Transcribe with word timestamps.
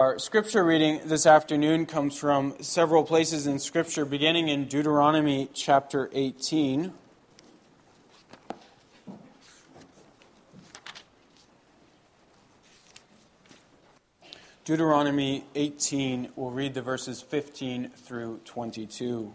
Our 0.00 0.20
scripture 0.20 0.62
reading 0.62 1.00
this 1.06 1.26
afternoon 1.26 1.84
comes 1.84 2.16
from 2.16 2.54
several 2.62 3.02
places 3.02 3.48
in 3.48 3.58
scripture, 3.58 4.04
beginning 4.04 4.46
in 4.46 4.66
Deuteronomy 4.66 5.48
chapter 5.52 6.08
18. 6.12 6.92
Deuteronomy 14.64 15.44
18, 15.56 16.28
we'll 16.36 16.52
read 16.52 16.74
the 16.74 16.82
verses 16.82 17.20
15 17.20 17.88
through 17.88 18.38
22. 18.44 19.34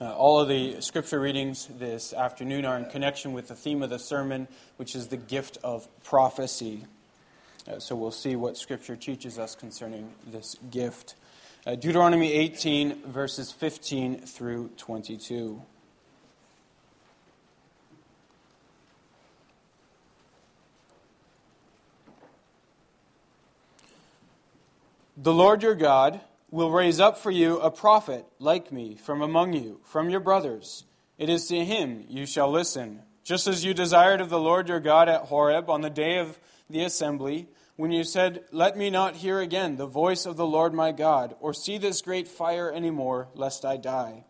Uh, 0.00 0.14
all 0.14 0.38
of 0.38 0.46
the 0.46 0.80
scripture 0.80 1.18
readings 1.18 1.66
this 1.80 2.12
afternoon 2.12 2.64
are 2.64 2.78
in 2.78 2.84
connection 2.84 3.32
with 3.32 3.48
the 3.48 3.56
theme 3.56 3.82
of 3.82 3.90
the 3.90 3.98
sermon, 3.98 4.46
which 4.76 4.94
is 4.94 5.08
the 5.08 5.16
gift 5.16 5.58
of 5.64 5.88
prophecy. 6.04 6.84
Uh, 7.68 7.78
so 7.78 7.94
we'll 7.94 8.10
see 8.10 8.34
what 8.34 8.56
Scripture 8.56 8.96
teaches 8.96 9.38
us 9.38 9.54
concerning 9.54 10.10
this 10.26 10.56
gift. 10.70 11.16
Uh, 11.66 11.74
Deuteronomy 11.74 12.32
18, 12.32 13.02
verses 13.02 13.52
15 13.52 14.20
through 14.20 14.70
22. 14.78 15.60
The 25.18 25.34
Lord 25.34 25.62
your 25.62 25.74
God 25.74 26.20
will 26.50 26.70
raise 26.70 27.00
up 27.00 27.18
for 27.18 27.30
you 27.30 27.58
a 27.58 27.70
prophet 27.70 28.24
like 28.38 28.72
me 28.72 28.96
from 28.96 29.20
among 29.20 29.52
you, 29.52 29.80
from 29.84 30.08
your 30.08 30.20
brothers. 30.20 30.84
It 31.18 31.28
is 31.28 31.48
to 31.48 31.62
him 31.64 32.06
you 32.08 32.24
shall 32.24 32.50
listen, 32.50 33.02
just 33.24 33.46
as 33.46 33.62
you 33.62 33.74
desired 33.74 34.22
of 34.22 34.30
the 34.30 34.40
Lord 34.40 34.68
your 34.68 34.80
God 34.80 35.10
at 35.10 35.22
Horeb 35.22 35.68
on 35.68 35.82
the 35.82 35.90
day 35.90 36.18
of 36.18 36.38
the 36.70 36.82
assembly 36.84 37.48
when 37.78 37.92
you 37.92 38.02
said, 38.02 38.42
Let 38.50 38.76
me 38.76 38.90
not 38.90 39.14
hear 39.14 39.38
again 39.38 39.76
the 39.76 39.86
voice 39.86 40.26
of 40.26 40.36
the 40.36 40.44
Lord 40.44 40.74
my 40.74 40.90
God, 40.90 41.36
or 41.38 41.54
see 41.54 41.78
this 41.78 42.02
great 42.02 42.26
fire 42.26 42.72
any 42.72 42.90
more, 42.90 43.28
lest 43.34 43.64
I 43.64 43.76
die. 43.76 44.24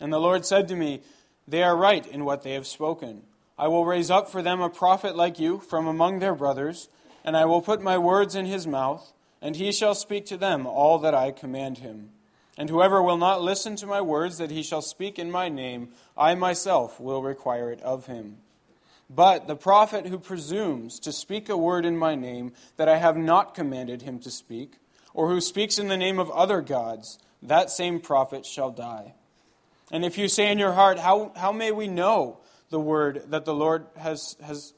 And 0.00 0.12
the 0.12 0.18
Lord 0.18 0.44
said 0.44 0.66
to 0.66 0.74
me, 0.74 1.02
They 1.46 1.62
are 1.62 1.76
right 1.76 2.04
in 2.04 2.24
what 2.24 2.42
they 2.42 2.54
have 2.54 2.66
spoken. 2.66 3.22
I 3.56 3.68
will 3.68 3.86
raise 3.86 4.10
up 4.10 4.28
for 4.28 4.42
them 4.42 4.60
a 4.60 4.68
prophet 4.68 5.14
like 5.14 5.38
you 5.38 5.60
from 5.60 5.86
among 5.86 6.18
their 6.18 6.34
brothers, 6.34 6.88
and 7.24 7.36
I 7.36 7.44
will 7.44 7.62
put 7.62 7.80
my 7.80 7.98
words 7.98 8.34
in 8.34 8.46
his 8.46 8.66
mouth, 8.66 9.12
and 9.40 9.54
he 9.54 9.70
shall 9.70 9.94
speak 9.94 10.26
to 10.26 10.36
them 10.36 10.66
all 10.66 10.98
that 10.98 11.14
I 11.14 11.30
command 11.30 11.78
him. 11.78 12.10
And 12.56 12.68
whoever 12.68 13.00
will 13.00 13.16
not 13.16 13.40
listen 13.40 13.76
to 13.76 13.86
my 13.86 14.00
words 14.00 14.38
that 14.38 14.50
he 14.50 14.64
shall 14.64 14.82
speak 14.82 15.20
in 15.20 15.30
my 15.30 15.48
name, 15.48 15.90
I 16.16 16.34
myself 16.34 16.98
will 16.98 17.22
require 17.22 17.70
it 17.70 17.80
of 17.82 18.06
him. 18.06 18.38
But 19.10 19.46
the 19.46 19.56
prophet 19.56 20.06
who 20.06 20.18
presumes 20.18 21.00
to 21.00 21.12
speak 21.12 21.48
a 21.48 21.56
word 21.56 21.86
in 21.86 21.96
my 21.96 22.14
name 22.14 22.52
that 22.76 22.88
I 22.88 22.98
have 22.98 23.16
not 23.16 23.54
commanded 23.54 24.02
him 24.02 24.18
to 24.20 24.30
speak, 24.30 24.74
or 25.14 25.28
who 25.28 25.40
speaks 25.40 25.78
in 25.78 25.88
the 25.88 25.96
name 25.96 26.18
of 26.18 26.30
other 26.30 26.60
gods, 26.60 27.18
that 27.42 27.70
same 27.70 28.00
prophet 28.00 28.44
shall 28.44 28.70
die. 28.70 29.14
And 29.90 30.04
if 30.04 30.18
you 30.18 30.28
say 30.28 30.52
in 30.52 30.58
your 30.58 30.72
heart, 30.72 30.98
How, 30.98 31.32
how 31.34 31.52
may 31.52 31.72
we 31.72 31.88
know 31.88 32.38
the 32.70 32.80
word 32.80 33.22
that 33.30 33.46
the 33.46 33.54
Lord 33.54 33.86
has, 33.96 34.36
has 34.42 34.74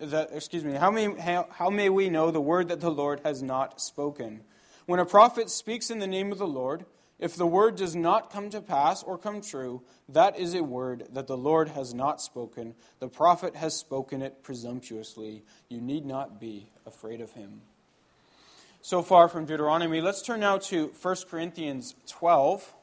that, 0.00 0.30
excuse 0.32 0.64
me, 0.64 0.72
how 0.72 0.90
may, 0.90 1.12
how, 1.18 1.48
how 1.50 1.70
may 1.70 1.88
we 1.88 2.08
know 2.08 2.30
the 2.30 2.40
word 2.40 2.68
that 2.68 2.80
the 2.80 2.90
Lord 2.90 3.20
has 3.24 3.42
not 3.42 3.80
spoken? 3.80 4.40
When 4.86 5.00
a 5.00 5.06
prophet 5.06 5.50
speaks 5.50 5.90
in 5.90 5.98
the 5.98 6.06
name 6.06 6.32
of 6.32 6.38
the 6.38 6.46
Lord, 6.46 6.86
if 7.18 7.34
the 7.34 7.46
word 7.46 7.76
does 7.76 7.96
not 7.96 8.32
come 8.32 8.48
to 8.50 8.60
pass 8.60 9.02
or 9.02 9.18
come 9.18 9.40
true, 9.40 9.82
that 10.08 10.38
is 10.38 10.54
a 10.54 10.62
word 10.62 11.08
that 11.12 11.26
the 11.26 11.36
Lord 11.36 11.68
has 11.70 11.92
not 11.92 12.20
spoken. 12.20 12.74
The 13.00 13.08
prophet 13.08 13.56
has 13.56 13.74
spoken 13.74 14.22
it 14.22 14.42
presumptuously. 14.42 15.42
You 15.68 15.80
need 15.80 16.06
not 16.06 16.40
be 16.40 16.70
afraid 16.86 17.20
of 17.20 17.32
him. 17.32 17.62
So 18.82 19.02
far 19.02 19.28
from 19.28 19.44
Deuteronomy, 19.46 20.00
let's 20.00 20.22
turn 20.22 20.40
now 20.40 20.58
to 20.58 20.92
1 21.02 21.16
Corinthians 21.28 21.96
12. 22.06 22.74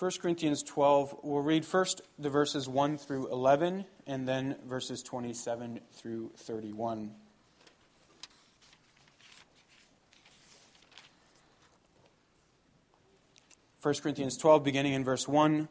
1 0.00 0.12
Corinthians 0.22 0.62
12, 0.62 1.16
we'll 1.22 1.42
read 1.42 1.62
first 1.62 2.00
the 2.18 2.30
verses 2.30 2.66
1 2.66 2.96
through 2.96 3.30
11 3.30 3.84
and 4.06 4.26
then 4.26 4.56
verses 4.66 5.02
27 5.02 5.78
through 5.92 6.30
31. 6.38 7.10
First 13.80 14.02
Corinthians 14.02 14.38
12, 14.38 14.64
beginning 14.64 14.94
in 14.94 15.04
verse 15.04 15.28
1. 15.28 15.68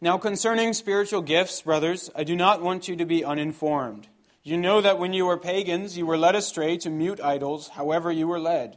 Now, 0.00 0.18
concerning 0.18 0.72
spiritual 0.72 1.22
gifts, 1.22 1.62
brothers, 1.62 2.10
I 2.16 2.24
do 2.24 2.34
not 2.34 2.60
want 2.60 2.88
you 2.88 2.96
to 2.96 3.06
be 3.06 3.24
uninformed. 3.24 4.08
You 4.42 4.56
know 4.56 4.80
that 4.80 4.98
when 4.98 5.12
you 5.12 5.26
were 5.26 5.38
pagans, 5.38 5.96
you 5.96 6.04
were 6.04 6.18
led 6.18 6.34
astray 6.34 6.78
to 6.78 6.90
mute 6.90 7.20
idols, 7.20 7.68
however 7.68 8.10
you 8.10 8.26
were 8.26 8.40
led. 8.40 8.76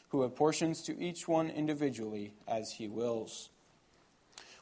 who 0.11 0.23
apportions 0.23 0.81
to 0.83 1.01
each 1.01 1.27
one 1.27 1.49
individually 1.49 2.33
as 2.45 2.73
he 2.73 2.87
wills. 2.87 3.49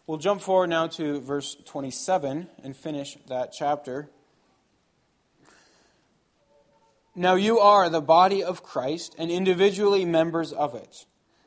We'll 0.05 0.19
jump 0.19 0.41
forward 0.41 0.69
now 0.69 0.87
to 0.87 1.19
verse 1.21 1.57
27 1.65 2.47
and 2.63 2.75
finish 2.75 3.17
that 3.27 3.51
chapter. 3.51 4.09
Now 7.15 7.33
you 7.33 7.59
are 7.59 7.89
the 7.89 8.01
body 8.01 8.43
of 8.43 8.61
Christ 8.61 9.15
and 9.17 9.31
individually 9.31 10.05
members 10.05 10.53
of 10.53 10.75
it. 10.75 11.05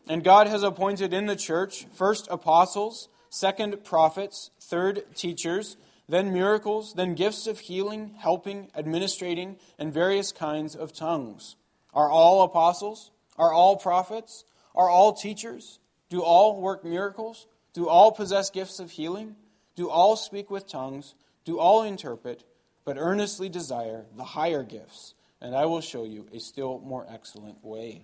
And 0.08 0.24
God 0.24 0.48
has 0.48 0.64
appointed 0.64 1.14
in 1.14 1.26
the 1.26 1.36
church 1.36 1.86
first 1.92 2.26
apostles, 2.28 3.08
second 3.30 3.84
prophets, 3.84 4.50
third 4.60 5.14
teachers, 5.14 5.76
then 6.08 6.32
miracles, 6.32 6.94
then 6.94 7.14
gifts 7.14 7.46
of 7.46 7.60
healing, 7.60 8.14
helping, 8.18 8.68
administrating, 8.74 9.58
and 9.78 9.94
various 9.94 10.32
kinds 10.32 10.74
of 10.74 10.92
tongues. 10.92 11.54
Are 11.94 12.10
all 12.10 12.42
apostles? 12.42 13.11
Are 13.38 13.52
all 13.52 13.76
prophets? 13.76 14.44
Are 14.74 14.88
all 14.88 15.12
teachers? 15.12 15.78
Do 16.08 16.22
all 16.22 16.60
work 16.60 16.84
miracles? 16.84 17.46
Do 17.72 17.88
all 17.88 18.12
possess 18.12 18.50
gifts 18.50 18.80
of 18.80 18.90
healing? 18.92 19.36
Do 19.76 19.88
all 19.88 20.16
speak 20.16 20.50
with 20.50 20.68
tongues? 20.68 21.14
Do 21.44 21.58
all 21.58 21.82
interpret? 21.82 22.44
But 22.84 22.98
earnestly 22.98 23.48
desire 23.48 24.06
the 24.16 24.24
higher 24.24 24.62
gifts, 24.62 25.14
and 25.40 25.54
I 25.54 25.66
will 25.66 25.80
show 25.80 26.04
you 26.04 26.26
a 26.32 26.40
still 26.40 26.80
more 26.84 27.06
excellent 27.08 27.64
way. 27.64 28.02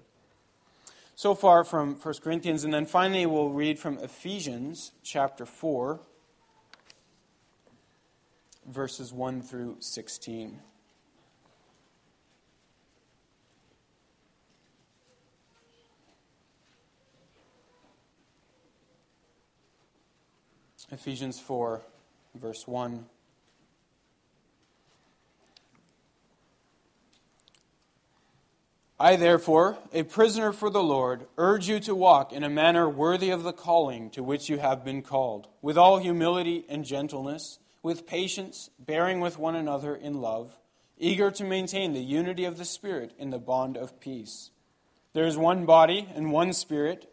So 1.17 1.35
far 1.35 1.65
from 1.65 1.97
1 1.97 2.15
Corinthians, 2.23 2.63
and 2.63 2.73
then 2.73 2.87
finally 2.87 3.27
we'll 3.27 3.51
read 3.51 3.79
from 3.79 3.99
Ephesians 3.99 4.93
chapter 5.03 5.45
4, 5.45 6.01
verses 8.69 9.13
1 9.13 9.43
through 9.43 9.77
16. 9.81 10.61
Ephesians 20.91 21.39
4, 21.39 21.83
verse 22.35 22.67
1. 22.67 23.05
I, 29.01 29.17
therefore, 29.17 29.79
a 29.93 30.03
prisoner 30.03 30.51
for 30.51 30.71
the 30.71 30.83
Lord, 30.83 31.27
urge 31.37 31.69
you 31.69 31.79
to 31.81 31.95
walk 31.95 32.33
in 32.33 32.43
a 32.43 32.49
manner 32.49 32.89
worthy 32.89 33.31
of 33.31 33.43
the 33.45 33.53
calling 33.53 34.11
to 34.11 34.23
which 34.23 34.49
you 34.49 34.59
have 34.59 34.85
been 34.85 35.03
called, 35.03 35.47
with 35.63 35.77
all 35.77 35.99
humility 35.99 36.65
and 36.69 36.85
gentleness, 36.85 37.59
with 37.83 38.07
patience, 38.07 38.71
bearing 38.79 39.21
with 39.21 39.39
one 39.39 39.55
another 39.55 39.95
in 39.95 40.21
love, 40.21 40.59
eager 40.99 41.31
to 41.31 41.45
maintain 41.45 41.93
the 41.93 42.01
unity 42.01 42.45
of 42.45 42.59
the 42.59 42.65
Spirit 42.65 43.13
in 43.19 43.31
the 43.31 43.39
bond 43.39 43.77
of 43.77 44.01
peace. 44.01 44.51
There 45.13 45.27
is 45.27 45.37
one 45.37 45.65
body 45.65 46.09
and 46.15 46.33
one 46.33 46.53
Spirit, 46.53 47.13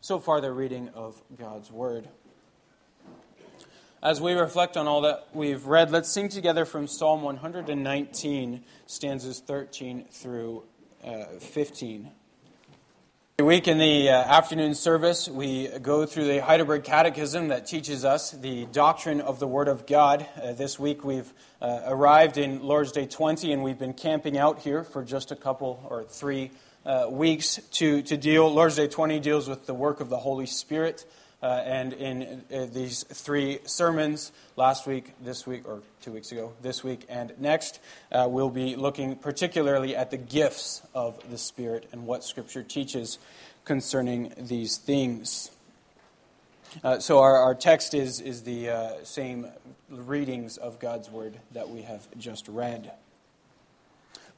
So 0.00 0.20
far, 0.20 0.40
the 0.40 0.52
reading 0.52 0.90
of 0.94 1.20
God's 1.36 1.72
Word. 1.72 2.08
As 4.00 4.20
we 4.20 4.34
reflect 4.34 4.76
on 4.76 4.86
all 4.86 5.00
that 5.00 5.26
we've 5.34 5.66
read, 5.66 5.90
let's 5.90 6.08
sing 6.08 6.28
together 6.28 6.64
from 6.64 6.86
Psalm 6.86 7.22
119, 7.22 8.62
stanzas 8.86 9.40
13 9.40 10.04
through 10.08 10.62
uh, 11.04 11.24
15. 11.40 12.12
Every 13.40 13.48
week 13.48 13.66
in 13.66 13.78
the 13.78 14.10
uh, 14.10 14.12
afternoon 14.12 14.76
service, 14.76 15.28
we 15.28 15.66
go 15.82 16.06
through 16.06 16.28
the 16.28 16.42
Heidelberg 16.42 16.84
Catechism 16.84 17.48
that 17.48 17.66
teaches 17.66 18.04
us 18.04 18.30
the 18.30 18.66
doctrine 18.66 19.20
of 19.20 19.40
the 19.40 19.48
Word 19.48 19.66
of 19.66 19.84
God. 19.84 20.28
Uh, 20.40 20.52
this 20.52 20.78
week 20.78 21.04
we've 21.04 21.32
uh, 21.60 21.80
arrived 21.86 22.38
in 22.38 22.62
Lord's 22.62 22.92
Day 22.92 23.06
20, 23.06 23.52
and 23.52 23.64
we've 23.64 23.78
been 23.78 23.94
camping 23.94 24.38
out 24.38 24.60
here 24.60 24.84
for 24.84 25.02
just 25.02 25.32
a 25.32 25.36
couple 25.36 25.84
or 25.90 26.04
three 26.04 26.52
uh, 26.88 27.06
weeks 27.10 27.60
to, 27.72 28.00
to 28.00 28.16
deal. 28.16 28.50
Lord's 28.50 28.76
Day 28.76 28.88
20 28.88 29.20
deals 29.20 29.46
with 29.46 29.66
the 29.66 29.74
work 29.74 30.00
of 30.00 30.08
the 30.08 30.16
Holy 30.16 30.46
Spirit. 30.46 31.04
Uh, 31.40 31.62
and 31.64 31.92
in 31.92 32.42
uh, 32.52 32.66
these 32.72 33.04
three 33.04 33.60
sermons, 33.64 34.32
last 34.56 34.88
week, 34.88 35.12
this 35.22 35.46
week, 35.46 35.68
or 35.68 35.82
two 36.00 36.10
weeks 36.10 36.32
ago, 36.32 36.52
this 36.62 36.82
week, 36.82 37.04
and 37.08 37.32
next, 37.38 37.78
uh, 38.10 38.26
we'll 38.28 38.50
be 38.50 38.74
looking 38.74 39.14
particularly 39.14 39.94
at 39.94 40.10
the 40.10 40.16
gifts 40.16 40.82
of 40.94 41.16
the 41.30 41.38
Spirit 41.38 41.88
and 41.92 42.06
what 42.06 42.24
Scripture 42.24 42.64
teaches 42.64 43.18
concerning 43.64 44.32
these 44.36 44.78
things. 44.78 45.52
Uh, 46.82 46.98
so, 46.98 47.20
our, 47.20 47.36
our 47.36 47.54
text 47.54 47.94
is, 47.94 48.20
is 48.20 48.42
the 48.42 48.96
same 49.04 49.46
readings 49.90 50.56
of 50.56 50.80
God's 50.80 51.08
Word 51.08 51.38
that 51.52 51.68
we 51.68 51.82
have 51.82 52.08
just 52.18 52.48
read. 52.48 52.90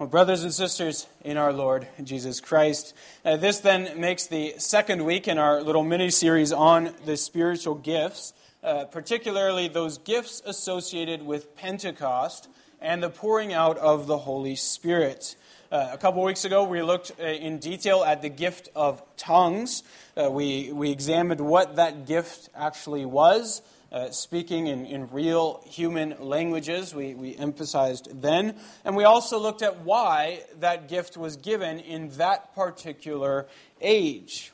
Well, 0.00 0.08
brothers 0.08 0.44
and 0.44 0.54
sisters 0.54 1.06
in 1.22 1.36
our 1.36 1.52
Lord 1.52 1.86
Jesus 2.02 2.40
Christ, 2.40 2.94
uh, 3.22 3.36
this 3.36 3.58
then 3.58 4.00
makes 4.00 4.28
the 4.28 4.54
second 4.56 5.04
week 5.04 5.28
in 5.28 5.36
our 5.36 5.60
little 5.60 5.82
mini 5.84 6.08
series 6.08 6.54
on 6.54 6.94
the 7.04 7.18
spiritual 7.18 7.74
gifts, 7.74 8.32
uh, 8.64 8.86
particularly 8.86 9.68
those 9.68 9.98
gifts 9.98 10.40
associated 10.46 11.26
with 11.26 11.54
Pentecost 11.54 12.48
and 12.80 13.02
the 13.02 13.10
pouring 13.10 13.52
out 13.52 13.76
of 13.76 14.06
the 14.06 14.16
Holy 14.16 14.56
Spirit. 14.56 15.36
Uh, 15.70 15.90
a 15.92 15.98
couple 15.98 16.22
weeks 16.22 16.46
ago, 16.46 16.64
we 16.64 16.80
looked 16.80 17.12
uh, 17.20 17.24
in 17.24 17.58
detail 17.58 18.02
at 18.02 18.22
the 18.22 18.30
gift 18.30 18.70
of 18.74 19.02
tongues. 19.18 19.82
Uh, 20.16 20.30
we, 20.30 20.72
we 20.72 20.90
examined 20.90 21.42
what 21.42 21.76
that 21.76 22.06
gift 22.06 22.48
actually 22.56 23.04
was 23.04 23.60
uh, 23.92 24.10
speaking 24.10 24.66
in, 24.66 24.86
in 24.86 25.08
real 25.10 25.62
human 25.66 26.14
languages, 26.20 26.94
we, 26.94 27.14
we 27.14 27.36
emphasized 27.36 28.22
then. 28.22 28.56
And 28.84 28.96
we 28.96 29.04
also 29.04 29.38
looked 29.38 29.62
at 29.62 29.80
why 29.80 30.42
that 30.60 30.88
gift 30.88 31.16
was 31.16 31.36
given 31.36 31.80
in 31.80 32.10
that 32.10 32.54
particular 32.54 33.46
age. 33.80 34.52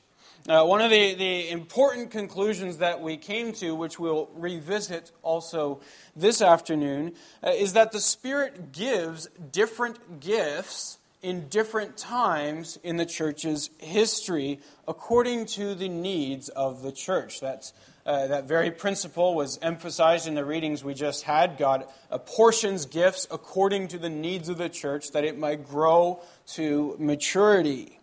Uh, 0.48 0.64
one 0.64 0.80
of 0.80 0.90
the, 0.92 1.14
the 1.14 1.50
important 1.50 2.12
conclusions 2.12 2.78
that 2.78 3.00
we 3.00 3.16
came 3.16 3.52
to, 3.52 3.74
which 3.74 3.98
we'll 3.98 4.30
revisit 4.36 5.10
also 5.22 5.80
this 6.14 6.40
afternoon, 6.40 7.12
uh, 7.42 7.50
is 7.50 7.72
that 7.72 7.90
the 7.90 8.00
Spirit 8.00 8.70
gives 8.70 9.28
different 9.50 10.20
gifts 10.20 10.98
in 11.20 11.48
different 11.48 11.96
times 11.96 12.78
in 12.84 12.96
the 12.96 13.06
church's 13.06 13.70
history 13.78 14.60
according 14.86 15.46
to 15.46 15.74
the 15.74 15.88
needs 15.88 16.48
of 16.50 16.82
the 16.82 16.92
church. 16.92 17.40
That's 17.40 17.72
uh, 18.06 18.28
that 18.28 18.44
very 18.44 18.70
principle 18.70 19.34
was 19.34 19.58
emphasized 19.60 20.28
in 20.28 20.34
the 20.34 20.44
readings 20.44 20.84
we 20.84 20.94
just 20.94 21.24
had. 21.24 21.58
God 21.58 21.86
apportions 22.10 22.86
gifts 22.86 23.26
according 23.30 23.88
to 23.88 23.98
the 23.98 24.08
needs 24.08 24.48
of 24.48 24.58
the 24.58 24.68
church 24.68 25.10
that 25.10 25.24
it 25.24 25.36
might 25.36 25.66
grow 25.66 26.22
to 26.54 26.96
maturity. 27.00 27.98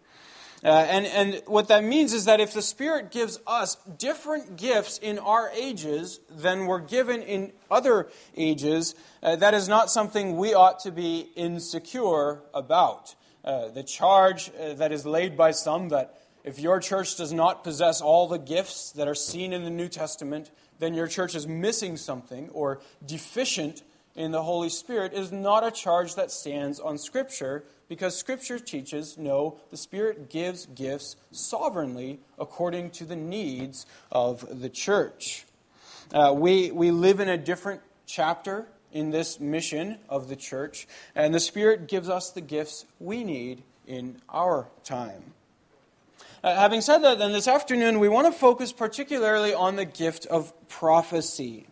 Uh, 0.63 0.86
and, 0.89 1.06
and 1.08 1.42
what 1.46 1.70
that 1.70 1.84
means 1.84 2.13
is 2.13 2.25
that 2.25 2.39
if 2.39 2.54
the 2.54 2.62
Spirit 2.62 3.12
gives 3.12 3.39
us 3.48 3.75
different 3.98 4.56
gifts 4.58 4.98
in 4.98 5.20
our 5.20 5.50
ages 5.51 6.20
than 6.30 6.68
were 6.68 6.80
given 6.80 7.22
in 7.22 7.51
other 7.72 8.08
ages, 8.38 8.96
uh, 9.22 9.36
that 9.38 9.54
is 9.54 9.68
not 9.68 9.89
something 9.89 10.38
we 10.38 10.54
ought 10.54 10.80
to 10.80 10.92
be 10.92 11.32
insecure 11.36 12.42
about. 12.54 13.16
Uh, 13.44 13.68
the 13.70 13.84
charge 13.84 14.51
uh, 14.58 14.74
that 14.74 14.94
is 14.94 15.06
laid 15.06 15.36
by 15.36 15.51
some 15.51 15.89
that 15.89 16.23
if 16.44 16.60
your 16.60 16.80
church 16.80 17.16
does 17.16 17.32
not 17.32 17.64
possess 17.64 18.02
all 18.02 18.28
the 18.28 18.38
gifts 18.38 18.92
that 18.92 19.08
are 19.08 19.16
seen 19.16 19.54
in 19.54 19.64
the 19.64 19.70
New 19.70 19.88
Testament, 19.88 20.52
then 20.80 20.94
your 20.94 21.08
church 21.08 21.36
is 21.36 21.48
missing 21.48 21.98
something 21.98 22.50
or 22.50 22.82
deficient 23.06 23.84
in 24.16 24.32
the 24.32 24.44
Holy 24.44 24.70
Spirit 24.70 25.14
is 25.14 25.32
not 25.32 25.66
a 25.66 25.72
charge 25.72 26.16
that 26.16 26.32
stands 26.32 26.80
on 26.80 26.98
Scripture 26.98 27.64
because 27.88 28.18
Scripture 28.18 28.60
teaches 28.60 29.18
no, 29.18 29.60
the 29.72 29.78
Spirit 29.78 30.30
gives 30.30 30.66
gifts 30.68 31.16
sovereignly 31.32 32.20
according 32.38 32.92
to 32.92 33.06
the 33.06 33.16
needs 33.16 33.86
of 34.12 34.62
the 34.62 34.70
church. 34.70 35.46
Uh, 36.14 36.34
we, 36.36 36.72
we 36.72 36.92
live 36.92 37.20
in 37.20 37.30
a 37.30 37.38
different 37.38 37.82
chapter 38.06 38.68
in 38.92 39.10
this 39.10 39.40
mission 39.40 39.98
of 40.08 40.30
the 40.30 40.36
church, 40.36 40.88
and 41.16 41.34
the 41.34 41.40
Spirit 41.40 41.88
gives 41.88 42.10
us 42.10 42.30
the 42.30 42.42
gifts 42.42 42.86
we 43.00 43.24
need 43.24 43.64
in 43.88 44.18
our 44.30 44.68
time. 44.84 45.34
Uh, 46.44 46.54
having 46.56 46.82
said 46.82 46.98
that, 46.98 47.20
then 47.20 47.32
this 47.32 47.48
afternoon 47.48 48.00
we 48.00 48.10
want 48.10 48.28
to 48.28 48.38
focus 48.38 48.74
particularly 48.74 49.54
on 49.54 49.78
the 49.78 49.86
gift 49.86 50.26
of 50.26 50.52
prophecy. 50.68 51.68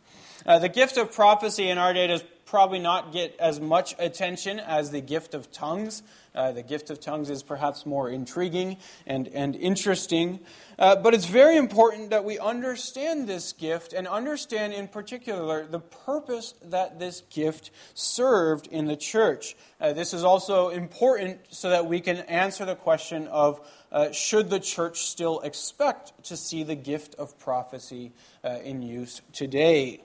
Uh, 0.45 0.59
the 0.59 0.69
gift 0.69 0.95
of 0.95 1.11
prophecy 1.11 1.69
in 1.69 1.77
our 1.77 1.93
day 1.93 2.09
is 2.09 2.23
probably 2.51 2.79
not 2.79 3.13
get 3.13 3.33
as 3.39 3.61
much 3.61 3.95
attention 3.97 4.59
as 4.59 4.91
the 4.91 4.99
gift 4.99 5.33
of 5.33 5.49
tongues. 5.53 6.03
Uh, 6.35 6.51
the 6.51 6.61
gift 6.61 6.89
of 6.89 6.99
tongues 6.99 7.29
is 7.29 7.43
perhaps 7.43 7.85
more 7.85 8.09
intriguing 8.09 8.75
and, 9.07 9.29
and 9.29 9.55
interesting. 9.55 10.37
Uh, 10.77 10.93
but 10.97 11.13
it's 11.13 11.27
very 11.27 11.55
important 11.55 12.09
that 12.09 12.25
we 12.25 12.37
understand 12.37 13.25
this 13.25 13.53
gift 13.53 13.93
and 13.93 14.05
understand 14.05 14.73
in 14.73 14.89
particular 14.89 15.65
the 15.65 15.79
purpose 15.79 16.53
that 16.65 16.99
this 16.99 17.21
gift 17.29 17.71
served 17.93 18.67
in 18.67 18.85
the 18.85 18.97
church. 18.97 19.55
Uh, 19.79 19.93
this 19.93 20.13
is 20.13 20.25
also 20.25 20.67
important 20.67 21.39
so 21.51 21.69
that 21.69 21.85
we 21.85 22.01
can 22.01 22.17
answer 22.17 22.65
the 22.65 22.75
question 22.75 23.27
of 23.27 23.65
uh, 23.93 24.11
should 24.11 24.49
the 24.49 24.59
church 24.59 25.03
still 25.03 25.39
expect 25.39 26.21
to 26.25 26.35
see 26.35 26.63
the 26.63 26.75
gift 26.75 27.15
of 27.15 27.39
prophecy 27.39 28.11
uh, 28.43 28.57
in 28.61 28.81
use 28.81 29.21
today? 29.31 30.01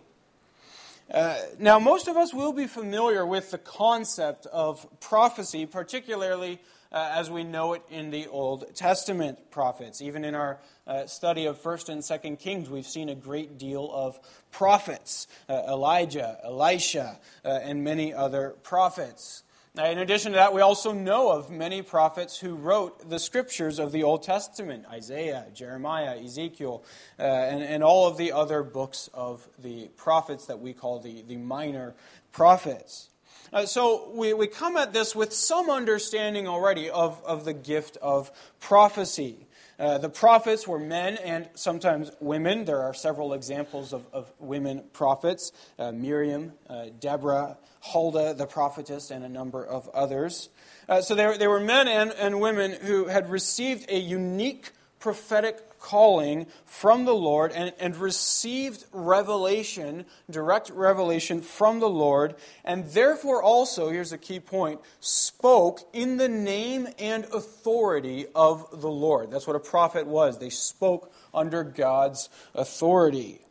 Uh, 1.12 1.38
now, 1.58 1.78
most 1.78 2.08
of 2.08 2.16
us 2.16 2.34
will 2.34 2.52
be 2.52 2.66
familiar 2.66 3.24
with 3.24 3.52
the 3.52 3.58
concept 3.58 4.46
of 4.46 4.86
prophecy, 4.98 5.64
particularly 5.64 6.60
uh, 6.90 7.10
as 7.12 7.30
we 7.30 7.44
know 7.44 7.74
it 7.74 7.82
in 7.90 8.10
the 8.10 8.26
Old 8.26 8.74
Testament 8.74 9.50
prophets. 9.50 10.02
Even 10.02 10.24
in 10.24 10.34
our 10.34 10.58
uh, 10.86 11.06
study 11.06 11.46
of 11.46 11.62
1st 11.62 11.88
and 11.90 12.02
2nd 12.02 12.38
Kings, 12.40 12.68
we've 12.68 12.86
seen 12.86 13.08
a 13.08 13.14
great 13.14 13.56
deal 13.56 13.90
of 13.92 14.18
prophets 14.50 15.28
uh, 15.48 15.62
Elijah, 15.68 16.38
Elisha, 16.42 17.18
uh, 17.44 17.48
and 17.62 17.84
many 17.84 18.12
other 18.12 18.56
prophets. 18.62 19.44
In 19.78 19.98
addition 19.98 20.32
to 20.32 20.36
that, 20.36 20.54
we 20.54 20.62
also 20.62 20.92
know 20.92 21.30
of 21.30 21.50
many 21.50 21.82
prophets 21.82 22.38
who 22.38 22.54
wrote 22.54 23.10
the 23.10 23.18
scriptures 23.18 23.78
of 23.78 23.92
the 23.92 24.04
Old 24.04 24.22
Testament 24.22 24.86
Isaiah, 24.90 25.44
Jeremiah, 25.52 26.18
Ezekiel, 26.18 26.82
uh, 27.18 27.22
and, 27.22 27.62
and 27.62 27.84
all 27.84 28.08
of 28.08 28.16
the 28.16 28.32
other 28.32 28.62
books 28.62 29.10
of 29.12 29.46
the 29.58 29.88
prophets 29.88 30.46
that 30.46 30.60
we 30.60 30.72
call 30.72 31.00
the, 31.00 31.20
the 31.28 31.36
minor 31.36 31.94
prophets. 32.32 33.10
Uh, 33.52 33.66
so 33.66 34.10
we, 34.14 34.32
we 34.32 34.46
come 34.46 34.78
at 34.78 34.94
this 34.94 35.14
with 35.14 35.30
some 35.34 35.68
understanding 35.68 36.48
already 36.48 36.88
of, 36.88 37.22
of 37.26 37.44
the 37.44 37.52
gift 37.52 37.98
of 37.98 38.32
prophecy. 38.60 39.46
Uh, 39.78 39.98
the 39.98 40.08
prophets 40.08 40.66
were 40.66 40.78
men 40.78 41.18
and 41.18 41.50
sometimes 41.54 42.10
women. 42.18 42.64
There 42.64 42.80
are 42.80 42.94
several 42.94 43.34
examples 43.34 43.92
of, 43.92 44.06
of 44.10 44.32
women 44.38 44.84
prophets 44.94 45.52
uh, 45.78 45.92
Miriam, 45.92 46.54
uh, 46.66 46.86
Deborah, 46.98 47.58
Huldah, 47.92 48.34
the 48.34 48.46
prophetess, 48.46 49.10
and 49.10 49.24
a 49.24 49.28
number 49.28 49.64
of 49.64 49.88
others. 49.90 50.48
Uh, 50.88 51.00
so 51.00 51.14
there, 51.14 51.36
there 51.38 51.50
were 51.50 51.60
men 51.60 51.88
and, 51.88 52.12
and 52.12 52.40
women 52.40 52.72
who 52.72 53.06
had 53.06 53.30
received 53.30 53.90
a 53.90 53.98
unique 53.98 54.70
prophetic 54.98 55.78
calling 55.78 56.46
from 56.64 57.04
the 57.04 57.14
Lord 57.14 57.52
and, 57.52 57.72
and 57.78 57.96
received 57.96 58.84
revelation, 58.90 60.04
direct 60.28 60.70
revelation 60.70 61.40
from 61.40 61.78
the 61.78 61.88
Lord, 61.88 62.34
and 62.64 62.86
therefore 62.86 63.40
also, 63.40 63.90
here's 63.90 64.12
a 64.12 64.18
key 64.18 64.40
point, 64.40 64.80
spoke 64.98 65.80
in 65.92 66.16
the 66.16 66.28
name 66.28 66.88
and 66.98 67.24
authority 67.26 68.26
of 68.34 68.80
the 68.80 68.90
Lord. 68.90 69.30
That's 69.30 69.46
what 69.46 69.54
a 69.54 69.60
prophet 69.60 70.06
was. 70.06 70.38
They 70.38 70.50
spoke 70.50 71.12
under 71.32 71.62
God's 71.62 72.28
authority. 72.54 73.45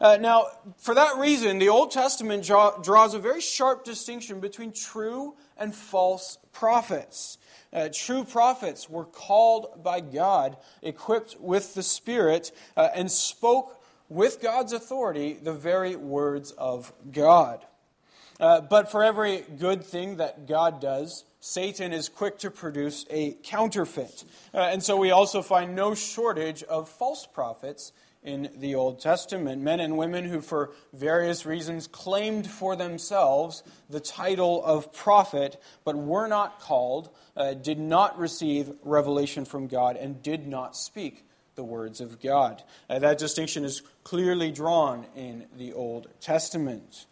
Uh, 0.00 0.18
now, 0.20 0.46
for 0.78 0.94
that 0.94 1.16
reason, 1.16 1.58
the 1.58 1.68
Old 1.68 1.90
Testament 1.90 2.44
draw, 2.44 2.76
draws 2.78 3.14
a 3.14 3.18
very 3.18 3.40
sharp 3.40 3.84
distinction 3.84 4.40
between 4.40 4.72
true 4.72 5.34
and 5.56 5.74
false 5.74 6.38
prophets. 6.52 7.38
Uh, 7.72 7.88
true 7.92 8.24
prophets 8.24 8.88
were 8.88 9.04
called 9.04 9.82
by 9.82 10.00
God, 10.00 10.56
equipped 10.82 11.36
with 11.40 11.74
the 11.74 11.82
Spirit, 11.82 12.52
uh, 12.76 12.88
and 12.94 13.10
spoke 13.10 13.82
with 14.08 14.40
God's 14.40 14.72
authority 14.72 15.34
the 15.34 15.52
very 15.52 15.96
words 15.96 16.52
of 16.52 16.92
God. 17.10 17.64
Uh, 18.38 18.60
but 18.60 18.90
for 18.90 19.02
every 19.02 19.44
good 19.58 19.82
thing 19.82 20.16
that 20.16 20.46
God 20.46 20.80
does, 20.80 21.24
Satan 21.40 21.92
is 21.92 22.08
quick 22.08 22.38
to 22.40 22.50
produce 22.50 23.06
a 23.08 23.32
counterfeit. 23.42 24.24
Uh, 24.52 24.58
and 24.58 24.82
so 24.82 24.96
we 24.96 25.10
also 25.10 25.42
find 25.42 25.74
no 25.74 25.94
shortage 25.94 26.62
of 26.64 26.88
false 26.88 27.26
prophets 27.26 27.92
in 28.26 28.50
the 28.56 28.74
Old 28.74 29.00
Testament. 29.00 29.62
Men 29.62 29.80
and 29.80 29.96
women 29.96 30.24
who, 30.24 30.40
for 30.40 30.72
various 30.92 31.46
reasons, 31.46 31.86
claimed 31.86 32.50
for 32.50 32.76
themselves 32.76 33.62
the 33.88 34.00
title 34.00 34.62
of 34.64 34.92
prophet, 34.92 35.62
but 35.84 35.96
were 35.96 36.26
not 36.26 36.60
called, 36.60 37.08
uh, 37.36 37.54
did 37.54 37.78
not 37.78 38.18
receive 38.18 38.72
revelation 38.82 39.44
from 39.44 39.68
God, 39.68 39.96
and 39.96 40.22
did 40.22 40.46
not 40.46 40.76
speak 40.76 41.24
the 41.54 41.64
words 41.64 42.00
of 42.00 42.20
God. 42.20 42.62
Uh, 42.90 42.98
that 42.98 43.16
distinction 43.16 43.64
is 43.64 43.82
clearly 44.04 44.50
drawn 44.50 45.06
in 45.14 45.46
the 45.56 45.72
Old 45.72 46.08
Testament. 46.20 47.06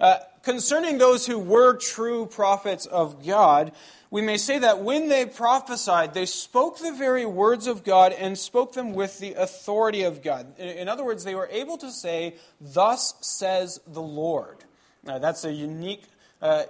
Uh, 0.00 0.18
concerning 0.42 0.98
those 0.98 1.26
who 1.26 1.38
were 1.38 1.76
true 1.76 2.26
prophets 2.26 2.86
of 2.86 3.24
God, 3.24 3.72
we 4.12 4.20
may 4.20 4.36
say 4.36 4.58
that 4.58 4.80
when 4.80 5.08
they 5.08 5.24
prophesied, 5.24 6.12
they 6.12 6.26
spoke 6.26 6.78
the 6.78 6.92
very 6.92 7.24
words 7.24 7.66
of 7.66 7.82
God 7.82 8.12
and 8.12 8.36
spoke 8.36 8.74
them 8.74 8.92
with 8.92 9.18
the 9.18 9.32
authority 9.32 10.02
of 10.02 10.22
God. 10.22 10.58
In 10.58 10.86
other 10.86 11.02
words, 11.02 11.24
they 11.24 11.34
were 11.34 11.48
able 11.50 11.78
to 11.78 11.90
say, 11.90 12.34
Thus 12.60 13.14
says 13.22 13.80
the 13.86 14.02
Lord. 14.02 14.58
Now, 15.02 15.18
that's 15.18 15.46
a 15.46 15.52
unique 15.52 16.02
uh, 16.42 16.64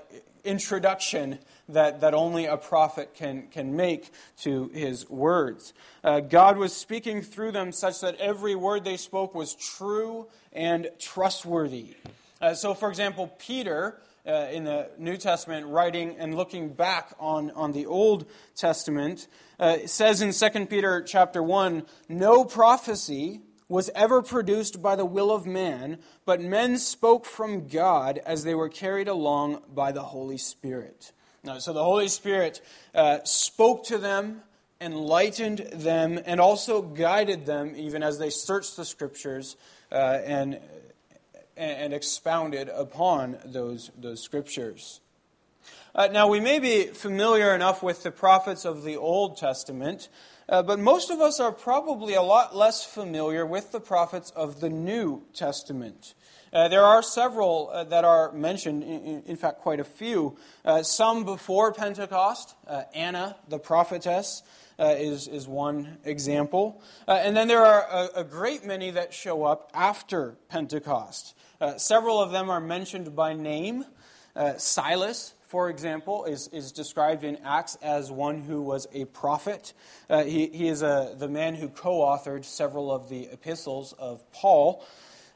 introduction 0.44 1.40
that, 1.68 2.00
that 2.02 2.14
only 2.14 2.46
a 2.46 2.56
prophet 2.56 3.12
can, 3.12 3.48
can 3.48 3.74
make 3.74 4.12
to 4.42 4.68
his 4.68 5.10
words. 5.10 5.72
Uh, 6.04 6.20
God 6.20 6.56
was 6.56 6.72
speaking 6.72 7.22
through 7.22 7.50
them 7.50 7.72
such 7.72 8.02
that 8.02 8.14
every 8.20 8.54
word 8.54 8.84
they 8.84 8.96
spoke 8.96 9.34
was 9.34 9.56
true 9.56 10.28
and 10.52 10.88
trustworthy. 11.00 11.96
Uh, 12.40 12.54
so, 12.54 12.72
for 12.72 12.88
example, 12.88 13.34
Peter 13.40 14.00
uh, 14.26 14.48
in 14.52 14.64
the 14.64 14.90
New 14.98 15.16
Testament, 15.16 15.66
writing 15.66 16.16
and 16.18 16.34
looking 16.34 16.72
back 16.72 17.14
on, 17.18 17.50
on 17.52 17.72
the 17.72 17.86
Old 17.86 18.26
Testament, 18.54 19.26
uh, 19.58 19.78
says 19.86 20.22
in 20.22 20.32
2 20.32 20.66
Peter 20.66 21.02
chapter 21.02 21.42
1 21.42 21.84
No 22.08 22.44
prophecy 22.44 23.40
was 23.68 23.90
ever 23.94 24.22
produced 24.22 24.82
by 24.82 24.94
the 24.94 25.04
will 25.04 25.30
of 25.30 25.46
man, 25.46 25.98
but 26.24 26.40
men 26.40 26.76
spoke 26.78 27.24
from 27.24 27.68
God 27.68 28.20
as 28.24 28.44
they 28.44 28.54
were 28.54 28.68
carried 28.68 29.08
along 29.08 29.62
by 29.74 29.92
the 29.92 30.02
Holy 30.02 30.38
Spirit. 30.38 31.12
Now, 31.42 31.58
so 31.58 31.72
the 31.72 31.82
Holy 31.82 32.08
Spirit 32.08 32.60
uh, 32.94 33.18
spoke 33.24 33.86
to 33.86 33.98
them, 33.98 34.42
enlightened 34.80 35.58
them, 35.72 36.20
and 36.24 36.40
also 36.40 36.82
guided 36.82 37.46
them 37.46 37.72
even 37.76 38.02
as 38.02 38.18
they 38.18 38.30
searched 38.30 38.76
the 38.76 38.84
Scriptures 38.84 39.56
uh, 39.90 40.20
and 40.24 40.60
and 41.56 41.92
expounded 41.92 42.68
upon 42.68 43.38
those, 43.44 43.90
those 43.98 44.22
scriptures. 44.22 45.00
Uh, 45.94 46.08
now, 46.10 46.26
we 46.26 46.40
may 46.40 46.58
be 46.58 46.86
familiar 46.86 47.54
enough 47.54 47.82
with 47.82 48.02
the 48.02 48.10
prophets 48.10 48.64
of 48.64 48.82
the 48.82 48.96
Old 48.96 49.36
Testament, 49.36 50.08
uh, 50.48 50.62
but 50.62 50.78
most 50.78 51.10
of 51.10 51.20
us 51.20 51.38
are 51.38 51.52
probably 51.52 52.14
a 52.14 52.22
lot 52.22 52.56
less 52.56 52.84
familiar 52.84 53.44
with 53.44 53.72
the 53.72 53.80
prophets 53.80 54.30
of 54.30 54.60
the 54.60 54.70
New 54.70 55.22
Testament. 55.34 56.14
Uh, 56.52 56.68
there 56.68 56.84
are 56.84 57.02
several 57.02 57.70
uh, 57.72 57.84
that 57.84 58.04
are 58.04 58.30
mentioned, 58.32 58.82
in, 58.82 59.22
in, 59.26 59.36
fact, 59.36 59.60
quite 59.60 59.80
a 59.80 59.84
few. 59.84 60.36
Uh, 60.64 60.82
some 60.82 61.24
before 61.24 61.72
Pentecost, 61.72 62.54
uh, 62.66 62.82
Anna, 62.94 63.36
the 63.48 63.58
prophetess, 63.58 64.42
uh, 64.78 64.94
is, 64.98 65.28
is 65.28 65.46
one 65.46 65.98
example. 66.04 66.82
Uh, 67.06 67.12
and 67.12 67.36
then 67.36 67.48
there 67.48 67.64
are 67.64 67.86
a, 67.90 68.20
a, 68.20 68.24
great 68.24 68.64
many 68.64 68.90
that 68.90 69.14
show 69.14 69.44
up 69.44 69.70
after 69.74 70.36
Pentecost. 70.48 71.34
Uh, 71.62 71.78
several 71.78 72.20
of 72.20 72.32
them 72.32 72.50
are 72.50 72.60
mentioned 72.60 73.14
by 73.14 73.34
name. 73.34 73.84
Uh, 74.34 74.54
Silas, 74.56 75.32
for 75.46 75.70
example, 75.70 76.24
is, 76.24 76.48
is 76.48 76.72
described 76.72 77.22
in 77.22 77.36
Acts 77.44 77.78
as 77.80 78.10
one 78.10 78.40
who 78.40 78.62
was 78.62 78.88
a 78.92 79.04
prophet. 79.04 79.72
Uh, 80.10 80.24
he, 80.24 80.48
he 80.48 80.66
is 80.66 80.82
a, 80.82 81.14
the 81.16 81.28
man 81.28 81.54
who 81.54 81.68
co 81.68 82.00
authored 82.00 82.44
several 82.44 82.90
of 82.90 83.08
the 83.08 83.28
epistles 83.30 83.94
of 83.96 84.28
Paul. 84.32 84.84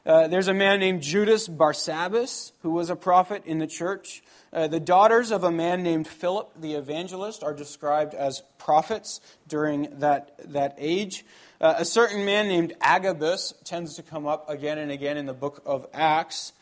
Uh, 0.05 0.27
there's 0.27 0.49
a 0.49 0.53
man 0.53 0.81
named 0.81 1.01
Judas 1.01 1.47
Barsabbas 1.47 2.51
who 2.61 2.71
was 2.71 2.89
a 2.89 2.97
prophet 2.97 3.43
in 3.45 3.59
the 3.59 3.67
church. 3.67 4.21
Uh, 4.51 4.67
the 4.67 4.81
daughters 4.81 5.31
of 5.31 5.45
a 5.45 5.51
man 5.51 5.81
named 5.81 6.09
Philip 6.09 6.51
the 6.59 6.73
evangelist 6.73 7.41
are 7.41 7.53
described 7.53 8.13
as 8.13 8.43
prophets 8.57 9.21
during 9.47 9.99
that, 9.99 10.31
that 10.51 10.75
age. 10.77 11.23
Uh, 11.59 11.73
a 11.77 11.85
certain 11.85 12.23
man 12.23 12.47
named 12.47 12.73
Agabus 12.81 13.53
tends 13.63 13.95
to 13.95 14.03
come 14.03 14.27
up 14.27 14.47
again 14.47 14.77
and 14.77 14.91
again 14.91 15.17
in 15.17 15.25
the 15.25 15.33
book 15.33 15.63
of 15.65 15.87
Acts. 15.91 16.53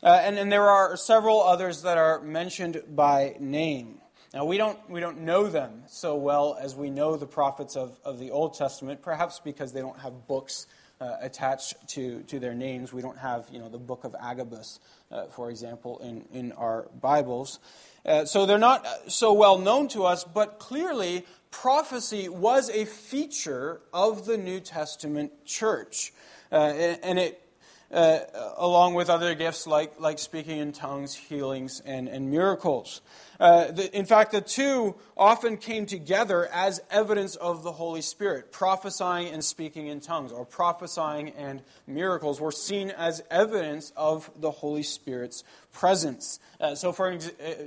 Uh, 0.00 0.20
and, 0.22 0.38
and 0.38 0.52
there 0.52 0.70
are 0.70 0.96
several 0.96 1.42
others 1.42 1.82
that 1.82 1.98
are 1.98 2.20
mentioned 2.20 2.80
by 2.94 3.34
name. 3.40 3.98
Now, 4.32 4.44
we 4.44 4.56
don't, 4.56 4.78
we 4.88 5.00
don't 5.00 5.22
know 5.22 5.48
them 5.48 5.82
so 5.88 6.14
well 6.14 6.56
as 6.60 6.76
we 6.76 6.88
know 6.88 7.16
the 7.16 7.26
prophets 7.26 7.74
of, 7.74 7.98
of 8.04 8.20
the 8.20 8.30
Old 8.30 8.54
Testament, 8.54 9.02
perhaps 9.02 9.40
because 9.40 9.72
they 9.72 9.80
don't 9.80 9.98
have 9.98 10.28
books 10.28 10.68
uh, 11.00 11.16
attached 11.20 11.74
to, 11.88 12.22
to 12.22 12.38
their 12.38 12.54
names. 12.54 12.92
We 12.92 13.02
don't 13.02 13.18
have 13.18 13.46
you 13.50 13.58
know, 13.58 13.68
the 13.68 13.78
book 13.78 14.04
of 14.04 14.14
Agabus, 14.20 14.80
uh, 15.10 15.26
for 15.26 15.50
example, 15.50 15.98
in, 15.98 16.24
in 16.32 16.52
our 16.52 16.88
Bibles. 17.00 17.58
Uh, 18.06 18.24
so 18.24 18.46
they're 18.46 18.58
not 18.58 18.86
so 19.08 19.32
well 19.32 19.58
known 19.58 19.88
to 19.88 20.04
us, 20.04 20.24
but 20.24 20.58
clearly 20.58 21.24
prophecy 21.50 22.28
was 22.28 22.68
a 22.70 22.84
feature 22.84 23.80
of 23.92 24.26
the 24.26 24.36
New 24.36 24.60
Testament 24.60 25.32
church. 25.44 26.12
Uh, 26.52 26.56
and 27.02 27.18
it, 27.18 27.43
uh, 27.92 28.20
along 28.56 28.94
with 28.94 29.08
other 29.08 29.34
gifts 29.34 29.66
like, 29.66 30.00
like 30.00 30.18
speaking 30.18 30.58
in 30.58 30.72
tongues, 30.72 31.14
healings, 31.14 31.80
and, 31.84 32.08
and 32.08 32.30
miracles. 32.30 33.00
Uh, 33.38 33.70
the, 33.70 33.96
in 33.96 34.06
fact, 34.06 34.32
the 34.32 34.40
two 34.40 34.94
often 35.16 35.56
came 35.56 35.86
together 35.86 36.48
as 36.52 36.80
evidence 36.90 37.36
of 37.36 37.62
the 37.62 37.72
Holy 37.72 38.02
Spirit. 38.02 38.52
Prophesying 38.52 39.32
and 39.32 39.44
speaking 39.44 39.88
in 39.88 40.00
tongues, 40.00 40.32
or 40.32 40.44
prophesying 40.44 41.30
and 41.30 41.62
miracles, 41.86 42.40
were 42.40 42.52
seen 42.52 42.90
as 42.90 43.22
evidence 43.30 43.92
of 43.96 44.30
the 44.40 44.50
Holy 44.50 44.82
Spirit's 44.82 45.44
presence. 45.72 46.38
Uh, 46.60 46.74
so, 46.74 46.92
for, 46.92 47.12
uh, 47.12 47.18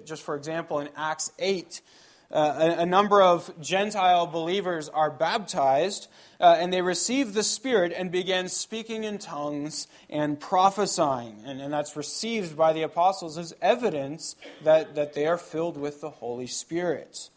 just 0.06 0.24
for 0.24 0.36
example, 0.36 0.80
in 0.80 0.90
Acts 0.96 1.32
8, 1.40 1.82
uh, 2.30 2.76
a, 2.78 2.82
a, 2.82 2.86
number 2.86 3.22
of 3.22 3.50
Gentile 3.62 4.28
believers 4.28 4.90
are 4.90 5.10
baptized, 5.10 6.08
uh, 6.42 6.58
and 6.60 6.74
they 6.74 6.82
receive 6.82 7.34
the 7.34 7.44
Spirit 7.44 7.94
and 7.96 8.12
begin 8.12 8.50
speaking 8.50 9.06
in 9.06 9.18
tongues 9.18 9.88
and 10.10 10.38
prophesying. 10.38 11.42
And, 11.46 11.62
and 11.62 11.72
that's 11.72 11.96
received 11.96 12.58
by 12.58 12.74
the 12.74 12.82
apostles 12.82 13.38
as 13.38 13.56
evidence 13.62 14.36
that, 14.64 14.96
that 14.96 15.14
they 15.14 15.26
are 15.26 15.38
filled 15.38 15.78
with 15.78 16.02
the 16.02 16.10
Holy 16.10 16.48
Spirit. 16.48 17.30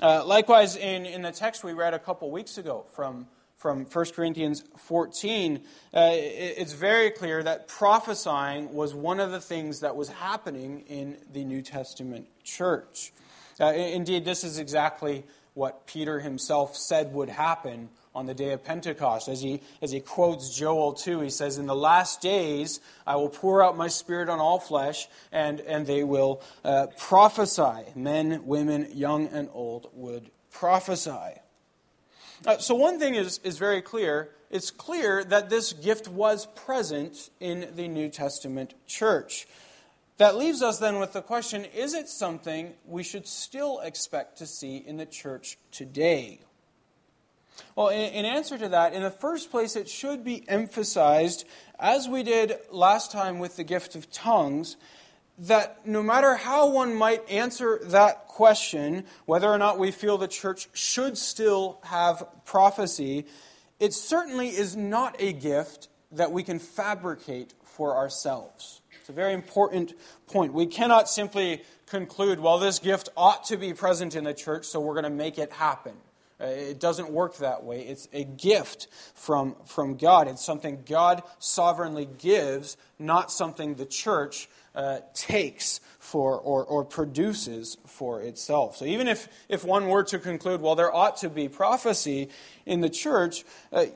Uh, 0.00 0.22
likewise, 0.26 0.76
in, 0.76 1.06
in 1.06 1.22
the 1.22 1.32
text 1.32 1.64
we 1.64 1.72
read 1.72 1.94
a 1.94 1.98
couple 1.98 2.30
weeks 2.30 2.58
ago 2.58 2.84
from, 2.94 3.26
from 3.56 3.86
1 3.86 4.04
Corinthians 4.14 4.62
14, 4.76 5.56
uh, 5.94 6.10
it, 6.12 6.54
it's 6.58 6.74
very 6.74 7.10
clear 7.10 7.42
that 7.42 7.66
prophesying 7.66 8.74
was 8.74 8.94
one 8.94 9.20
of 9.20 9.30
the 9.30 9.40
things 9.40 9.80
that 9.80 9.96
was 9.96 10.10
happening 10.10 10.80
in 10.86 11.16
the 11.32 11.44
New 11.44 11.62
Testament 11.62 12.26
church. 12.44 13.10
Uh, 13.60 13.72
indeed, 13.72 14.24
this 14.24 14.44
is 14.44 14.58
exactly 14.58 15.24
what 15.54 15.86
Peter 15.86 16.20
himself 16.20 16.76
said 16.76 17.12
would 17.12 17.28
happen 17.28 17.88
on 18.14 18.26
the 18.26 18.34
day 18.34 18.52
of 18.52 18.64
Pentecost. 18.64 19.28
As 19.28 19.40
he, 19.40 19.60
as 19.82 19.90
he 19.90 20.00
quotes 20.00 20.56
Joel 20.56 20.92
2, 20.92 21.20
he 21.20 21.30
says, 21.30 21.58
In 21.58 21.66
the 21.66 21.74
last 21.74 22.20
days 22.20 22.80
I 23.06 23.16
will 23.16 23.28
pour 23.28 23.62
out 23.62 23.76
my 23.76 23.88
spirit 23.88 24.28
on 24.28 24.38
all 24.38 24.60
flesh, 24.60 25.08
and, 25.32 25.60
and 25.60 25.86
they 25.86 26.04
will 26.04 26.42
uh, 26.64 26.86
prophesy. 26.96 27.84
Men, 27.94 28.46
women, 28.46 28.88
young 28.92 29.26
and 29.28 29.48
old 29.52 29.90
would 29.94 30.30
prophesy. 30.52 31.40
Uh, 32.46 32.58
so, 32.58 32.74
one 32.74 33.00
thing 33.00 33.16
is, 33.16 33.40
is 33.42 33.58
very 33.58 33.82
clear. 33.82 34.30
It's 34.50 34.70
clear 34.70 35.24
that 35.24 35.50
this 35.50 35.72
gift 35.72 36.08
was 36.08 36.46
present 36.46 37.30
in 37.40 37.68
the 37.74 37.88
New 37.88 38.08
Testament 38.08 38.74
church. 38.86 39.46
That 40.18 40.36
leaves 40.36 40.62
us 40.62 40.78
then 40.78 40.98
with 40.98 41.12
the 41.12 41.22
question 41.22 41.64
is 41.64 41.94
it 41.94 42.08
something 42.08 42.74
we 42.84 43.02
should 43.02 43.26
still 43.26 43.80
expect 43.80 44.38
to 44.38 44.46
see 44.46 44.76
in 44.76 44.96
the 44.96 45.06
church 45.06 45.58
today? 45.70 46.40
Well, 47.74 47.88
in, 47.88 48.24
answer 48.24 48.58
to 48.58 48.68
that, 48.68 48.92
in 48.92 49.02
the 49.02 49.10
first 49.10 49.50
place, 49.50 49.76
it 49.76 49.88
should 49.88 50.24
be 50.24 50.48
emphasized, 50.48 51.44
as 51.78 52.08
we 52.08 52.22
did 52.22 52.56
last 52.70 53.10
time 53.10 53.38
with 53.38 53.56
the 53.56 53.64
gift 53.64 53.94
of 53.94 54.10
tongues, 54.10 54.76
that 55.38 55.86
no 55.86 56.02
matter 56.02 56.34
how 56.34 56.70
one 56.70 56.94
might 56.94 57.28
answer 57.28 57.80
that 57.84 58.26
question, 58.26 59.04
whether 59.26 59.48
or 59.48 59.58
not 59.58 59.78
we 59.78 59.90
feel 59.90 60.18
the 60.18 60.28
church 60.28 60.68
should 60.72 61.16
still 61.16 61.78
have 61.84 62.24
prophecy, 62.44 63.26
it 63.78 63.92
certainly 63.92 64.48
is 64.48 64.76
not 64.76 65.16
a 65.20 65.32
gift 65.32 65.88
that 66.10 66.32
we 66.32 66.42
can 66.42 66.58
fabricate 66.58 67.54
for 67.62 67.96
ourselves. 67.96 68.80
It's 69.08 69.14
a 69.14 69.16
very 69.16 69.32
important 69.32 69.94
point. 70.26 70.52
We 70.52 70.66
cannot 70.66 71.08
simply 71.08 71.62
conclude, 71.86 72.40
well, 72.40 72.58
this 72.58 72.78
gift 72.78 73.08
ought 73.16 73.44
to 73.44 73.56
be 73.56 73.72
present 73.72 74.14
in 74.14 74.24
the 74.24 74.34
church, 74.34 74.66
so 74.66 74.80
we're 74.80 74.92
going 74.92 75.04
to 75.04 75.08
make 75.08 75.38
it 75.38 75.50
happen. 75.50 75.94
Uh, 76.38 76.44
it 76.44 76.78
doesn't 76.78 77.10
work 77.10 77.38
that 77.38 77.64
way. 77.64 77.80
It's 77.86 78.06
a 78.12 78.24
gift 78.24 78.88
from, 79.14 79.56
from 79.64 79.96
God. 79.96 80.28
It's 80.28 80.44
something 80.44 80.84
God 80.86 81.22
sovereignly 81.38 82.06
gives, 82.18 82.76
not 82.98 83.32
something 83.32 83.76
the 83.76 83.86
church 83.86 84.46
uh, 84.74 84.98
takes 85.14 85.80
for 86.08 86.38
or, 86.38 86.64
or 86.64 86.84
produces 86.84 87.76
for 87.86 88.22
itself. 88.22 88.78
So 88.78 88.86
even 88.86 89.08
if, 89.08 89.28
if 89.50 89.62
one 89.62 89.88
were 89.88 90.04
to 90.04 90.18
conclude, 90.18 90.62
well, 90.62 90.74
there 90.74 90.94
ought 90.94 91.18
to 91.18 91.28
be 91.28 91.48
prophecy 91.48 92.30
in 92.64 92.80
the 92.80 92.88
church, 92.88 93.44
uh, 93.72 93.86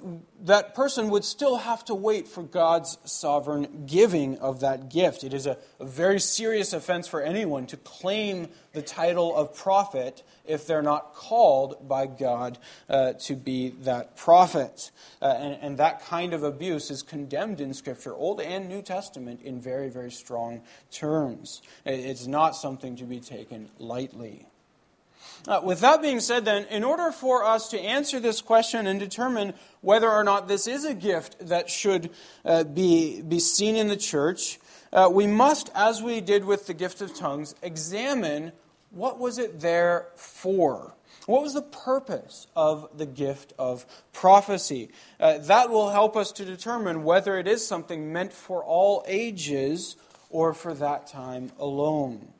that 0.42 0.74
person 0.74 1.08
would 1.08 1.24
still 1.24 1.56
have 1.56 1.84
to 1.86 1.94
wait 1.94 2.28
for 2.28 2.42
God's 2.42 2.98
sovereign 3.04 3.84
giving 3.86 4.38
of 4.38 4.60
that 4.60 4.90
gift. 4.90 5.24
It 5.24 5.32
is 5.32 5.46
a, 5.46 5.56
a 5.80 5.86
very 5.86 6.20
serious 6.20 6.74
offense 6.74 7.08
for 7.08 7.22
anyone 7.22 7.66
to 7.66 7.78
claim 7.78 8.48
the 8.72 8.82
title 8.82 9.34
of 9.36 9.54
prophet 9.54 10.22
if 10.44 10.66
they're 10.66 10.82
not 10.82 11.14
called 11.14 11.86
by 11.86 12.06
God 12.06 12.58
uh, 12.88 13.12
to 13.12 13.36
be 13.36 13.70
that 13.82 14.16
prophet. 14.16 14.90
Uh, 15.20 15.26
and, 15.26 15.58
and 15.60 15.78
that 15.78 16.04
kind 16.06 16.32
of 16.32 16.42
abuse 16.42 16.90
is 16.90 17.02
condemned 17.02 17.60
in 17.60 17.74
Scripture, 17.74 18.14
Old 18.14 18.40
and 18.40 18.68
New 18.68 18.82
Testament, 18.82 19.42
in 19.42 19.60
very, 19.60 19.88
very 19.88 20.10
strong 20.10 20.62
terms. 20.90 21.62
It's 22.02 22.26
not 22.26 22.56
something 22.56 22.96
to 22.96 23.04
be 23.04 23.20
taken 23.20 23.68
lightly. 23.78 24.46
Uh, 25.46 25.60
with 25.62 25.80
that 25.80 26.00
being 26.00 26.20
said, 26.20 26.44
then, 26.44 26.64
in 26.66 26.84
order 26.84 27.10
for 27.10 27.44
us 27.44 27.68
to 27.70 27.80
answer 27.80 28.20
this 28.20 28.40
question 28.40 28.86
and 28.86 29.00
determine 29.00 29.54
whether 29.80 30.08
or 30.08 30.22
not 30.22 30.46
this 30.46 30.66
is 30.66 30.84
a 30.84 30.94
gift 30.94 31.36
that 31.48 31.68
should 31.68 32.10
uh, 32.44 32.62
be, 32.62 33.22
be 33.22 33.40
seen 33.40 33.74
in 33.74 33.88
the 33.88 33.96
church, 33.96 34.60
uh, 34.92 35.08
we 35.10 35.26
must, 35.26 35.70
as 35.74 36.02
we 36.02 36.20
did 36.20 36.44
with 36.44 36.66
the 36.66 36.74
gift 36.74 37.00
of 37.00 37.14
tongues, 37.14 37.54
examine 37.62 38.52
what 38.90 39.18
was 39.18 39.38
it 39.38 39.60
there 39.60 40.08
for? 40.14 40.94
What 41.26 41.42
was 41.42 41.54
the 41.54 41.62
purpose 41.62 42.46
of 42.54 42.88
the 42.96 43.06
gift 43.06 43.52
of 43.58 43.86
prophecy? 44.12 44.90
Uh, 45.18 45.38
that 45.38 45.70
will 45.70 45.90
help 45.90 46.16
us 46.16 46.30
to 46.32 46.44
determine 46.44 47.04
whether 47.04 47.38
it 47.38 47.48
is 47.48 47.66
something 47.66 48.12
meant 48.12 48.32
for 48.32 48.62
all 48.62 49.04
ages 49.06 49.96
or 50.32 50.52
for 50.54 50.74
that 50.74 51.06
time 51.06 51.52
alone. 51.58 52.32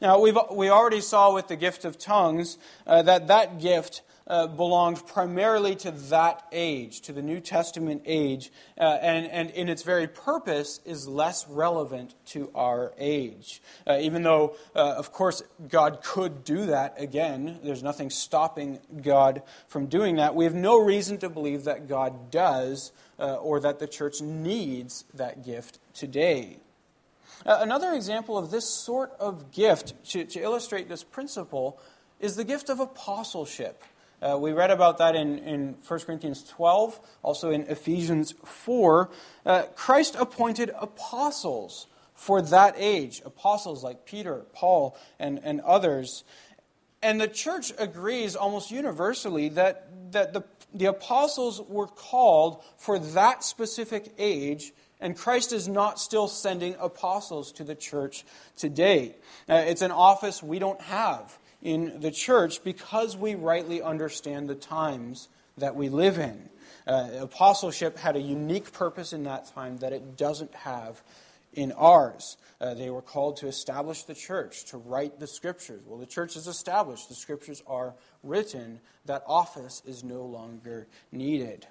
Now, 0.00 0.20
we've, 0.20 0.36
we 0.50 0.68
already 0.68 1.00
saw 1.00 1.32
with 1.32 1.48
the 1.48 1.56
gift 1.56 1.84
of 1.84 1.98
tongues 1.98 2.58
uh, 2.86 3.02
that 3.02 3.28
that 3.28 3.60
gift 3.60 4.02
uh, 4.26 4.46
belonged 4.48 5.06
primarily 5.06 5.76
to 5.76 5.90
that 5.90 6.44
age, 6.50 7.00
to 7.02 7.12
the 7.12 7.22
New 7.22 7.40
Testament 7.40 8.02
age, 8.04 8.50
uh, 8.78 8.98
and, 9.00 9.26
and 9.26 9.50
in 9.50 9.68
its 9.68 9.82
very 9.82 10.08
purpose 10.08 10.80
is 10.84 11.06
less 11.06 11.46
relevant 11.48 12.14
to 12.26 12.50
our 12.54 12.92
age. 12.98 13.62
Uh, 13.86 13.98
even 14.00 14.22
though, 14.22 14.56
uh, 14.74 14.94
of 14.98 15.12
course, 15.12 15.42
God 15.68 16.02
could 16.02 16.44
do 16.44 16.66
that 16.66 17.00
again, 17.00 17.60
there's 17.62 17.84
nothing 17.84 18.10
stopping 18.10 18.80
God 19.00 19.42
from 19.68 19.86
doing 19.86 20.16
that. 20.16 20.34
We 20.34 20.44
have 20.44 20.54
no 20.54 20.78
reason 20.78 21.18
to 21.18 21.30
believe 21.30 21.64
that 21.64 21.88
God 21.88 22.30
does 22.30 22.92
uh, 23.18 23.36
or 23.36 23.60
that 23.60 23.78
the 23.78 23.86
church 23.86 24.20
needs 24.20 25.04
that 25.14 25.44
gift 25.44 25.78
today. 25.94 26.58
Uh, 27.46 27.58
another 27.60 27.92
example 27.92 28.36
of 28.36 28.50
this 28.50 28.68
sort 28.68 29.12
of 29.20 29.52
gift, 29.52 29.94
to, 30.04 30.24
to 30.24 30.40
illustrate 30.40 30.88
this 30.88 31.04
principle, 31.04 31.78
is 32.18 32.34
the 32.34 32.42
gift 32.42 32.68
of 32.68 32.80
apostleship. 32.80 33.84
Uh, 34.20 34.36
we 34.36 34.50
read 34.50 34.72
about 34.72 34.98
that 34.98 35.14
in, 35.14 35.38
in 35.38 35.76
1 35.86 36.00
Corinthians 36.00 36.42
12, 36.42 36.98
also 37.22 37.50
in 37.50 37.62
Ephesians 37.62 38.34
4. 38.44 39.10
Uh, 39.44 39.62
Christ 39.76 40.16
appointed 40.18 40.72
apostles 40.76 41.86
for 42.14 42.42
that 42.42 42.74
age, 42.78 43.22
apostles 43.24 43.84
like 43.84 44.06
Peter, 44.06 44.44
Paul, 44.52 44.96
and, 45.20 45.38
and 45.44 45.60
others. 45.60 46.24
And 47.00 47.20
the 47.20 47.28
church 47.28 47.72
agrees 47.78 48.34
almost 48.34 48.72
universally 48.72 49.50
that, 49.50 50.12
that 50.12 50.32
the, 50.32 50.42
the 50.74 50.86
apostles 50.86 51.62
were 51.68 51.86
called 51.86 52.64
for 52.76 52.98
that 52.98 53.44
specific 53.44 54.12
age 54.18 54.72
and 55.00 55.16
Christ 55.16 55.52
is 55.52 55.68
not 55.68 56.00
still 56.00 56.28
sending 56.28 56.74
apostles 56.78 57.52
to 57.52 57.64
the 57.64 57.74
church 57.74 58.24
today. 58.56 59.16
Uh, 59.48 59.64
it's 59.66 59.82
an 59.82 59.90
office 59.90 60.42
we 60.42 60.58
don't 60.58 60.80
have 60.82 61.38
in 61.62 62.00
the 62.00 62.10
church 62.10 62.62
because 62.64 63.16
we 63.16 63.34
rightly 63.34 63.82
understand 63.82 64.48
the 64.48 64.54
times 64.54 65.28
that 65.58 65.74
we 65.74 65.88
live 65.88 66.18
in. 66.18 66.48
Uh, 66.86 67.08
apostleship 67.20 67.98
had 67.98 68.16
a 68.16 68.20
unique 68.20 68.72
purpose 68.72 69.12
in 69.12 69.24
that 69.24 69.52
time 69.54 69.78
that 69.78 69.92
it 69.92 70.16
doesn't 70.16 70.54
have 70.54 71.02
in 71.52 71.72
ours. 71.72 72.36
Uh, 72.60 72.74
they 72.74 72.90
were 72.90 73.02
called 73.02 73.38
to 73.38 73.48
establish 73.48 74.04
the 74.04 74.14
church, 74.14 74.66
to 74.66 74.76
write 74.76 75.18
the 75.18 75.26
scriptures. 75.26 75.82
Well, 75.86 75.98
the 75.98 76.06
church 76.06 76.36
is 76.36 76.46
established, 76.46 77.08
the 77.08 77.14
scriptures 77.14 77.62
are 77.66 77.94
written. 78.22 78.80
That 79.06 79.24
office 79.26 79.82
is 79.86 80.04
no 80.04 80.22
longer 80.22 80.86
needed. 81.12 81.66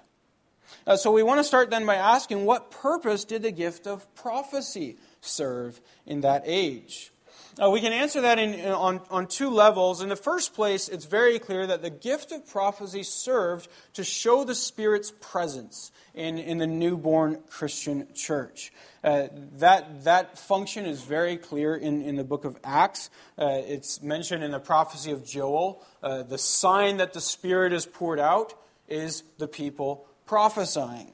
Uh, 0.86 0.96
so 0.96 1.10
we 1.10 1.22
want 1.22 1.38
to 1.38 1.44
start 1.44 1.70
then 1.70 1.84
by 1.86 1.96
asking 1.96 2.44
what 2.44 2.70
purpose 2.70 3.24
did 3.24 3.42
the 3.42 3.50
gift 3.50 3.86
of 3.86 4.12
prophecy 4.14 4.96
serve 5.20 5.80
in 6.06 6.20
that 6.20 6.42
age? 6.44 7.12
Uh, 7.58 7.70
we 7.70 7.80
can 7.80 7.94
answer 7.94 8.20
that 8.20 8.38
in, 8.38 8.52
in, 8.52 8.70
on, 8.70 9.00
on 9.10 9.26
two 9.26 9.48
levels. 9.48 10.02
In 10.02 10.10
the 10.10 10.16
first 10.16 10.52
place, 10.52 10.90
it's 10.90 11.06
very 11.06 11.38
clear 11.38 11.66
that 11.66 11.80
the 11.80 11.88
gift 11.88 12.30
of 12.30 12.46
prophecy 12.46 13.02
served 13.02 13.68
to 13.94 14.04
show 14.04 14.44
the 14.44 14.54
Spirit's 14.54 15.10
presence 15.20 15.90
in, 16.14 16.36
in 16.36 16.58
the 16.58 16.66
newborn 16.66 17.38
Christian 17.48 18.08
church. 18.14 18.74
Uh, 19.02 19.28
that, 19.58 20.04
that 20.04 20.38
function 20.38 20.84
is 20.84 21.00
very 21.02 21.38
clear 21.38 21.74
in, 21.74 22.02
in 22.02 22.16
the 22.16 22.24
book 22.24 22.44
of 22.44 22.58
Acts. 22.62 23.08
Uh, 23.38 23.62
it's 23.64 24.02
mentioned 24.02 24.44
in 24.44 24.50
the 24.50 24.60
prophecy 24.60 25.10
of 25.10 25.24
Joel. 25.24 25.82
Uh, 26.02 26.24
the 26.24 26.38
sign 26.38 26.98
that 26.98 27.14
the 27.14 27.22
Spirit 27.22 27.72
is 27.72 27.86
poured 27.86 28.20
out 28.20 28.52
is 28.86 29.22
the 29.38 29.48
people 29.48 30.06
prophesying. 30.26 31.12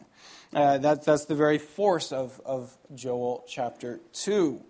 Uh, 0.54 0.78
that, 0.78 1.04
that's 1.04 1.24
the 1.26 1.34
very 1.34 1.58
force 1.58 2.12
of, 2.12 2.40
of 2.44 2.76
Joel 2.94 3.44
chapter 3.48 4.00
2. 4.12 4.60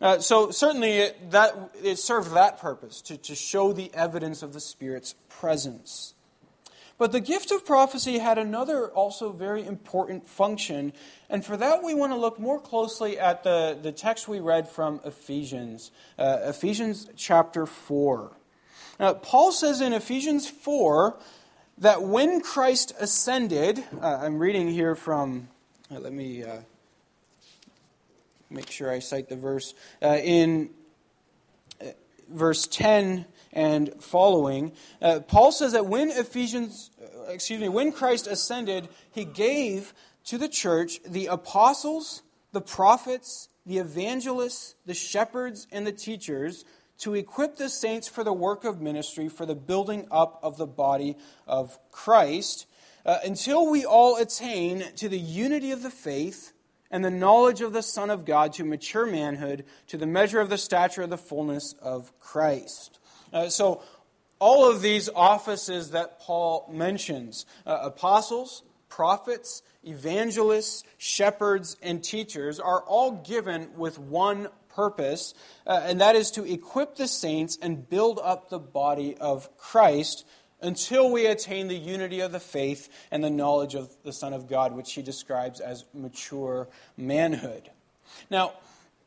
Uh, 0.00 0.18
so 0.18 0.50
certainly 0.50 0.98
it, 0.98 1.30
that, 1.30 1.54
it 1.82 1.98
served 1.98 2.32
that 2.34 2.60
purpose, 2.60 3.00
to, 3.00 3.16
to 3.16 3.34
show 3.34 3.72
the 3.72 3.90
evidence 3.94 4.42
of 4.42 4.52
the 4.52 4.60
Spirit's 4.60 5.14
presence. 5.28 6.14
But 6.98 7.12
the 7.12 7.20
gift 7.20 7.50
of 7.50 7.64
prophecy 7.64 8.18
had 8.18 8.38
another 8.38 8.88
also 8.88 9.32
very 9.32 9.64
important 9.64 10.26
function, 10.26 10.92
and 11.28 11.44
for 11.44 11.56
that 11.56 11.82
we 11.82 11.94
want 11.94 12.12
to 12.12 12.16
look 12.16 12.38
more 12.38 12.60
closely 12.60 13.18
at 13.18 13.42
the, 13.42 13.78
the 13.80 13.92
text 13.92 14.28
we 14.28 14.40
read 14.40 14.68
from 14.68 15.00
Ephesians, 15.04 15.90
uh, 16.18 16.38
Ephesians 16.42 17.08
chapter 17.16 17.66
4. 17.66 18.30
Now, 19.00 19.14
Paul 19.14 19.50
says 19.50 19.80
in 19.80 19.92
Ephesians 19.92 20.48
4 20.48 21.18
that 21.78 22.02
when 22.02 22.40
Christ 22.40 22.94
ascended, 23.00 23.82
uh, 24.00 24.18
I'm 24.22 24.38
reading 24.38 24.68
here 24.68 24.94
from, 24.94 25.48
uh, 25.90 25.98
let 25.98 26.12
me 26.12 26.44
uh, 26.44 26.58
make 28.50 28.70
sure 28.70 28.90
I 28.90 29.00
cite 29.00 29.28
the 29.28 29.36
verse, 29.36 29.74
uh, 30.02 30.18
in 30.22 30.70
uh, 31.80 31.86
verse 32.30 32.66
10 32.68 33.24
and 33.52 33.92
following, 34.00 34.72
uh, 35.02 35.20
Paul 35.20 35.52
says 35.52 35.72
that 35.72 35.86
when 35.86 36.10
Ephesians, 36.10 36.90
excuse 37.28 37.60
me, 37.60 37.68
when 37.68 37.92
Christ 37.92 38.26
ascended, 38.26 38.88
he 39.10 39.24
gave 39.24 39.94
to 40.26 40.38
the 40.38 40.48
church 40.48 41.00
the 41.04 41.26
apostles, 41.26 42.22
the 42.52 42.60
prophets, 42.60 43.48
the 43.66 43.78
evangelists, 43.78 44.74
the 44.86 44.94
shepherds, 44.94 45.66
and 45.72 45.86
the 45.86 45.92
teachers 45.92 46.64
to 46.98 47.14
equip 47.14 47.56
the 47.56 47.68
saints 47.68 48.08
for 48.08 48.24
the 48.24 48.32
work 48.32 48.64
of 48.64 48.80
ministry, 48.80 49.28
for 49.28 49.46
the 49.46 49.54
building 49.54 50.06
up 50.10 50.38
of 50.42 50.56
the 50.56 50.66
body 50.66 51.16
of 51.46 51.78
Christ, 51.90 52.66
uh, 53.04 53.18
until 53.24 53.70
we 53.70 53.84
all 53.84 54.16
attain 54.16 54.84
to 54.96 55.08
the 55.08 55.18
unity 55.18 55.70
of 55.70 55.82
the 55.82 55.90
faith 55.90 56.52
and 56.90 57.04
the 57.04 57.10
knowledge 57.10 57.60
of 57.60 57.72
the 57.72 57.82
Son 57.82 58.08
of 58.08 58.24
God, 58.24 58.52
to 58.54 58.64
mature 58.64 59.06
manhood, 59.06 59.64
to 59.88 59.96
the 59.96 60.06
measure 60.06 60.40
of 60.40 60.48
the 60.48 60.58
stature 60.58 61.02
of 61.02 61.10
the 61.10 61.18
fullness 61.18 61.74
of 61.82 62.18
Christ. 62.20 63.00
Uh, 63.32 63.48
so, 63.48 63.82
all 64.38 64.70
of 64.70 64.82
these 64.82 65.08
offices 65.08 65.90
that 65.90 66.20
Paul 66.20 66.68
mentions 66.72 67.46
uh, 67.66 67.78
apostles, 67.82 68.62
prophets, 68.88 69.62
evangelists, 69.82 70.84
shepherds, 70.98 71.76
and 71.82 72.02
teachers 72.02 72.60
are 72.60 72.82
all 72.82 73.10
given 73.10 73.70
with 73.76 73.98
one 73.98 74.48
purpose, 74.74 75.34
uh, 75.66 75.82
and 75.84 76.00
that 76.00 76.16
is 76.16 76.30
to 76.32 76.44
equip 76.44 76.96
the 76.96 77.08
saints 77.08 77.58
and 77.60 77.88
build 77.88 78.20
up 78.22 78.50
the 78.50 78.58
body 78.58 79.16
of 79.16 79.56
Christ 79.56 80.26
until 80.60 81.10
we 81.10 81.26
attain 81.26 81.68
the 81.68 81.76
unity 81.76 82.20
of 82.20 82.32
the 82.32 82.40
faith 82.40 82.88
and 83.10 83.22
the 83.22 83.30
knowledge 83.30 83.74
of 83.74 83.94
the 84.02 84.12
Son 84.12 84.32
of 84.32 84.48
God, 84.48 84.74
which 84.74 84.92
he 84.92 85.02
describes 85.02 85.60
as 85.60 85.84
mature 85.92 86.68
manhood. 86.96 87.70
Now, 88.30 88.54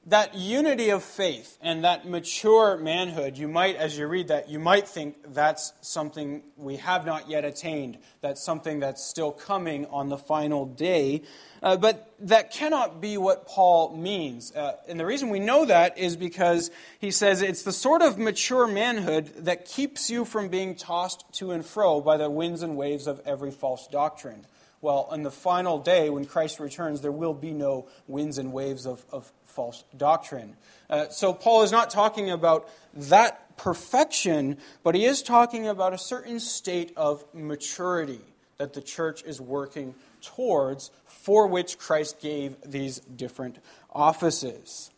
that 0.08 0.36
unity 0.36 0.90
of 0.90 1.04
faith 1.04 1.58
and 1.62 1.84
that 1.84 2.08
mature 2.08 2.78
manhood, 2.78 3.38
you 3.38 3.48
might, 3.48 3.76
as 3.76 3.98
you 3.98 4.08
read 4.08 4.30
that, 4.30 4.50
you 4.50 4.58
might 4.58 4.88
think 4.88 5.18
that's 5.34 5.74
something 5.82 6.44
we 6.56 6.78
have 6.78 7.06
not 7.06 7.30
yet 7.30 7.44
attained. 7.44 7.98
That's 8.22 8.42
something 8.44 8.80
that's 8.80 9.06
still 9.06 9.34
coming 9.34 9.86
on 9.88 10.08
the 10.08 10.18
final 10.18 10.66
day. 10.66 11.24
Uh, 11.62 11.78
but 11.78 12.14
that 12.20 12.52
cannot 12.52 13.02
be 13.02 13.18
what 13.18 13.48
Paul 13.48 13.96
means. 13.96 14.54
Uh, 14.56 14.78
and 14.88 15.00
the 15.00 15.06
reason 15.06 15.30
we 15.30 15.40
know 15.40 15.66
that 15.66 15.98
is 15.98 16.16
because 16.16 16.72
he 17.00 17.12
says 17.12 17.42
it's 17.42 17.64
the 17.64 17.72
sort 17.72 18.02
of 18.02 18.18
mature 18.18 18.68
manhood 18.68 19.32
that 19.46 19.66
keeps 19.66 20.10
you 20.10 20.26
from 20.26 20.50
being 20.50 20.76
tossed 20.76 21.26
to 21.34 21.52
and 21.52 21.66
fro 21.66 22.02
by 22.02 22.18
the 22.18 22.30
winds 22.30 22.62
and 22.62 22.78
waves 22.78 23.08
of 23.08 23.22
every 23.26 23.52
false 23.52 23.88
doctrine. 23.88 24.46
Well, 24.80 25.08
on 25.10 25.24
the 25.24 25.32
final 25.32 25.80
day, 25.80 26.10
when 26.10 26.26
Christ 26.26 26.60
returns, 26.60 27.02
there 27.02 27.12
will 27.12 27.34
be 27.34 27.52
no 27.52 27.88
winds 28.08 28.38
and 28.38 28.54
waves 28.54 28.86
of, 28.86 29.04
of 29.12 29.32
false 29.46 29.84
doctrine. 29.96 30.56
Uh, 30.88 31.10
so, 31.10 31.34
Paul 31.34 31.64
is 31.64 31.72
not 31.72 31.90
talking 31.90 32.30
about 32.30 32.70
that 32.94 33.58
perfection, 33.58 34.58
but 34.84 34.94
he 34.94 35.06
is 35.06 35.24
talking 35.24 35.68
about 35.68 35.94
a 35.94 35.98
certain 35.98 36.40
state 36.40 36.94
of 36.96 37.26
maturity 37.34 38.22
that 38.58 38.74
the 38.74 38.82
church 38.82 39.24
is 39.24 39.42
working 39.42 39.96
towards, 40.36 40.92
for 41.06 41.48
which 41.48 41.78
Christ 41.78 42.20
gave 42.20 42.56
these 42.66 43.00
different 43.00 43.58
offices. 43.92 44.92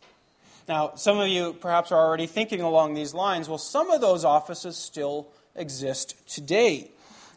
Now, 0.68 0.92
some 0.94 1.18
of 1.18 1.28
you 1.28 1.52
perhaps 1.54 1.90
are 1.90 1.98
already 1.98 2.26
thinking 2.26 2.60
along 2.60 2.94
these 2.94 3.12
lines. 3.12 3.48
Well, 3.48 3.58
some 3.58 3.90
of 3.90 4.00
those 4.00 4.24
offices 4.24 4.76
still 4.76 5.26
exist 5.56 6.14
today. 6.28 6.90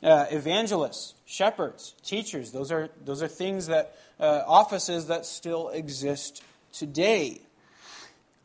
Uh, 0.03 0.25
evangelists, 0.29 1.13
shepherds, 1.25 1.95
teachers, 2.03 2.51
those 2.51 2.71
are, 2.71 2.89
those 3.06 3.23
are 3.23 3.27
things 3.27 3.67
that, 3.67 3.95
uh, 4.19 4.43
offices 4.45 5.08
that 5.08 5.25
still 5.25 5.69
exist 5.69 6.43
today. 6.73 7.41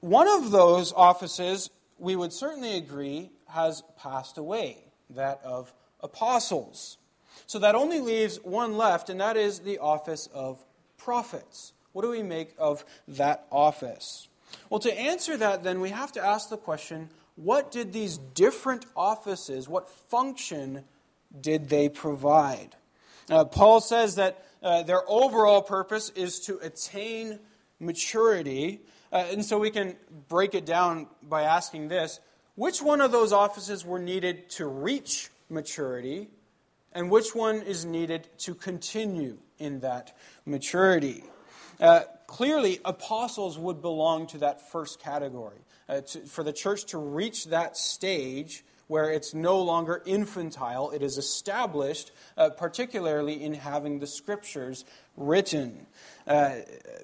One 0.00 0.28
of 0.28 0.52
those 0.52 0.92
offices, 0.92 1.68
we 1.98 2.14
would 2.14 2.32
certainly 2.32 2.76
agree, 2.76 3.30
has 3.48 3.82
passed 4.00 4.38
away 4.38 4.78
that 5.10 5.40
of 5.44 5.72
apostles. 6.00 6.96
So 7.48 7.58
that 7.60 7.74
only 7.74 7.98
leaves 7.98 8.38
one 8.44 8.76
left, 8.76 9.08
and 9.08 9.20
that 9.20 9.38
is 9.38 9.60
the 9.60 9.78
office 9.78 10.28
of 10.34 10.62
prophets. 10.98 11.72
What 11.92 12.02
do 12.02 12.10
we 12.10 12.22
make 12.22 12.54
of 12.58 12.84
that 13.08 13.46
office? 13.50 14.28
Well, 14.68 14.80
to 14.80 14.92
answer 14.92 15.34
that, 15.38 15.64
then, 15.64 15.80
we 15.80 15.88
have 15.88 16.12
to 16.12 16.24
ask 16.24 16.50
the 16.50 16.58
question 16.58 17.08
what 17.36 17.70
did 17.70 17.94
these 17.94 18.18
different 18.18 18.84
offices, 18.94 19.66
what 19.66 19.88
function 19.88 20.84
did 21.40 21.70
they 21.70 21.88
provide? 21.88 22.76
Uh, 23.30 23.46
Paul 23.46 23.80
says 23.80 24.16
that 24.16 24.44
uh, 24.62 24.82
their 24.82 25.02
overall 25.08 25.62
purpose 25.62 26.10
is 26.10 26.40
to 26.40 26.58
attain 26.58 27.38
maturity. 27.80 28.80
Uh, 29.10 29.24
and 29.30 29.42
so 29.42 29.58
we 29.58 29.70
can 29.70 29.96
break 30.28 30.54
it 30.54 30.66
down 30.66 31.06
by 31.22 31.44
asking 31.44 31.88
this 31.88 32.20
which 32.56 32.82
one 32.82 33.00
of 33.00 33.10
those 33.10 33.32
offices 33.32 33.86
were 33.86 34.00
needed 34.00 34.50
to 34.50 34.66
reach 34.66 35.30
maturity, 35.48 36.28
and 36.98 37.12
which 37.12 37.32
one 37.32 37.62
is 37.62 37.84
needed 37.84 38.26
to 38.38 38.56
continue 38.56 39.38
in 39.60 39.78
that 39.80 40.16
maturity? 40.44 41.22
Uh, 41.78 42.00
clearly, 42.26 42.80
apostles 42.84 43.56
would 43.56 43.80
belong 43.80 44.26
to 44.26 44.38
that 44.38 44.72
first 44.72 44.98
category. 44.98 45.58
Uh, 45.88 46.00
to, 46.00 46.18
for 46.26 46.42
the 46.42 46.52
church 46.52 46.86
to 46.86 46.98
reach 46.98 47.44
that 47.46 47.76
stage 47.76 48.64
where 48.88 49.10
it's 49.10 49.32
no 49.32 49.60
longer 49.60 50.02
infantile, 50.04 50.90
it 50.90 51.02
is 51.02 51.16
established, 51.16 52.10
uh, 52.36 52.50
particularly 52.50 53.42
in 53.42 53.54
having 53.54 54.00
the 54.00 54.06
scriptures 54.06 54.84
written. 55.16 55.86
Uh, 56.26 56.56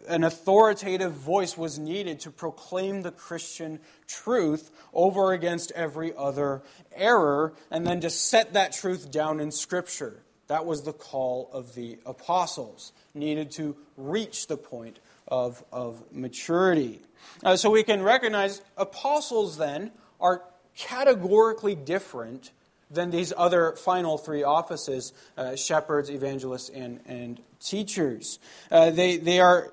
an 0.09 0.25
authoritative 0.25 1.13
voice 1.13 1.57
was 1.57 1.79
needed 1.79 2.21
to 2.21 2.31
proclaim 2.31 3.03
the 3.03 3.13
Christian 3.13 3.79
truth 4.07 4.71
over 4.93 5.33
against 5.33 5.73
every 5.73 6.13
other 6.17 6.63
error, 6.95 7.55
and 7.71 7.87
then 7.87 8.01
to 8.01 8.11
set 8.11 8.55
that 8.55 8.73
truth 8.73 9.11
down 9.11 9.41
in 9.41 9.51
Scripture. 9.51 10.23
That 10.47 10.67
was 10.67 10.83
the 10.83 10.93
call 10.93 11.49
of 11.53 11.75
the 11.75 11.99
apostles, 12.05 12.93
needed 13.15 13.51
to 13.53 13.77
reach 13.97 14.47
the 14.47 14.57
point 14.57 14.99
of, 15.27 15.65
of 15.73 16.03
maturity. 16.13 17.01
Uh, 17.43 17.57
so 17.57 17.71
we 17.71 17.83
can 17.83 18.03
recognize 18.03 18.61
apostles 18.77 19.57
then 19.57 19.91
are 20.21 20.43
categorically 20.77 21.75
different 21.75 22.51
than 22.91 23.11
these 23.11 23.33
other 23.37 23.73
final 23.73 24.19
three 24.19 24.43
offices 24.43 25.13
uh, 25.37 25.57
shepherds, 25.57 26.11
evangelists, 26.11 26.69
and, 26.69 27.01
and 27.07 27.41
teachers. 27.61 28.39
Uh, 28.71 28.91
they, 28.91 29.17
they 29.17 29.41
are 29.41 29.73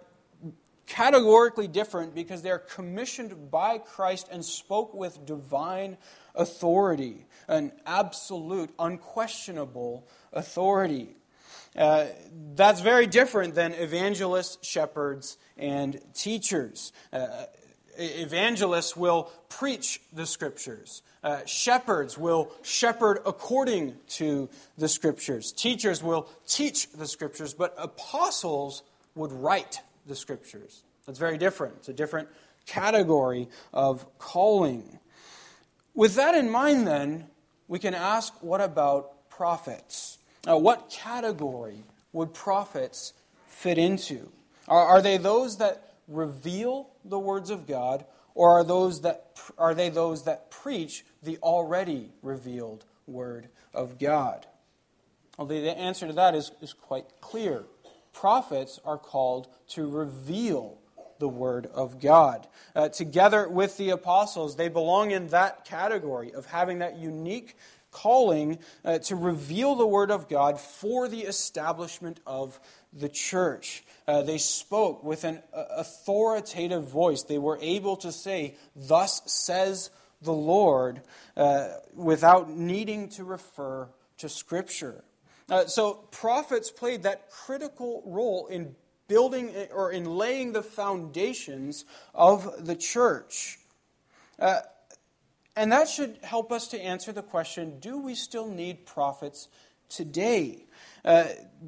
categorically 0.88 1.68
different 1.68 2.14
because 2.14 2.42
they 2.42 2.52
are 2.52 2.60
commissioned 2.60 3.50
by 3.50 3.78
Christ 3.78 4.28
and 4.32 4.44
spoke 4.44 4.94
with 4.94 5.26
divine 5.26 5.98
authority, 6.36 7.26
an 7.48 7.72
absolute, 7.86 8.72
unquestionable 8.78 10.08
authority. 10.34 11.16
Uh, 11.76 12.08
that's 12.56 12.82
very 12.82 13.08
different 13.08 13.56
than 13.56 13.74
evangelists, 13.74 14.68
shepherds, 14.68 15.38
and 15.58 16.02
teachers. 16.14 16.92
Uh, 17.14 17.46
evangelists 17.98 18.96
will 18.96 19.32
preach 19.50 20.02
the 20.14 20.26
scriptures. 20.26 21.02
Uh, 21.24 21.46
shepherds 21.46 22.18
will 22.18 22.52
shepherd 22.64 23.20
according 23.26 23.96
to 24.10 24.50
the 24.78 24.88
scriptures. 24.88 25.52
Teachers 25.52 26.02
will 26.02 26.28
teach 26.48 26.92
the 26.92 27.08
scriptures, 27.08 27.54
but 27.54 27.76
apostles 27.78 28.84
would 29.16 29.32
write 29.32 29.82
the 30.08 30.16
scriptures. 30.16 30.84
That's 31.06 31.20
very 31.20 31.38
different. 31.38 31.76
It's 31.78 31.90
a 31.90 31.94
different 31.94 32.30
category 32.66 33.50
of 33.74 34.06
calling. 34.18 35.00
With 35.94 36.16
that 36.16 36.36
in 36.36 36.50
mind, 36.50 36.88
then, 36.88 37.28
we 37.68 37.80
can 37.80 37.94
ask 37.94 38.34
what 38.42 38.62
about 38.62 39.30
prophets? 39.30 40.18
Uh, 40.48 40.58
what 40.58 40.90
category 40.90 41.84
would 42.14 42.34
prophets 42.34 43.14
fit 43.48 43.78
into? 43.78 44.32
Are, 44.68 44.86
are 44.86 45.02
they 45.02 45.18
those 45.18 45.58
that 45.58 45.91
reveal 46.12 46.90
the 47.04 47.20
words 47.20 47.50
of 47.50 47.68
God, 47.68 48.06
or 48.36 48.60
are, 48.60 48.64
those 48.64 49.02
that, 49.02 49.40
are 49.58 49.74
they 49.74 49.90
those 49.90 50.24
that 50.24 50.52
preach 50.52 51.06
the 51.24 51.38
already 51.40 52.12
revealed 52.22 52.86
word 53.08 53.50
of 53.74 54.00
God? 54.00 54.46
Well, 55.38 55.48
the 55.48 55.78
answer 55.78 56.08
to 56.08 56.14
that 56.14 56.36
is, 56.36 56.52
is 56.62 56.74
quite 56.74 57.06
clear. 57.20 57.64
prophets 58.14 58.80
are 58.86 58.98
called 58.98 59.48
to 59.70 59.90
reveal 59.90 60.78
the 61.20 61.28
Word 61.28 61.68
of 61.68 62.00
God. 62.00 62.48
Uh, 62.76 62.90
together 62.90 63.48
with 63.48 63.78
the 63.78 63.92
apostles, 63.92 64.56
they 64.56 64.68
belong 64.68 65.12
in 65.12 65.28
that 65.28 65.66
category 65.66 66.34
of 66.34 66.48
having 66.48 66.80
that 66.80 66.98
unique 66.98 67.56
calling 67.92 68.58
uh, 68.84 68.98
to 69.00 69.16
reveal 69.16 69.76
the 69.76 69.86
Word 69.86 70.12
of 70.12 70.28
God 70.28 70.60
for 70.60 71.08
the 71.08 71.22
establishment 71.22 72.20
of 72.26 72.60
the 72.94 73.10
church. 73.10 73.84
Uh, 74.08 74.22
they 74.22 74.38
spoke 74.38 75.04
with 75.04 75.24
an 75.24 75.42
uh, 75.54 75.64
authoritative 75.78 76.88
voice. 76.88 77.24
They 77.24 77.38
were 77.38 77.58
able 77.62 77.98
to 77.98 78.12
say, 78.12 78.56
Thus 78.76 79.22
says 79.26 79.90
the 80.22 80.34
Lord, 80.34 81.02
uh, 81.36 81.70
without 81.94 82.50
needing 82.50 83.10
to 83.10 83.24
refer 83.24 83.90
to 84.18 84.30
Scripture. 84.30 85.04
Uh, 85.50 85.66
so, 85.66 85.94
prophets 86.12 86.72
played 86.72 87.04
that 87.04 87.30
critical 87.30 88.04
role 88.06 88.48
in 88.48 88.76
building 89.08 89.54
or 89.74 89.92
in 89.92 90.06
laying 90.06 90.54
the 90.54 90.64
foundations 90.64 91.84
of 92.14 92.66
the 92.66 92.76
church. 92.76 93.60
Uh, 94.40 94.62
and 95.56 95.72
that 95.72 95.90
should 95.90 96.18
help 96.24 96.52
us 96.52 96.70
to 96.70 96.82
answer 96.82 97.12
the 97.12 97.22
question 97.22 97.80
do 97.80 97.98
we 97.98 98.16
still 98.16 98.48
need 98.48 98.86
prophets 98.86 99.50
today? 99.90 100.66
Uh, 101.04 101.26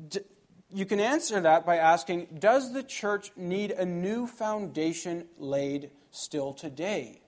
d- 0.08 0.22
you 0.74 0.86
can 0.86 1.00
answer 1.00 1.40
that 1.42 1.66
by 1.66 1.78
asking 1.78 2.28
Does 2.40 2.74
the 2.74 2.84
church 2.84 3.32
need 3.36 3.72
a 3.72 3.86
new 3.86 4.28
foundation 4.28 5.26
laid 5.38 5.92
still 6.12 6.54
today? 6.54 7.22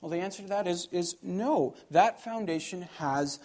Well, 0.00 0.10
the 0.10 0.18
answer 0.18 0.42
to 0.42 0.48
that 0.48 0.66
is, 0.66 0.88
is 0.92 1.16
no. 1.22 1.74
That 1.90 2.22
foundation 2.22 2.88
has 2.98 3.40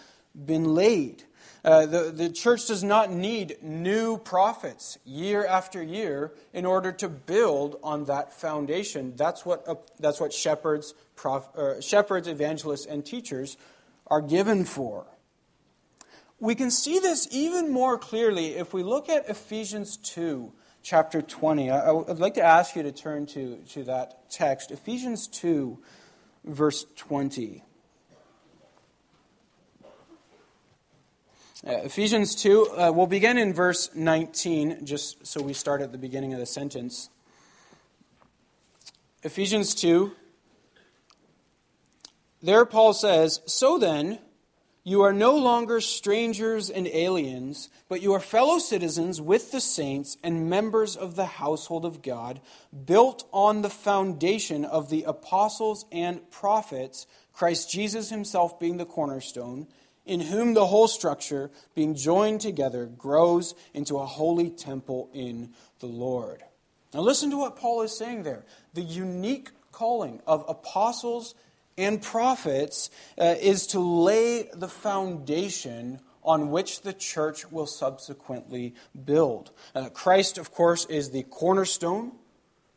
been 0.46 0.76
laid. 0.76 1.24
Uh, 1.64 1.86
the, 1.86 2.12
the 2.12 2.30
church 2.30 2.68
does 2.68 2.84
not 2.84 3.12
need 3.12 3.58
new 3.62 4.18
prophets 4.18 4.98
year 5.06 5.46
after 5.46 5.82
year 5.82 6.34
in 6.54 6.66
order 6.66 6.92
to 6.92 7.10
build 7.10 7.80
on 7.84 8.06
that 8.06 8.34
foundation. 8.34 9.14
That's 9.16 9.46
what, 9.46 9.68
uh, 9.68 9.76
that's 10.00 10.20
what 10.20 10.34
shepherds, 10.34 10.94
prof, 11.16 11.48
uh, 11.56 11.82
shepherds, 11.82 12.28
evangelists, 12.28 12.86
and 12.86 13.06
teachers 13.06 13.58
are 14.08 14.22
given 14.22 14.66
for. 14.66 15.06
We 16.40 16.56
can 16.56 16.72
see 16.72 17.00
this 17.00 17.28
even 17.32 17.72
more 17.72 17.98
clearly 17.98 18.56
if 18.56 18.74
we 18.74 18.84
look 18.84 19.10
at 19.10 19.30
Ephesians 19.30 19.98
2, 19.98 20.52
chapter 20.82 21.22
20. 21.22 21.72
I, 21.72 21.92
would 21.92 22.20
like 22.20 22.34
to 22.34 22.44
ask 22.44 22.76
you 22.76 22.84
to 22.84 22.92
turn 22.92 23.26
to, 23.28 23.58
to 23.70 23.84
that 23.86 24.30
text, 24.30 24.72
Ephesians 24.72 25.28
2, 25.28 25.80
verse 26.44 26.86
20. 26.98 27.64
Uh, 31.66 31.72
Ephesians 31.86 32.36
2, 32.36 32.72
uh, 32.72 32.92
we'll 32.94 33.08
begin 33.08 33.38
in 33.38 33.54
verse 33.54 33.90
19, 33.96 34.86
just 34.86 35.26
so 35.26 35.42
we 35.42 35.54
start 35.54 35.82
at 35.82 35.94
the 35.94 35.98
beginning 35.98 36.34
of 36.34 36.40
the 36.40 36.46
sentence. 36.46 37.10
Ephesians 39.24 39.74
2, 39.74 40.12
there 42.42 42.66
Paul 42.66 42.94
says, 42.94 43.40
So 43.46 43.78
then, 43.78 44.20
you 44.84 45.02
are 45.02 45.14
no 45.14 45.36
longer 45.38 45.80
strangers 45.80 46.70
and 46.70 46.88
aliens, 46.88 47.70
but 47.88 48.02
you 48.02 48.14
are 48.14 48.20
fellow 48.20 48.60
citizens 48.60 49.22
with 49.22 49.52
the 49.52 49.62
saints 49.62 50.18
and 50.24 50.50
members 50.50 50.98
of 50.98 51.16
the 51.16 51.26
household 51.26 51.86
of 51.86 52.02
God, 52.02 52.42
built 52.86 53.28
on 53.32 53.62
the 53.62 53.70
foundation 53.70 54.66
of 54.66 54.90
the 54.90 55.04
apostles 55.04 55.86
and 55.92 56.30
prophets, 56.32 57.08
Christ 57.32 57.72
Jesus 57.72 58.10
himself 58.10 58.60
being 58.60 58.78
the 58.78 58.86
cornerstone 58.86 59.68
in 60.06 60.20
whom 60.20 60.54
the 60.54 60.66
whole 60.66 60.88
structure, 60.88 61.50
being 61.76 61.96
joined 61.96 62.42
together, 62.42 62.86
grows 62.86 63.56
into 63.74 63.98
a 63.98 64.06
holy 64.06 64.50
temple 64.50 65.10
in 65.14 65.54
the 65.80 65.86
Lord. 65.86 66.44
Now, 66.94 67.02
listen 67.02 67.32
to 67.32 67.38
what 67.38 67.56
Paul 67.56 67.82
is 67.84 67.98
saying 67.98 68.24
there. 68.24 68.44
The 68.74 68.82
unique 68.82 69.50
calling 69.72 70.22
of 70.28 70.46
apostles 70.48 71.36
and 71.78 72.02
prophets 72.02 72.90
uh, 73.18 73.36
is 73.40 73.68
to 73.68 73.80
lay 73.80 74.50
the 74.54 74.68
foundation 74.68 76.00
on 76.24 76.52
which 76.52 76.82
the 76.82 76.94
church 76.94 77.52
will 77.52 77.68
subsequently 77.68 78.74
build. 79.06 79.52
Uh, 79.76 79.90
Christ, 79.90 80.38
of 80.38 80.52
course, 80.52 80.86
is 80.86 81.12
the 81.12 81.24
cornerstone, 81.24 82.14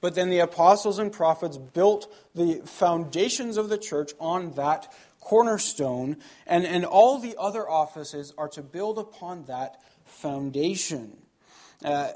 but 0.01 0.15
then 0.15 0.31
the 0.31 0.41
apostles 0.41 0.99
and 0.99 1.13
prophets 1.13 1.57
built 1.57 2.13
the 2.35 2.61
foundations 2.65 3.57
of 3.57 3.69
the 3.69 3.79
church 3.79 4.13
on 4.19 4.53
that 4.55 4.93
cornerstone, 5.21 6.17
and, 6.47 6.65
and 6.65 6.85
all 6.85 7.19
the 7.19 7.35
other 7.39 7.69
offices 7.69 8.33
are 8.39 8.49
to 8.49 8.63
build 8.63 8.99
upon 8.99 9.45
that 9.47 9.81
foundation. 10.05 11.17
Uh, 11.85 12.11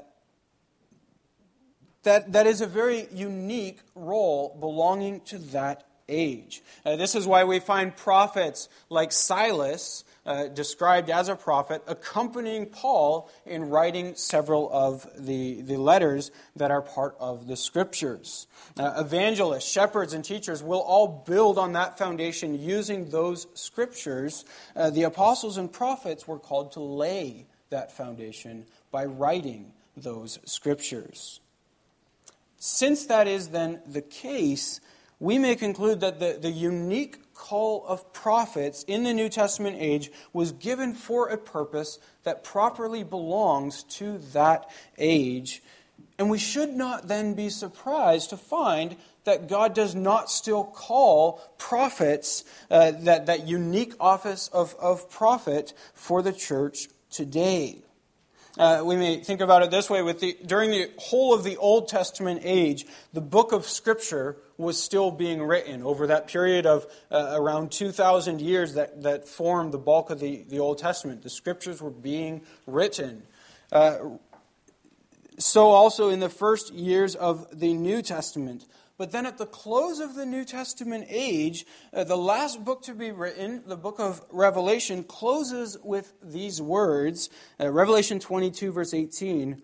that, 2.03 2.31
that 2.31 2.47
is 2.47 2.61
a 2.61 2.67
very 2.67 3.07
unique 3.13 3.79
role 3.95 4.57
belonging 4.59 5.19
to 5.21 5.37
that 5.37 5.85
age. 6.11 6.61
Uh, 6.85 6.95
this 6.95 7.15
is 7.15 7.25
why 7.25 7.43
we 7.43 7.59
find 7.59 7.95
prophets 7.95 8.69
like 8.89 9.11
Silas 9.11 10.03
uh, 10.25 10.47
described 10.47 11.09
as 11.09 11.29
a 11.29 11.35
prophet, 11.35 11.81
accompanying 11.87 12.67
Paul 12.67 13.29
in 13.45 13.69
writing 13.69 14.13
several 14.15 14.69
of 14.71 15.07
the, 15.17 15.61
the 15.61 15.77
letters 15.77 16.29
that 16.55 16.69
are 16.69 16.81
part 16.81 17.15
of 17.19 17.47
the 17.47 17.55
scriptures. 17.55 18.45
Uh, 18.77 18.93
evangelists, 18.97 19.69
shepherds, 19.69 20.13
and 20.13 20.23
teachers 20.23 20.61
will 20.61 20.81
all 20.81 21.23
build 21.25 21.57
on 21.57 21.73
that 21.73 21.97
foundation 21.97 22.61
using 22.61 23.09
those 23.09 23.47
scriptures. 23.55 24.45
Uh, 24.75 24.91
the 24.91 25.03
apostles 25.03 25.57
and 25.57 25.71
prophets 25.71 26.27
were 26.27 26.39
called 26.39 26.73
to 26.73 26.81
lay 26.81 27.47
that 27.71 27.91
foundation 27.91 28.65
by 28.91 29.05
writing 29.05 29.71
those 29.97 30.37
scriptures. 30.45 31.39
Since 32.57 33.07
that 33.07 33.27
is 33.27 33.47
then 33.47 33.81
the 33.87 34.03
case, 34.03 34.81
we 35.21 35.37
may 35.37 35.55
conclude 35.55 35.99
that 35.99 36.19
the, 36.19 36.39
the 36.41 36.49
unique 36.49 37.31
call 37.35 37.85
of 37.85 38.11
prophets 38.11 38.83
in 38.87 39.03
the 39.03 39.13
New 39.13 39.29
Testament 39.29 39.77
age 39.79 40.11
was 40.33 40.51
given 40.51 40.95
for 40.95 41.27
a 41.27 41.37
purpose 41.37 41.99
that 42.23 42.43
properly 42.43 43.03
belongs 43.03 43.83
to 43.83 44.17
that 44.33 44.67
age. 44.97 45.61
And 46.17 46.31
we 46.31 46.39
should 46.39 46.71
not 46.71 47.07
then 47.07 47.35
be 47.35 47.49
surprised 47.49 48.31
to 48.31 48.37
find 48.37 48.97
that 49.23 49.47
God 49.47 49.75
does 49.75 49.93
not 49.93 50.31
still 50.31 50.63
call 50.63 51.39
prophets, 51.59 52.43
uh, 52.71 52.89
that, 53.01 53.27
that 53.27 53.47
unique 53.47 53.93
office 53.99 54.47
of, 54.47 54.75
of 54.79 55.07
prophet, 55.11 55.73
for 55.93 56.23
the 56.23 56.33
church 56.33 56.87
today. 57.11 57.83
Uh, 58.57 58.81
we 58.83 58.97
may 58.97 59.17
think 59.17 59.39
about 59.39 59.63
it 59.63 59.71
this 59.71 59.89
way 59.89 60.01
with 60.01 60.19
the, 60.19 60.37
during 60.45 60.71
the 60.71 60.91
whole 60.97 61.33
of 61.33 61.43
the 61.43 61.55
Old 61.57 61.87
Testament 61.87 62.41
age, 62.43 62.85
the 63.13 63.21
book 63.21 63.53
of 63.53 63.65
Scripture 63.65 64.35
was 64.57 64.81
still 64.81 65.09
being 65.09 65.41
written 65.41 65.81
over 65.83 66.07
that 66.07 66.27
period 66.27 66.65
of 66.65 66.85
uh, 67.09 67.31
around 67.33 67.71
2,000 67.71 68.41
years 68.41 68.73
that, 68.73 69.03
that 69.03 69.27
formed 69.27 69.71
the 69.71 69.77
bulk 69.77 70.09
of 70.09 70.19
the, 70.19 70.43
the 70.49 70.59
Old 70.59 70.79
Testament. 70.79 71.23
The 71.23 71.29
Scriptures 71.29 71.81
were 71.81 71.89
being 71.89 72.41
written. 72.67 73.23
Uh, 73.71 73.97
so, 75.37 75.69
also 75.69 76.09
in 76.09 76.19
the 76.19 76.29
first 76.29 76.73
years 76.73 77.15
of 77.15 77.47
the 77.57 77.73
New 77.73 78.01
Testament. 78.01 78.65
But 79.01 79.09
then 79.09 79.25
at 79.25 79.39
the 79.39 79.47
close 79.47 79.99
of 79.99 80.13
the 80.13 80.27
New 80.27 80.45
Testament 80.45 81.07
age, 81.09 81.65
uh, 81.91 82.03
the 82.03 82.15
last 82.15 82.63
book 82.63 82.83
to 82.83 82.93
be 82.93 83.09
written, 83.09 83.63
the 83.65 83.75
book 83.75 83.99
of 83.99 84.21
Revelation, 84.29 85.03
closes 85.03 85.75
with 85.83 86.13
these 86.21 86.61
words 86.61 87.31
uh, 87.59 87.71
Revelation 87.71 88.19
22, 88.19 88.71
verse 88.71 88.93
18. 88.93 89.59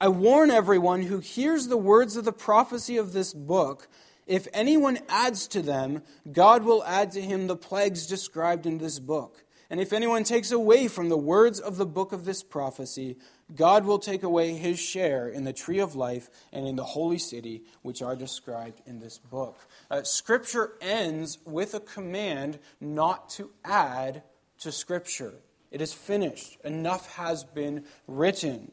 I 0.00 0.08
warn 0.08 0.50
everyone 0.50 1.02
who 1.02 1.20
hears 1.20 1.68
the 1.68 1.76
words 1.76 2.16
of 2.16 2.24
the 2.24 2.32
prophecy 2.32 2.96
of 2.96 3.12
this 3.12 3.32
book. 3.32 3.86
If 4.26 4.48
anyone 4.52 4.98
adds 5.08 5.46
to 5.46 5.62
them, 5.62 6.02
God 6.32 6.64
will 6.64 6.82
add 6.82 7.12
to 7.12 7.22
him 7.22 7.46
the 7.46 7.54
plagues 7.54 8.08
described 8.08 8.66
in 8.66 8.78
this 8.78 8.98
book. 8.98 9.41
And 9.72 9.80
if 9.80 9.94
anyone 9.94 10.22
takes 10.22 10.50
away 10.50 10.86
from 10.86 11.08
the 11.08 11.16
words 11.16 11.58
of 11.58 11.78
the 11.78 11.86
book 11.86 12.12
of 12.12 12.26
this 12.26 12.42
prophecy, 12.42 13.16
God 13.56 13.86
will 13.86 13.98
take 13.98 14.22
away 14.22 14.52
his 14.52 14.78
share 14.78 15.26
in 15.26 15.44
the 15.44 15.54
tree 15.54 15.78
of 15.78 15.96
life 15.96 16.28
and 16.52 16.68
in 16.68 16.76
the 16.76 16.84
holy 16.84 17.16
city, 17.16 17.62
which 17.80 18.02
are 18.02 18.14
described 18.14 18.82
in 18.84 19.00
this 19.00 19.16
book. 19.16 19.56
Uh, 19.90 20.02
scripture 20.02 20.74
ends 20.82 21.38
with 21.46 21.72
a 21.72 21.80
command 21.80 22.58
not 22.82 23.30
to 23.30 23.50
add 23.64 24.22
to 24.58 24.70
Scripture. 24.70 25.32
It 25.70 25.80
is 25.80 25.94
finished, 25.94 26.58
enough 26.64 27.10
has 27.16 27.42
been 27.42 27.86
written. 28.06 28.72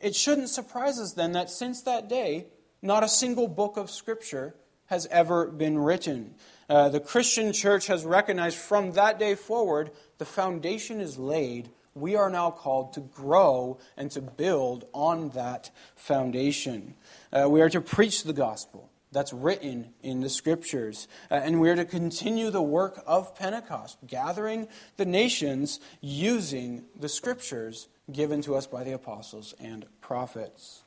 It 0.00 0.16
shouldn't 0.16 0.48
surprise 0.48 0.98
us 0.98 1.12
then 1.12 1.30
that 1.32 1.50
since 1.50 1.82
that 1.82 2.08
day, 2.08 2.48
not 2.82 3.04
a 3.04 3.08
single 3.08 3.46
book 3.46 3.76
of 3.76 3.92
Scripture 3.92 4.56
has 4.86 5.06
ever 5.06 5.46
been 5.46 5.78
written. 5.78 6.34
Uh, 6.68 6.88
the 6.88 7.00
Christian 7.00 7.52
church 7.52 7.86
has 7.86 8.04
recognized 8.04 8.58
from 8.58 8.92
that 8.92 9.18
day 9.18 9.34
forward 9.34 9.90
the 10.22 10.26
foundation 10.26 11.00
is 11.00 11.18
laid. 11.18 11.68
We 11.96 12.14
are 12.14 12.30
now 12.30 12.52
called 12.52 12.92
to 12.92 13.00
grow 13.00 13.80
and 13.96 14.08
to 14.12 14.20
build 14.20 14.84
on 14.94 15.30
that 15.30 15.72
foundation. 15.96 16.94
Uh, 17.32 17.48
we 17.50 17.60
are 17.60 17.68
to 17.70 17.80
preach 17.80 18.22
the 18.22 18.32
gospel, 18.32 18.88
that's 19.10 19.32
written 19.32 19.92
in 20.00 20.20
the 20.20 20.28
scriptures. 20.28 21.08
Uh, 21.28 21.40
and 21.42 21.60
we're 21.60 21.74
to 21.74 21.84
continue 21.84 22.50
the 22.50 22.62
work 22.62 23.02
of 23.04 23.34
Pentecost, 23.34 23.98
gathering 24.06 24.68
the 24.96 25.04
nations 25.04 25.80
using 26.00 26.84
the 26.96 27.08
scriptures 27.08 27.88
given 28.12 28.42
to 28.42 28.54
us 28.54 28.68
by 28.68 28.84
the 28.84 28.92
apostles 28.92 29.56
and 29.58 29.86
prophets. 30.00 30.82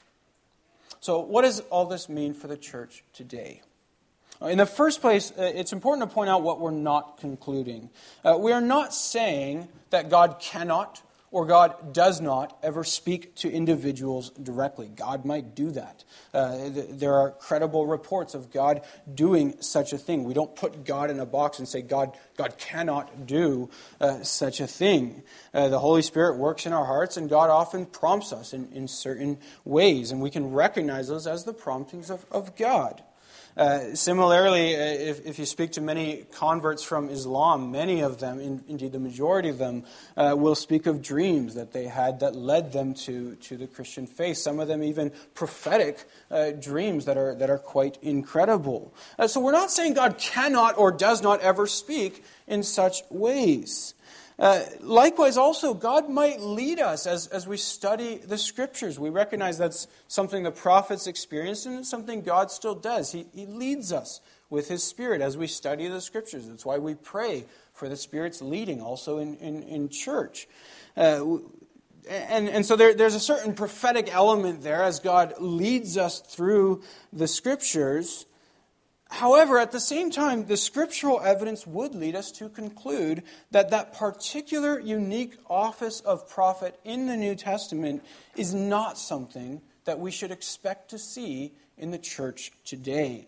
So, 1.01 1.19
what 1.19 1.41
does 1.41 1.59
all 1.59 1.87
this 1.87 2.07
mean 2.07 2.33
for 2.33 2.47
the 2.47 2.55
church 2.55 3.03
today? 3.11 3.63
Uh, 4.41 4.47
in 4.47 4.57
the 4.57 4.65
first 4.65 5.01
place, 5.01 5.31
uh, 5.31 5.51
it's 5.55 5.73
important 5.73 6.09
to 6.09 6.13
point 6.13 6.29
out 6.29 6.41
what 6.43 6.59
we're 6.59 6.71
not 6.71 7.17
concluding. 7.17 7.89
Uh, 8.23 8.37
we 8.39 8.51
are 8.51 8.61
not 8.61 8.93
saying 8.93 9.67
that 9.89 10.09
God 10.09 10.39
cannot 10.39 11.01
or 11.35 11.45
God 11.45 11.91
does 11.91 12.21
not 12.21 12.57
ever 12.63 12.85
speak 12.85 13.35
to 13.35 13.51
individuals 13.51 14.29
directly. 14.29 14.87
God 14.87 15.25
might 15.25 15.53
do 15.53 15.69
that. 15.71 16.05
Uh, 16.33 16.69
there 16.71 17.13
are 17.13 17.31
credible 17.31 17.85
reports 17.85 18.35
of 18.35 18.51
God 18.51 18.83
doing 19.13 19.55
such 19.59 19.91
a 19.91 19.97
thing. 19.97 20.23
We 20.23 20.33
don't 20.33 20.55
put 20.55 20.85
God 20.85 21.11
in 21.11 21.19
a 21.19 21.25
box 21.25 21.59
and 21.59 21.67
say 21.67 21.81
God, 21.81 22.17
God 22.37 22.57
cannot 22.57 23.27
do 23.27 23.69
uh, 23.99 24.23
such 24.23 24.61
a 24.61 24.67
thing. 24.67 25.23
Uh, 25.53 25.67
the 25.67 25.79
Holy 25.79 26.03
Spirit 26.03 26.37
works 26.37 26.65
in 26.65 26.71
our 26.71 26.85
hearts, 26.85 27.17
and 27.17 27.29
God 27.29 27.49
often 27.49 27.85
prompts 27.85 28.31
us 28.31 28.53
in, 28.53 28.71
in 28.71 28.87
certain 28.87 29.37
ways, 29.65 30.11
and 30.11 30.21
we 30.21 30.29
can 30.29 30.53
recognize 30.53 31.09
those 31.09 31.27
as 31.27 31.43
the 31.43 31.53
promptings 31.53 32.09
of, 32.09 32.25
of 32.31 32.55
God. 32.55 33.03
Uh, 33.57 33.95
similarly, 33.95 34.75
uh, 34.75 34.79
if, 34.79 35.25
if, 35.25 35.39
you 35.39 35.45
speak 35.45 35.71
to 35.71 35.79
many 35.79 36.25
converts 36.33 36.83
from 36.83 37.07
Islam, 37.09 37.71
many 37.71 38.01
of 38.01 38.19
them, 38.19 38.41
in, 38.41 38.61
indeed 38.67 38.91
the 38.91 38.99
majority 38.99 39.47
of 39.47 39.57
them, 39.57 39.85
uh, 40.17 40.35
will 40.37 40.55
speak 40.55 40.85
of 40.87 41.01
dreams 41.01 41.55
that 41.55 41.71
they 41.71 41.85
had 41.85 42.19
that 42.19 42.35
led 42.35 42.73
them 42.73 42.93
to, 42.93 43.35
to 43.35 43.55
the 43.55 43.65
Christian 43.65 44.07
faith. 44.07 44.35
Some 44.37 44.59
of 44.59 44.67
them 44.67 44.83
even 44.83 45.13
prophetic 45.33 46.03
uh, 46.29 46.51
dreams 46.51 47.05
that 47.05 47.17
are, 47.17 47.33
that 47.35 47.49
are 47.49 47.57
quite 47.57 47.97
incredible. 48.01 48.93
Uh, 49.17 49.27
so 49.27 49.39
we're 49.39 49.53
not 49.53 49.71
saying 49.71 49.93
God 49.93 50.17
cannot 50.17 50.77
or 50.77 50.91
does 50.91 51.21
not 51.21 51.39
ever 51.39 51.65
speak 51.65 52.25
in 52.47 52.61
such 52.61 53.03
ways. 53.09 53.93
Uh, 54.37 54.63
likewise, 54.81 55.37
also, 55.37 55.73
God 55.73 56.09
might 56.09 56.41
lead 56.41 56.79
us 56.79 57.07
as, 57.07 57.27
as 57.27 57.47
we 57.47 57.55
study 57.55 58.17
the 58.17 58.37
scriptures. 58.37 58.99
We 58.99 59.09
recognize 59.09 59.57
that's 59.57 59.87
something 60.07 60.43
the 60.43 60.51
prophets 60.51 61.07
experienced 61.07 61.65
and 61.65 61.79
it's 61.79 61.89
something 61.89 62.21
God 62.21 62.51
still 62.51 62.75
does. 62.75 63.13
He, 63.13 63.27
he 63.33 63.45
leads 63.45 63.93
us 63.93 64.19
with 64.49 64.67
His 64.67 64.83
Spirit 64.83 65.21
as 65.21 65.37
we 65.37 65.47
study 65.47 65.87
the 65.87 66.01
scriptures. 66.01 66.47
That's 66.47 66.65
why 66.65 66.79
we 66.79 66.95
pray 66.95 67.45
for 67.73 67.87
the 67.87 67.95
Spirit's 67.95 68.41
leading 68.41 68.81
also 68.81 69.19
in, 69.19 69.35
in, 69.37 69.63
in 69.63 69.89
church. 69.89 70.47
Uh, 70.97 71.37
and, 72.09 72.49
and 72.49 72.65
so 72.65 72.75
there, 72.75 72.93
there's 72.93 73.15
a 73.15 73.19
certain 73.19 73.53
prophetic 73.53 74.13
element 74.13 74.61
there 74.61 74.83
as 74.83 74.99
God 74.99 75.33
leads 75.39 75.97
us 75.97 76.19
through 76.19 76.83
the 77.11 77.27
scriptures. 77.27 78.25
However, 79.09 79.59
at 79.59 79.71
the 79.71 79.79
same 79.79 80.09
time, 80.09 80.47
the 80.47 80.57
scriptural 80.57 81.21
evidence 81.21 81.67
would 81.67 81.93
lead 81.93 82.15
us 82.15 82.31
to 82.33 82.49
conclude 82.49 83.23
that 83.51 83.69
that 83.69 83.93
particular 83.93 84.79
unique 84.79 85.37
office 85.47 86.01
of 86.01 86.29
prophet 86.29 86.79
in 86.83 87.07
the 87.07 87.15
New 87.15 87.35
Testament 87.35 88.03
is 88.35 88.53
not 88.53 88.97
something 88.97 89.61
that 89.85 89.99
we 89.99 90.11
should 90.11 90.31
expect 90.31 90.89
to 90.89 90.99
see 90.99 91.53
in 91.77 91.91
the 91.91 91.97
church 91.97 92.51
today. 92.65 93.27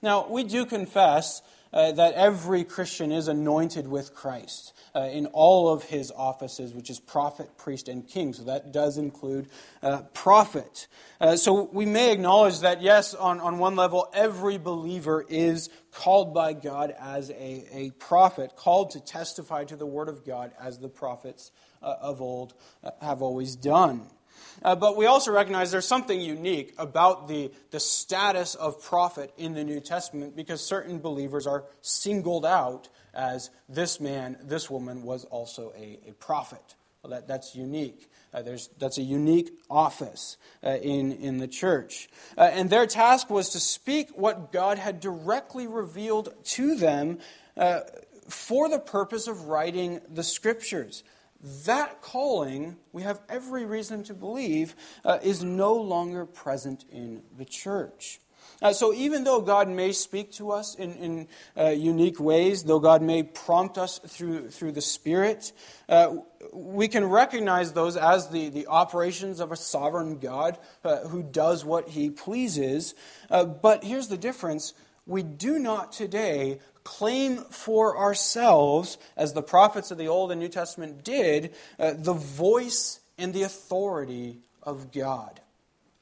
Now, 0.00 0.28
we 0.28 0.44
do 0.44 0.64
confess 0.64 1.42
uh, 1.72 1.92
that 1.92 2.14
every 2.14 2.64
Christian 2.64 3.12
is 3.12 3.28
anointed 3.28 3.88
with 3.88 4.14
Christ 4.14 4.72
uh, 4.94 5.08
in 5.12 5.26
all 5.26 5.68
of 5.68 5.84
his 5.84 6.12
offices, 6.14 6.74
which 6.74 6.90
is 6.90 7.00
prophet, 7.00 7.56
priest, 7.56 7.88
and 7.88 8.06
king. 8.06 8.32
So 8.32 8.44
that 8.44 8.72
does 8.72 8.98
include 8.98 9.48
uh, 9.82 10.02
prophet. 10.14 10.86
Uh, 11.20 11.36
so 11.36 11.68
we 11.72 11.86
may 11.86 12.12
acknowledge 12.12 12.60
that, 12.60 12.82
yes, 12.82 13.14
on, 13.14 13.40
on 13.40 13.58
one 13.58 13.76
level, 13.76 14.10
every 14.12 14.58
believer 14.58 15.24
is 15.28 15.70
called 15.92 16.34
by 16.34 16.52
God 16.52 16.94
as 16.98 17.30
a, 17.30 17.66
a 17.72 17.90
prophet, 17.98 18.56
called 18.56 18.90
to 18.90 19.00
testify 19.00 19.64
to 19.64 19.76
the 19.76 19.86
word 19.86 20.08
of 20.08 20.24
God 20.24 20.52
as 20.60 20.78
the 20.78 20.88
prophets 20.88 21.52
uh, 21.82 21.94
of 22.00 22.20
old 22.20 22.54
uh, 22.84 22.90
have 23.00 23.22
always 23.22 23.56
done. 23.56 24.02
Uh, 24.62 24.76
but 24.76 24.96
we 24.96 25.06
also 25.06 25.32
recognize 25.32 25.70
there's 25.70 25.86
something 25.86 26.20
unique 26.20 26.74
about 26.78 27.28
the, 27.28 27.50
the 27.70 27.80
status 27.80 28.54
of 28.54 28.82
prophet 28.82 29.32
in 29.36 29.54
the 29.54 29.64
New 29.64 29.80
Testament 29.80 30.36
because 30.36 30.64
certain 30.64 30.98
believers 30.98 31.46
are 31.46 31.64
singled 31.80 32.46
out 32.46 32.88
as 33.14 33.50
this 33.68 34.00
man, 34.00 34.36
this 34.42 34.70
woman 34.70 35.02
was 35.02 35.24
also 35.24 35.72
a, 35.76 35.98
a 36.08 36.12
prophet. 36.12 36.74
Well, 37.02 37.10
that, 37.10 37.26
that's 37.26 37.54
unique. 37.56 38.08
Uh, 38.32 38.42
that's 38.78 38.96
a 38.96 39.02
unique 39.02 39.52
office 39.68 40.36
uh, 40.64 40.70
in, 40.70 41.12
in 41.12 41.38
the 41.38 41.48
church. 41.48 42.08
Uh, 42.38 42.42
and 42.42 42.70
their 42.70 42.86
task 42.86 43.28
was 43.28 43.50
to 43.50 43.60
speak 43.60 44.08
what 44.16 44.52
God 44.52 44.78
had 44.78 45.00
directly 45.00 45.66
revealed 45.66 46.32
to 46.44 46.76
them 46.76 47.18
uh, 47.56 47.80
for 48.28 48.68
the 48.68 48.78
purpose 48.78 49.26
of 49.26 49.48
writing 49.48 50.00
the 50.08 50.22
scriptures 50.22 51.02
that 51.64 52.00
calling, 52.02 52.76
we 52.92 53.02
have 53.02 53.20
every 53.28 53.64
reason 53.64 54.04
to 54.04 54.14
believe, 54.14 54.76
uh, 55.04 55.18
is 55.22 55.42
no 55.42 55.74
longer 55.74 56.24
present 56.24 56.84
in 56.90 57.22
the 57.36 57.44
church. 57.44 58.20
Uh, 58.60 58.72
so, 58.72 58.92
even 58.94 59.24
though 59.24 59.40
God 59.40 59.68
may 59.68 59.90
speak 59.90 60.30
to 60.32 60.52
us 60.52 60.76
in, 60.76 60.92
in 60.94 61.28
uh, 61.58 61.70
unique 61.70 62.20
ways, 62.20 62.62
though 62.62 62.78
God 62.78 63.02
may 63.02 63.24
prompt 63.24 63.76
us 63.76 63.98
through, 64.06 64.50
through 64.50 64.72
the 64.72 64.80
Spirit, 64.80 65.52
uh, 65.88 66.16
we 66.52 66.86
can 66.86 67.04
recognize 67.04 67.72
those 67.72 67.96
as 67.96 68.28
the, 68.28 68.50
the 68.50 68.68
operations 68.68 69.40
of 69.40 69.50
a 69.50 69.56
sovereign 69.56 70.18
God 70.18 70.58
uh, 70.84 71.08
who 71.08 71.24
does 71.24 71.64
what 71.64 71.88
he 71.88 72.10
pleases. 72.10 72.94
Uh, 73.30 73.44
but 73.44 73.82
here's 73.82 74.08
the 74.08 74.16
difference 74.16 74.74
we 75.06 75.24
do 75.24 75.58
not 75.58 75.90
today 75.90 76.60
claim 76.84 77.38
for 77.38 77.96
ourselves, 77.98 78.98
as 79.16 79.32
the 79.32 79.42
prophets 79.42 79.90
of 79.90 79.98
the 79.98 80.08
Old 80.08 80.30
and 80.30 80.40
New 80.40 80.48
Testament 80.48 81.04
did, 81.04 81.54
uh, 81.78 81.94
the 81.96 82.12
voice 82.12 83.00
and 83.18 83.32
the 83.32 83.42
authority 83.42 84.40
of 84.62 84.92
God. 84.92 85.40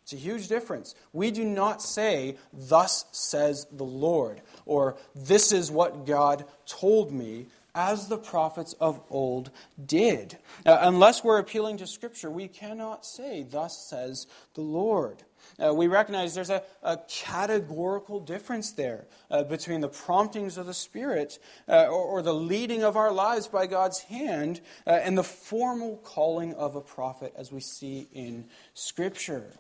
It's 0.03 0.13
a 0.13 0.17
huge 0.17 0.49
difference. 0.49 0.97
We 1.13 1.31
do 1.31 1.45
not 1.45 1.81
say, 1.81 2.37
Thus 2.53 3.05
says 3.13 3.67
the 3.71 3.85
Lord, 3.85 4.41
or 4.67 4.97
This 5.15 5.53
is 5.53 5.71
what 5.71 6.05
God 6.05 6.47
told 6.67 7.13
me, 7.13 7.47
as 7.75 8.09
the 8.09 8.19
prophets 8.19 8.75
of 8.75 9.01
old 9.11 9.51
did. 9.85 10.39
Unless 10.65 11.25
we're 11.25 11.39
appealing 11.39 11.79
to 11.79 11.87
Scripture, 11.87 12.31
we 12.31 12.49
cannot 12.49 13.05
say, 13.07 13.43
Thus 13.49 13.79
says 13.79 14.27
the 14.55 14.61
Lord. 14.61 15.23
Uh, 15.59 15.75
we 15.75 15.87
recognize 15.87 16.35
there's 16.35 16.51
a, 16.51 16.63
a 16.83 16.99
categorical 17.09 18.21
difference 18.21 18.73
there 18.73 19.07
uh, 19.31 19.43
between 19.43 19.81
the 19.81 19.89
promptings 19.89 20.57
of 20.57 20.67
the 20.67 20.75
Spirit 20.75 21.39
uh, 21.69 21.87
or, 21.87 22.03
or, 22.03 22.23
the 22.23 22.35
leading 22.35 22.83
of 22.83 22.97
our 22.97 23.13
lives 23.13 23.47
by 23.47 23.67
God's 23.67 24.01
hand 24.01 24.61
uh, 24.87 24.91
and 24.91 25.17
the 25.17 25.25
formal 25.25 25.97
calling 25.99 26.55
of 26.55 26.77
a 26.77 26.81
prophet 26.81 27.33
as 27.37 27.53
we 27.53 27.61
see 27.61 28.09
in 28.13 28.47
Scripture. 28.75 29.53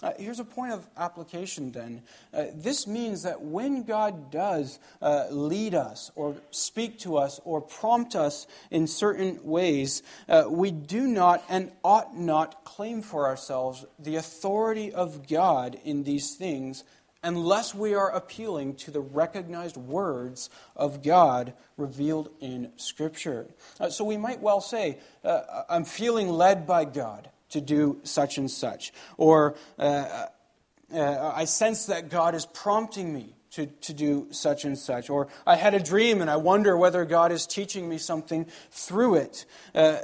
Uh, 0.00 0.12
here's 0.16 0.38
a 0.38 0.44
point 0.44 0.72
of 0.72 0.86
application 0.96 1.72
then. 1.72 2.02
Uh, 2.32 2.44
this 2.54 2.86
means 2.86 3.24
that 3.24 3.42
when 3.42 3.82
God 3.82 4.30
does 4.30 4.78
uh, 5.02 5.26
lead 5.30 5.74
us 5.74 6.12
or 6.14 6.36
speak 6.52 7.00
to 7.00 7.16
us 7.16 7.40
or 7.44 7.60
prompt 7.60 8.14
us 8.14 8.46
in 8.70 8.86
certain 8.86 9.40
ways, 9.42 10.04
uh, 10.28 10.44
we 10.48 10.70
do 10.70 11.08
not 11.08 11.42
and 11.48 11.72
ought 11.82 12.16
not 12.16 12.64
claim 12.64 13.02
for 13.02 13.26
ourselves 13.26 13.84
the 13.98 14.14
authority 14.14 14.92
of 14.92 15.26
God 15.26 15.76
in 15.84 16.04
these 16.04 16.36
things 16.36 16.84
unless 17.24 17.74
we 17.74 17.94
are 17.94 18.10
appealing 18.10 18.76
to 18.76 18.92
the 18.92 19.00
recognized 19.00 19.76
words 19.76 20.48
of 20.76 21.02
God 21.02 21.52
revealed 21.76 22.30
in 22.40 22.70
Scripture. 22.76 23.48
Uh, 23.80 23.90
so 23.90 24.04
we 24.04 24.16
might 24.16 24.40
well 24.40 24.60
say, 24.60 24.98
uh, 25.24 25.64
I'm 25.68 25.84
feeling 25.84 26.28
led 26.28 26.68
by 26.68 26.84
God 26.84 27.28
to 27.50 27.60
do 27.60 27.98
such 28.02 28.38
and 28.38 28.50
such. 28.50 28.92
Or 29.16 29.56
uh, 29.78 30.26
uh, 30.92 31.32
I 31.34 31.44
sense 31.44 31.86
that 31.86 32.08
God 32.08 32.34
is 32.34 32.46
prompting 32.46 33.12
me 33.12 33.34
to, 33.52 33.66
to 33.66 33.92
do 33.92 34.28
such 34.30 34.64
and 34.64 34.78
such. 34.78 35.10
Or 35.10 35.28
I 35.46 35.56
had 35.56 35.74
a 35.74 35.80
dream 35.80 36.20
and 36.20 36.30
I 36.30 36.36
wonder 36.36 36.76
whether 36.76 37.04
God 37.04 37.32
is 37.32 37.46
teaching 37.46 37.88
me 37.88 37.98
something 37.98 38.46
through 38.70 39.16
it. 39.16 39.46
Uh, 39.74 39.98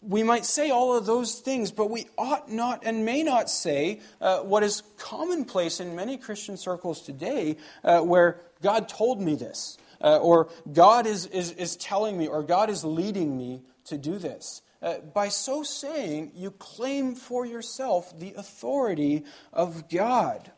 we 0.00 0.22
might 0.22 0.44
say 0.44 0.70
all 0.70 0.96
of 0.96 1.06
those 1.06 1.40
things, 1.40 1.70
but 1.70 1.90
we 1.90 2.06
ought 2.18 2.50
not 2.50 2.82
and 2.84 3.04
may 3.04 3.22
not 3.22 3.48
say 3.48 4.00
uh, 4.20 4.40
what 4.40 4.62
is 4.62 4.82
commonplace 4.98 5.80
in 5.80 5.96
many 5.96 6.18
Christian 6.18 6.56
circles 6.56 7.00
today, 7.00 7.56
uh, 7.82 8.00
where 8.00 8.40
God 8.62 8.88
told 8.88 9.20
me 9.20 9.34
this, 9.34 9.78
uh, 10.02 10.18
or 10.18 10.48
God 10.70 11.06
is, 11.06 11.26
is, 11.26 11.52
is 11.52 11.76
telling 11.76 12.18
me, 12.18 12.26
or 12.26 12.42
God 12.42 12.68
is 12.68 12.84
leading 12.84 13.36
me 13.36 13.62
to 13.86 13.96
do 13.96 14.18
this. 14.18 14.60
Uh, 14.84 14.98
by 14.98 15.28
so 15.28 15.62
saying, 15.62 16.30
you 16.34 16.50
claim 16.50 17.14
for 17.14 17.46
yourself 17.46 18.16
the 18.18 18.34
authority 18.34 19.24
of 19.50 19.88
God. 19.88 20.52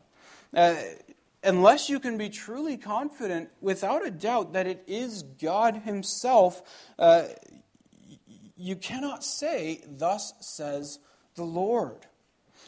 Uh, 0.53 0.75
unless 1.45 1.89
you 1.89 1.97
can 1.97 2.17
be 2.17 2.29
truly 2.29 2.75
confident, 2.75 3.49
without 3.61 4.05
a 4.05 4.11
doubt, 4.11 4.51
that 4.51 4.67
it 4.67 4.83
is 4.85 5.23
God 5.23 5.77
Himself, 5.77 6.61
uh, 6.99 7.23
you 8.57 8.75
cannot 8.75 9.23
say, 9.23 9.81
Thus 9.87 10.33
says 10.41 10.99
the 11.35 11.45
Lord. 11.45 12.05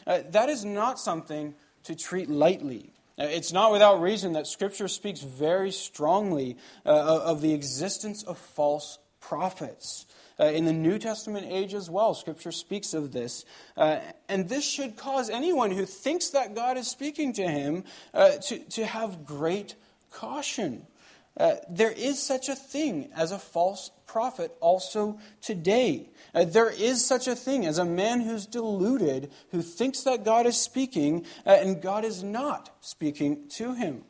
Uh, 0.06 0.20
that 0.30 0.48
is 0.48 0.64
not 0.64 0.98
something 0.98 1.54
to 1.82 1.94
treat 1.94 2.30
lightly. 2.30 2.94
Uh, 3.18 3.24
it's 3.24 3.52
not 3.52 3.70
without 3.70 4.00
reason 4.00 4.32
that 4.32 4.46
Scripture 4.46 4.88
speaks 4.88 5.20
very 5.20 5.72
strongly 5.72 6.56
uh, 6.86 7.20
of 7.22 7.42
the 7.42 7.52
existence 7.52 8.22
of 8.22 8.38
false 8.38 8.98
prophets. 9.20 10.06
Uh, 10.40 10.46
in 10.46 10.64
the 10.64 10.72
New 10.72 10.98
Testament 10.98 11.46
age 11.50 11.74
as 11.74 11.90
well, 11.90 12.14
Scripture 12.14 12.52
speaks 12.52 12.94
of 12.94 13.12
this. 13.12 13.44
Uh, 13.76 13.98
and 14.28 14.48
this 14.48 14.64
should 14.64 14.96
cause 14.96 15.28
anyone 15.28 15.70
who 15.70 15.84
thinks 15.84 16.30
that 16.30 16.54
God 16.54 16.78
is 16.78 16.88
speaking 16.88 17.34
to 17.34 17.46
him 17.46 17.84
uh, 18.14 18.30
to, 18.48 18.58
to 18.58 18.86
have 18.86 19.26
great 19.26 19.74
caution. 20.10 20.86
Uh, 21.36 21.56
there 21.68 21.92
is 21.92 22.20
such 22.20 22.48
a 22.48 22.54
thing 22.54 23.10
as 23.14 23.32
a 23.32 23.38
false 23.38 23.90
prophet 24.06 24.56
also 24.60 25.18
today. 25.42 26.08
Uh, 26.34 26.44
there 26.44 26.70
is 26.70 27.04
such 27.04 27.28
a 27.28 27.36
thing 27.36 27.66
as 27.66 27.78
a 27.78 27.84
man 27.84 28.20
who's 28.20 28.46
deluded, 28.46 29.30
who 29.50 29.60
thinks 29.60 30.02
that 30.04 30.24
God 30.24 30.46
is 30.46 30.56
speaking, 30.56 31.26
uh, 31.46 31.50
and 31.50 31.82
God 31.82 32.04
is 32.04 32.22
not 32.22 32.70
speaking 32.80 33.46
to 33.50 33.74
him. 33.74 34.04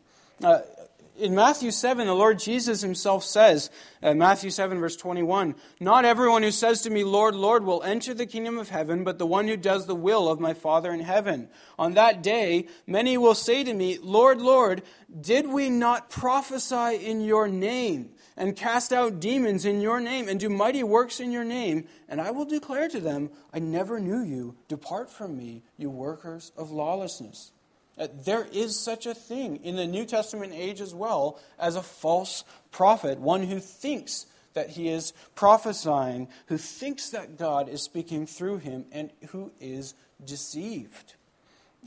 In 1.21 1.35
Matthew 1.35 1.71
7, 1.71 2.07
the 2.07 2.15
Lord 2.15 2.39
Jesus 2.39 2.81
himself 2.81 3.25
says, 3.25 3.69
uh, 4.03 4.15
Matthew 4.15 4.49
7, 4.49 4.81
verse 4.81 4.97
21, 4.97 5.55
Not 5.79 6.07
everyone 6.07 6.43
who 6.43 6.51
says 6.51 6.81
to 6.83 6.91
me, 6.91 7.05
Lord, 7.05 7.35
Lord, 7.35 7.63
will 7.63 7.83
enter 7.83 8.15
the 8.15 8.25
kingdom 8.25 8.57
of 8.57 8.71
heaven, 8.71 9.05
but 9.05 9.19
the 9.19 9.27
one 9.27 9.47
who 9.47 9.59
does 9.59 9.87
the 9.87 9.95
will 9.95 10.29
of 10.29 10.41
my 10.41 10.55
Father 10.55 10.91
in 10.93 11.01
heaven. 11.01 11.51
On 11.79 11.93
that 11.93 12.23
day, 12.23 12.69
many 12.87 13.19
will 13.19 13.35
say 13.35 13.63
to 13.63 13.75
me, 13.75 13.99
Lord, 14.03 14.41
Lord, 14.41 14.83
did 15.21 15.47
we 15.47 15.69
not 15.69 16.09
prophesy 16.09 16.97
in 16.97 17.21
your 17.21 17.49
name? 17.49 18.11
and 18.37 18.57
cast 18.57 18.91
out 18.91 19.21
demons 19.21 19.67
in 19.67 19.83
your 19.83 20.01
name 20.01 20.27
and 20.27 20.41
do 20.41 20.49
mighty 20.49 20.83
works 20.83 21.21
in 21.21 21.31
your 21.31 21.45
name. 21.45 21.85
And 22.09 22.23
I 22.23 22.31
will 22.31 22.47
declare 22.47 22.89
to 22.89 22.99
them, 22.99 23.29
I 23.53 23.59
never 23.59 24.01
knew 24.01 24.23
you. 24.23 24.57
Depart 24.67 25.11
from 25.11 25.37
me, 25.37 25.63
you 25.77 25.91
workers 25.91 26.51
of 26.57 26.71
lawlessness. 26.71 27.53
Uh, 28.01 28.09
there 28.25 28.49
is 28.51 28.81
such 28.81 29.05
a 29.05 29.15
thing 29.15 29.57
in 29.63 29.77
the 29.77 29.87
New 29.87 30.07
Testament 30.07 30.55
age 30.55 30.81
as 30.81 30.95
well 30.95 31.39
as 31.59 31.77
a 31.77 31.83
false 31.83 32.45
prophet, 32.73 33.21
one 33.21 33.43
who 33.43 33.61
thinks 33.61 34.25
that 34.55 34.71
he 34.71 34.89
is 34.89 35.13
prophesying, 35.35 36.27
who 36.47 36.57
thinks 36.57 37.11
that 37.11 37.37
God 37.37 37.69
is 37.69 37.83
speaking 37.83 38.27
through 38.27 38.59
him, 38.59 38.87
and 38.91 39.11
who 39.29 39.53
is 39.61 39.95
deceived. 40.25 41.15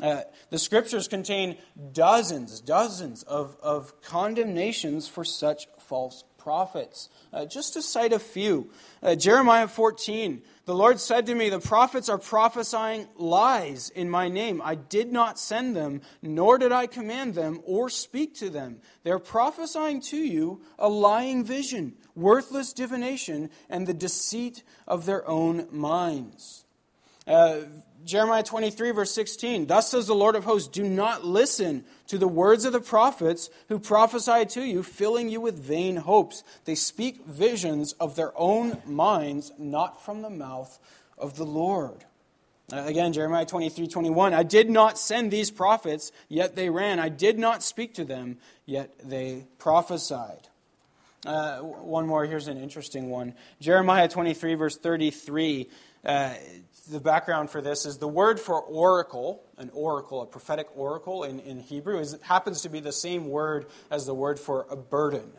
Uh, 0.02 0.22
the 0.52 0.60
scriptures 0.60 1.08
contain 1.08 1.58
dozens, 1.92 2.62
dozens 2.62 3.24
of, 3.24 3.58
of 3.62 4.00
condemnations 4.02 5.08
for 5.08 5.24
such 5.24 5.68
false 5.80 6.24
prophets. 6.44 7.10
Uh, 7.32 7.46
just 7.46 7.74
to 7.74 7.82
cite 7.82 8.12
a 8.12 8.20
few 8.20 8.70
uh, 9.02 9.16
Jeremiah 9.16 9.68
14, 9.68 10.42
the 10.66 10.76
Lord 10.76 11.00
said 11.00 11.26
to 11.28 11.36
me, 11.36 11.50
The 11.50 11.60
prophets 11.60 12.10
are 12.10 12.18
prophesying 12.18 13.08
lies 13.16 13.90
in 13.90 14.10
my 14.10 14.28
name. 14.28 14.62
I 14.64 14.76
did 14.76 15.12
not 15.12 15.40
send 15.40 15.76
them, 15.76 16.02
nor 16.22 16.58
did 16.58 16.72
I 16.72 16.88
command 16.88 17.34
them 17.34 17.62
or 17.66 17.90
speak 17.90 18.36
to 18.36 18.50
them. 18.50 18.78
They're 19.04 19.20
prophesying 19.20 20.02
to 20.02 20.18
you 20.18 20.62
a 20.78 20.90
lying 20.90 21.44
vision, 21.44 21.94
worthless 22.16 22.74
divination, 22.74 23.50
and 23.70 23.88
the 23.88 23.94
deceit 23.94 24.64
of 24.88 25.06
their 25.06 25.28
own 25.28 25.68
minds. 25.72 26.66
Uh, 27.26 27.62
Jeremiah 28.06 28.44
23, 28.44 28.92
verse 28.92 29.12
16 29.14 29.68
Thus 29.68 29.90
says 29.90 30.08
the 30.08 30.16
Lord 30.16 30.36
of 30.36 30.44
hosts, 30.44 30.68
Do 30.68 30.84
not 30.84 31.26
listen 31.26 31.86
to 32.08 32.18
the 32.18 32.28
words 32.28 32.66
of 32.66 32.74
the 32.74 32.82
prophets 32.82 33.50
who 33.70 33.80
prophesy 33.80 34.46
to 34.46 34.62
you, 34.62 34.84
filling 34.84 35.30
you 35.30 35.40
with 35.42 35.58
vain 35.58 35.96
hopes. 35.96 36.44
They 36.66 36.76
speak 36.76 37.26
visions 37.26 37.94
of 37.94 38.16
their 38.16 38.34
own 38.38 38.82
minds, 38.86 39.52
not 39.58 40.04
from 40.04 40.22
the 40.22 40.30
mouth 40.30 40.78
of 41.18 41.38
the 41.38 41.46
Lord. 41.46 42.04
Uh, 42.72 42.84
again, 42.86 43.14
Jeremiah 43.14 43.46
23, 43.46 43.88
21. 43.88 44.34
I 44.34 44.44
did 44.44 44.70
not 44.70 44.98
send 44.98 45.32
these 45.32 45.52
prophets, 45.52 46.12
yet 46.30 46.56
they 46.56 46.70
ran. 46.70 47.00
I 47.00 47.10
did 47.10 47.38
not 47.38 47.62
speak 47.62 47.94
to 47.96 48.06
them, 48.06 48.38
yet 48.66 48.94
they 49.04 49.46
prophesied. 49.60 50.48
Uh, 51.26 51.60
one 51.60 52.06
more, 52.06 52.26
here's 52.26 52.48
an 52.48 52.58
interesting 52.58 53.10
one. 53.10 53.34
Jeremiah 53.62 54.08
23, 54.08 54.56
verse 54.56 54.78
33. 54.78 55.70
Uh, 56.04 56.34
the 56.90 57.00
background 57.00 57.50
for 57.50 57.62
this 57.62 57.86
is 57.86 57.98
the 57.98 58.08
word 58.08 58.40
for 58.40 58.62
oracle, 58.62 59.44
an 59.58 59.70
oracle, 59.74 60.22
a 60.22 60.26
prophetic 60.26 60.68
oracle 60.76 61.24
in, 61.24 61.40
in 61.40 61.60
Hebrew, 61.60 62.00
is, 62.00 62.18
happens 62.22 62.62
to 62.64 62.70
be 62.70 62.80
the 62.80 62.92
same 62.92 63.30
word 63.30 63.68
as 63.90 64.06
the 64.06 64.14
word 64.14 64.40
for 64.40 64.66
a 64.70 64.76
burden. 64.76 65.32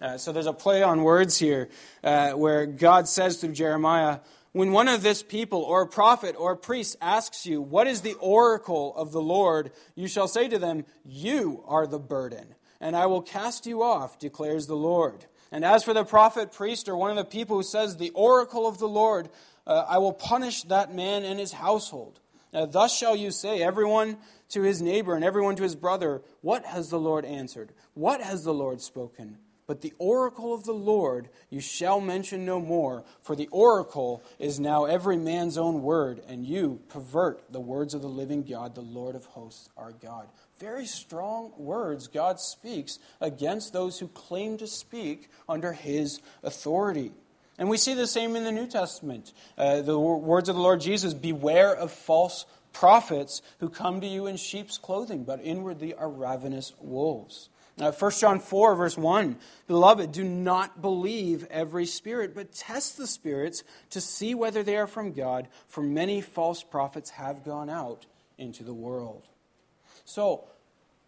Uh, 0.00 0.16
so 0.18 0.32
there's 0.32 0.46
a 0.46 0.52
play 0.52 0.82
on 0.82 1.02
words 1.02 1.38
here 1.38 1.68
uh, 2.02 2.32
where 2.32 2.66
God 2.66 3.08
says 3.08 3.40
through 3.40 3.52
Jeremiah, 3.52 4.20
when 4.52 4.72
one 4.72 4.88
of 4.88 5.02
this 5.02 5.22
people, 5.22 5.62
or 5.62 5.82
a 5.82 5.86
prophet, 5.86 6.36
or 6.38 6.52
a 6.52 6.56
priest 6.56 6.96
asks 7.00 7.46
you, 7.46 7.62
What 7.62 7.86
is 7.86 8.02
the 8.02 8.14
oracle 8.14 8.94
of 8.96 9.10
the 9.10 9.22
Lord? 9.22 9.72
you 9.94 10.08
shall 10.08 10.28
say 10.28 10.46
to 10.48 10.58
them, 10.58 10.84
You 11.06 11.64
are 11.66 11.86
the 11.86 11.98
burden, 11.98 12.54
and 12.80 12.94
I 12.94 13.06
will 13.06 13.22
cast 13.22 13.66
you 13.66 13.82
off, 13.82 14.18
declares 14.18 14.66
the 14.66 14.76
Lord. 14.76 15.24
And 15.50 15.64
as 15.64 15.84
for 15.84 15.94
the 15.94 16.04
prophet, 16.04 16.52
priest, 16.52 16.88
or 16.88 16.96
one 16.96 17.10
of 17.10 17.16
the 17.16 17.24
people 17.24 17.56
who 17.56 17.62
says, 17.62 17.96
The 17.96 18.10
oracle 18.10 18.66
of 18.66 18.78
the 18.78 18.88
Lord, 18.88 19.30
uh, 19.66 19.84
I 19.88 19.98
will 19.98 20.12
punish 20.12 20.62
that 20.64 20.94
man 20.94 21.24
and 21.24 21.38
his 21.38 21.52
household. 21.52 22.20
Uh, 22.52 22.66
thus 22.66 22.96
shall 22.96 23.16
you 23.16 23.30
say, 23.30 23.62
everyone 23.62 24.18
to 24.50 24.62
his 24.62 24.82
neighbor 24.82 25.14
and 25.14 25.24
everyone 25.24 25.56
to 25.56 25.62
his 25.62 25.76
brother, 25.76 26.22
What 26.42 26.64
has 26.66 26.90
the 26.90 26.98
Lord 27.00 27.24
answered? 27.24 27.72
What 27.94 28.20
has 28.20 28.44
the 28.44 28.54
Lord 28.54 28.80
spoken? 28.80 29.38
But 29.66 29.80
the 29.80 29.94
oracle 29.98 30.52
of 30.52 30.64
the 30.64 30.74
Lord 30.74 31.28
you 31.48 31.60
shall 31.60 32.00
mention 32.00 32.44
no 32.44 32.60
more, 32.60 33.04
for 33.22 33.36
the 33.36 33.48
oracle 33.50 34.22
is 34.38 34.60
now 34.60 34.84
every 34.84 35.16
man's 35.16 35.56
own 35.56 35.82
word, 35.82 36.20
and 36.28 36.44
you 36.44 36.80
pervert 36.88 37.50
the 37.50 37.60
words 37.60 37.94
of 37.94 38.02
the 38.02 38.08
living 38.08 38.42
God, 38.42 38.74
the 38.74 38.82
Lord 38.82 39.14
of 39.14 39.24
hosts, 39.24 39.70
our 39.76 39.92
God. 39.92 40.28
Very 40.58 40.84
strong 40.84 41.52
words 41.56 42.06
God 42.08 42.38
speaks 42.38 42.98
against 43.20 43.72
those 43.72 43.98
who 43.98 44.08
claim 44.08 44.58
to 44.58 44.66
speak 44.66 45.30
under 45.48 45.72
his 45.72 46.20
authority. 46.42 47.12
And 47.58 47.68
we 47.68 47.76
see 47.76 47.94
the 47.94 48.06
same 48.06 48.34
in 48.36 48.44
the 48.44 48.52
New 48.52 48.66
Testament. 48.66 49.32
Uh, 49.58 49.82
the 49.82 49.98
words 49.98 50.48
of 50.48 50.56
the 50.56 50.62
Lord 50.62 50.80
Jesus 50.80 51.14
Beware 51.14 51.74
of 51.74 51.92
false 51.92 52.46
prophets 52.72 53.42
who 53.60 53.68
come 53.68 54.00
to 54.00 54.06
you 54.06 54.26
in 54.26 54.36
sheep's 54.36 54.78
clothing, 54.78 55.24
but 55.24 55.40
inwardly 55.42 55.94
are 55.94 56.08
ravenous 56.08 56.72
wolves. 56.80 57.50
Uh, 57.78 57.90
1 57.90 58.10
John 58.12 58.38
4, 58.38 58.74
verse 58.76 58.96
1 58.98 59.36
Beloved, 59.66 60.12
do 60.12 60.24
not 60.24 60.82
believe 60.82 61.46
every 61.50 61.86
spirit, 61.86 62.34
but 62.34 62.52
test 62.52 62.96
the 62.96 63.06
spirits 63.06 63.64
to 63.90 64.00
see 64.00 64.34
whether 64.34 64.62
they 64.62 64.76
are 64.76 64.86
from 64.86 65.12
God, 65.12 65.48
for 65.68 65.82
many 65.82 66.20
false 66.20 66.62
prophets 66.62 67.10
have 67.10 67.44
gone 67.44 67.70
out 67.70 68.06
into 68.36 68.62
the 68.62 68.74
world. 68.74 69.26
So, 70.04 70.44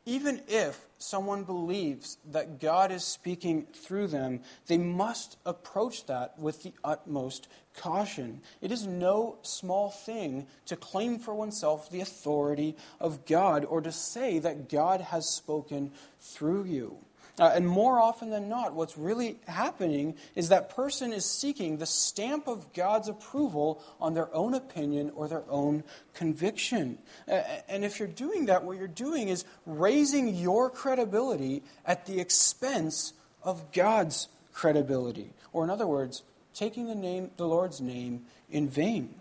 even 0.07 0.43
if 0.49 0.87
someone 0.99 1.45
believes 1.45 2.19
that 2.31 2.61
God 2.61 2.93
is 2.93 3.05
speaking 3.05 3.67
through 3.73 4.09
them, 4.09 4.41
they 4.67 4.79
must 4.79 5.39
approach 5.47 6.07
that 6.07 6.39
with 6.39 6.63
the 6.63 6.73
utmost 6.83 7.49
caution. 7.77 8.41
It 8.61 8.71
is 8.71 8.87
no 8.87 9.39
small 9.43 9.91
thing 9.91 10.47
to 10.67 10.77
claim 10.77 11.19
for 11.19 11.35
oneself 11.35 11.91
the 11.91 12.01
authority 12.01 12.77
of 13.01 13.25
God 13.27 13.65
or 13.65 13.81
to 13.81 13.93
say 13.93 14.39
that 14.41 14.69
God 14.69 15.01
has 15.01 15.29
spoken 15.29 15.93
through 16.21 16.65
you. 16.65 16.99
Uh, 17.39 17.51
and 17.53 17.67
more 17.67 17.99
often 17.99 18.31
than 18.31 18.49
not, 18.49 18.75
what's 18.75 18.97
really 18.97 19.37
happening 19.49 20.15
is 20.37 20.51
that 20.51 20.71
person 20.71 21.13
is 21.13 21.25
seeking 21.25 21.79
the 21.79 21.87
stamp 21.87 22.47
of 22.47 22.73
God's 22.73 23.09
approval 23.09 23.83
on 24.01 24.15
their 24.15 24.33
own 24.33 24.55
opinion 24.55 25.11
or 25.17 25.27
their 25.27 25.43
own 25.49 25.83
conviction. 26.15 26.99
Uh, 27.29 27.41
and 27.69 27.85
if 27.85 27.99
you're 27.99 28.07
doing 28.07 28.47
that, 28.47 28.63
what 28.63 28.79
you're 28.79 28.87
doing 28.87 29.29
is 29.29 29.45
raising 29.67 30.35
your 30.37 30.71
credibility 30.71 31.65
at 31.85 32.07
the 32.07 32.21
expense 32.21 33.15
of 33.43 33.73
God's 33.73 34.29
credibility. 34.53 35.31
Or, 35.53 35.65
in 35.65 35.71
other 35.71 35.89
words, 35.89 36.23
taking 36.55 36.87
the 36.87 36.95
name, 36.95 37.33
the 37.37 37.49
Lord's 37.49 37.81
name 37.81 38.27
in 38.49 38.69
vain. 38.69 39.13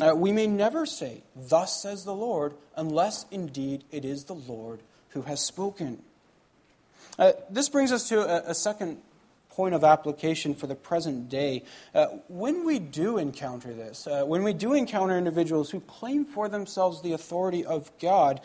Uh, 0.00 0.14
we 0.14 0.32
may 0.32 0.46
never 0.46 0.86
say, 0.86 1.22
Thus 1.36 1.82
says 1.82 2.04
the 2.04 2.14
Lord, 2.14 2.54
unless 2.74 3.26
indeed 3.30 3.84
it 3.90 4.06
is 4.06 4.24
the 4.24 4.34
Lord 4.34 4.80
who 5.10 5.22
has 5.22 5.40
spoken. 5.44 6.02
Uh, 7.20 7.32
this 7.50 7.68
brings 7.68 7.92
us 7.92 8.08
to 8.08 8.18
a, 8.18 8.50
a, 8.50 8.54
second 8.54 8.96
point 9.50 9.74
of 9.74 9.84
application 9.84 10.54
for 10.54 10.66
the 10.66 10.74
present 10.74 11.28
day. 11.28 11.62
Uh, 11.94 12.06
when 12.28 12.64
we 12.64 12.78
do 12.78 13.18
encounter 13.18 13.74
this, 13.74 14.06
uh, 14.06 14.24
when 14.24 14.42
we 14.42 14.54
do 14.54 14.72
encounter 14.72 15.18
individuals 15.18 15.70
who 15.70 15.80
claim 15.80 16.24
for 16.24 16.48
themselves 16.48 17.02
the 17.02 17.12
authority 17.12 17.62
of 17.62 17.90
God, 17.98 18.40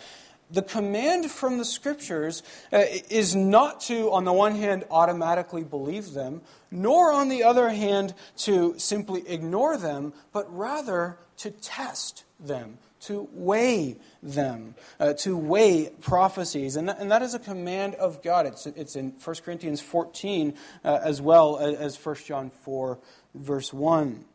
the 0.52 0.62
command 0.62 1.32
from 1.32 1.58
the 1.58 1.64
scriptures 1.64 2.44
uh, 2.74 2.84
is 3.10 3.34
not 3.34 3.80
to, 3.82 4.12
on 4.12 4.26
the 4.26 4.34
one 4.34 4.56
hand, 4.56 4.84
automatically 4.92 5.64
believe 5.64 6.12
them, 6.12 6.42
nor 6.70 7.14
on 7.14 7.30
the 7.30 7.44
other 7.44 7.70
hand, 7.70 8.14
to 8.40 8.78
simply 8.78 9.26
ignore 9.26 9.78
them, 9.78 10.12
but 10.34 10.54
rather 10.54 11.18
to 11.38 11.50
test 11.50 12.26
them, 12.42 12.78
to 13.08 13.28
weigh 13.34 13.98
them, 14.22 14.76
uh, 15.00 15.14
to 15.14 15.38
weigh 15.38 15.92
prophecies. 16.02 16.76
And 16.76 16.90
that, 16.90 17.00
and 17.00 17.12
that 17.12 17.22
is 17.22 17.34
a 17.34 17.40
command 17.40 17.96
of 17.96 18.24
God. 18.24 18.46
It's, 18.46 18.66
it's 18.66 18.96
in 18.96 19.14
1 19.24 19.36
Corinthians 19.44 19.82
14 19.82 20.54
uh, 20.84 21.00
as 21.04 21.22
well 21.22 21.58
as 21.60 22.04
1 22.04 22.16
John 22.26 22.50
4, 22.50 23.00
verse 23.34 23.74
1. 23.74 24.26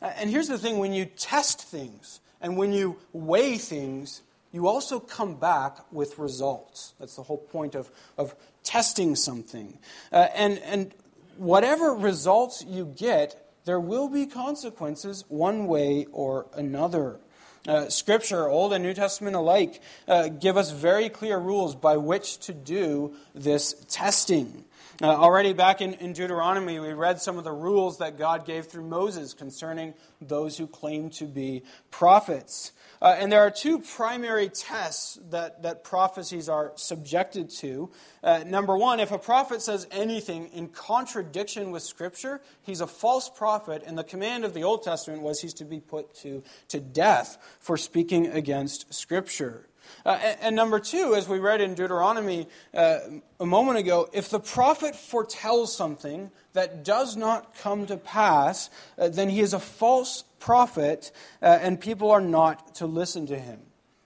Uh, 0.00 0.12
and 0.16 0.30
here's 0.30 0.48
the 0.48 0.58
thing 0.58 0.78
when 0.78 0.92
you 0.92 1.04
test 1.04 1.62
things 1.62 2.20
and 2.40 2.56
when 2.56 2.72
you 2.72 2.98
weigh 3.12 3.56
things, 3.56 4.22
you 4.52 4.68
also 4.68 5.00
come 5.00 5.34
back 5.34 5.78
with 5.92 6.18
results. 6.18 6.94
That's 7.00 7.16
the 7.16 7.22
whole 7.22 7.38
point 7.38 7.74
of, 7.74 7.90
of 8.16 8.36
testing 8.62 9.16
something. 9.16 9.78
Uh, 10.12 10.28
and, 10.34 10.58
and 10.58 10.94
whatever 11.36 11.92
results 11.94 12.64
you 12.66 12.86
get, 12.86 13.50
there 13.64 13.80
will 13.80 14.08
be 14.08 14.26
consequences 14.26 15.24
one 15.28 15.66
way 15.66 16.06
or 16.12 16.46
another. 16.54 17.18
Uh, 17.66 17.88
scripture, 17.88 18.46
Old 18.46 18.74
and 18.74 18.84
New 18.84 18.92
Testament 18.92 19.36
alike, 19.36 19.80
uh, 20.06 20.28
give 20.28 20.58
us 20.58 20.70
very 20.70 21.08
clear 21.08 21.38
rules 21.38 21.74
by 21.74 21.96
which 21.96 22.38
to 22.40 22.52
do 22.52 23.14
this 23.34 23.74
testing. 23.88 24.64
Uh, 25.02 25.06
already 25.06 25.52
back 25.52 25.80
in, 25.80 25.94
in 25.94 26.12
Deuteronomy, 26.12 26.78
we 26.78 26.92
read 26.92 27.20
some 27.20 27.36
of 27.36 27.42
the 27.42 27.50
rules 27.50 27.98
that 27.98 28.16
God 28.16 28.46
gave 28.46 28.66
through 28.66 28.84
Moses 28.84 29.34
concerning 29.34 29.92
those 30.20 30.56
who 30.56 30.68
claim 30.68 31.10
to 31.10 31.24
be 31.24 31.64
prophets. 31.90 32.70
Uh, 33.02 33.16
and 33.18 33.32
there 33.32 33.40
are 33.40 33.50
two 33.50 33.80
primary 33.80 34.48
tests 34.48 35.18
that, 35.30 35.64
that 35.64 35.82
prophecies 35.82 36.48
are 36.48 36.72
subjected 36.76 37.50
to. 37.50 37.90
Uh, 38.22 38.44
number 38.46 38.76
one, 38.76 39.00
if 39.00 39.10
a 39.10 39.18
prophet 39.18 39.60
says 39.62 39.84
anything 39.90 40.46
in 40.48 40.68
contradiction 40.68 41.72
with 41.72 41.82
Scripture, 41.82 42.40
he's 42.62 42.80
a 42.80 42.86
false 42.86 43.28
prophet, 43.28 43.82
and 43.84 43.98
the 43.98 44.04
command 44.04 44.44
of 44.44 44.54
the 44.54 44.62
Old 44.62 44.84
Testament 44.84 45.22
was 45.22 45.40
he's 45.40 45.54
to 45.54 45.64
be 45.64 45.80
put 45.80 46.14
to, 46.18 46.44
to 46.68 46.78
death 46.78 47.36
for 47.58 47.76
speaking 47.76 48.28
against 48.28 48.94
Scripture. 48.94 49.66
Uh, 50.04 50.18
and, 50.22 50.38
and, 50.42 50.56
number 50.56 50.78
two, 50.78 51.14
as 51.14 51.28
we 51.28 51.38
read 51.38 51.60
in 51.60 51.74
Deuteronomy 51.74 52.46
uh, 52.74 52.98
a 53.40 53.46
moment 53.46 53.78
ago, 53.78 54.08
if 54.12 54.28
the 54.28 54.40
prophet 54.40 54.94
foretells 54.94 55.74
something 55.74 56.30
that 56.52 56.84
does 56.84 57.16
not 57.16 57.56
come 57.56 57.86
to 57.86 57.96
pass, 57.96 58.70
uh, 58.98 59.08
then 59.08 59.28
he 59.28 59.40
is 59.40 59.52
a 59.52 59.60
false 59.60 60.24
prophet, 60.38 61.10
uh, 61.42 61.46
and 61.46 61.80
people 61.80 62.10
are 62.10 62.20
not 62.20 62.74
to 62.76 62.86
listen 62.86 63.26
to 63.26 63.38
him. 63.38 63.60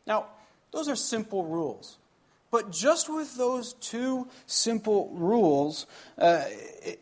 Now, 0.07 0.27
those 0.73 0.89
are 0.89 0.97
simple 0.97 1.45
rules. 1.45 1.99
But 2.51 2.71
just 2.71 3.13
with 3.13 3.37
those 3.37 3.75
two 3.75 4.29
simple 4.47 5.11
rules, 5.13 5.87
uh, 6.17 6.45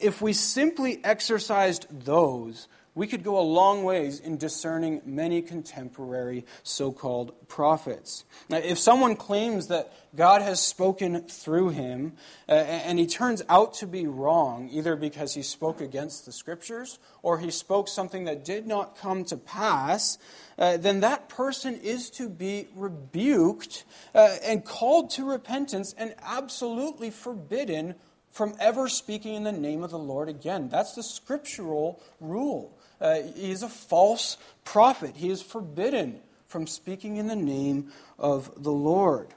if 0.01 0.21
we 0.21 0.33
simply 0.33 1.01
exercised 1.05 1.87
those, 2.05 2.67
we 2.97 3.07
could 3.07 3.23
go 3.23 3.39
a 3.39 3.43
long 3.43 3.85
ways 3.85 4.19
in 4.19 4.39
discerning 4.39 5.03
many 5.05 5.43
contemporary 5.43 6.47
so 6.63 6.91
called 6.91 7.33
prophets. 7.47 8.25
Now, 8.49 8.57
if 8.57 8.79
someone 8.79 9.17
claims 9.17 9.69
that 9.69 9.93
God 10.17 10.41
has 10.41 10.61
spoken 10.61 11.29
through 11.29 11.69
him 11.69 12.15
uh, 12.49 12.53
and 12.53 12.99
he 12.99 13.07
turns 13.07 13.43
out 13.51 13.75
to 13.75 13.87
be 13.87 14.07
wrong, 14.07 14.71
either 14.73 14.97
because 14.97 15.35
he 15.35 15.43
spoke 15.43 15.83
against 15.83 16.25
the 16.25 16.33
scriptures 16.33 16.99
or 17.23 17.39
he 17.39 17.51
spoke 17.51 17.87
something 17.87 18.25
that 18.25 18.47
did 18.47 18.67
not 18.67 18.97
come 18.97 19.25
to 19.27 19.37
pass, 19.37 20.17
uh, 20.59 20.79
then 20.79 21.01
that 21.01 21.29
person 21.29 21.79
is 21.83 22.09
to 22.11 22.31
be 22.31 22.67
rebuked 22.75 23.85
uh, 24.15 24.37
and 24.43 24.65
called 24.65 25.11
to 25.11 25.29
repentance 25.29 25.95
and 25.99 26.15
absolutely 26.23 27.11
forbidden 27.11 27.95
from 28.37 28.55
ever 28.61 28.87
speaking 28.87 29.35
in 29.35 29.45
the 29.45 29.53
name 29.53 29.83
of 29.83 29.91
the 29.91 29.99
Lord 29.99 30.29
again. 30.29 30.69
That's 30.69 30.95
the 30.95 31.03
scriptural 31.03 32.03
rule. 32.21 32.76
Uh, 33.01 33.23
he 33.35 33.51
is 33.51 33.63
a 33.63 33.69
false 33.69 34.37
prophet. 34.65 35.17
He 35.17 35.31
is 35.31 35.43
forbidden 35.43 36.21
from 36.47 36.67
speaking 36.67 37.17
in 37.17 37.27
the 37.27 37.37
name 37.37 37.93
of 38.19 38.63
the 38.63 38.73
Lord. 38.73 39.35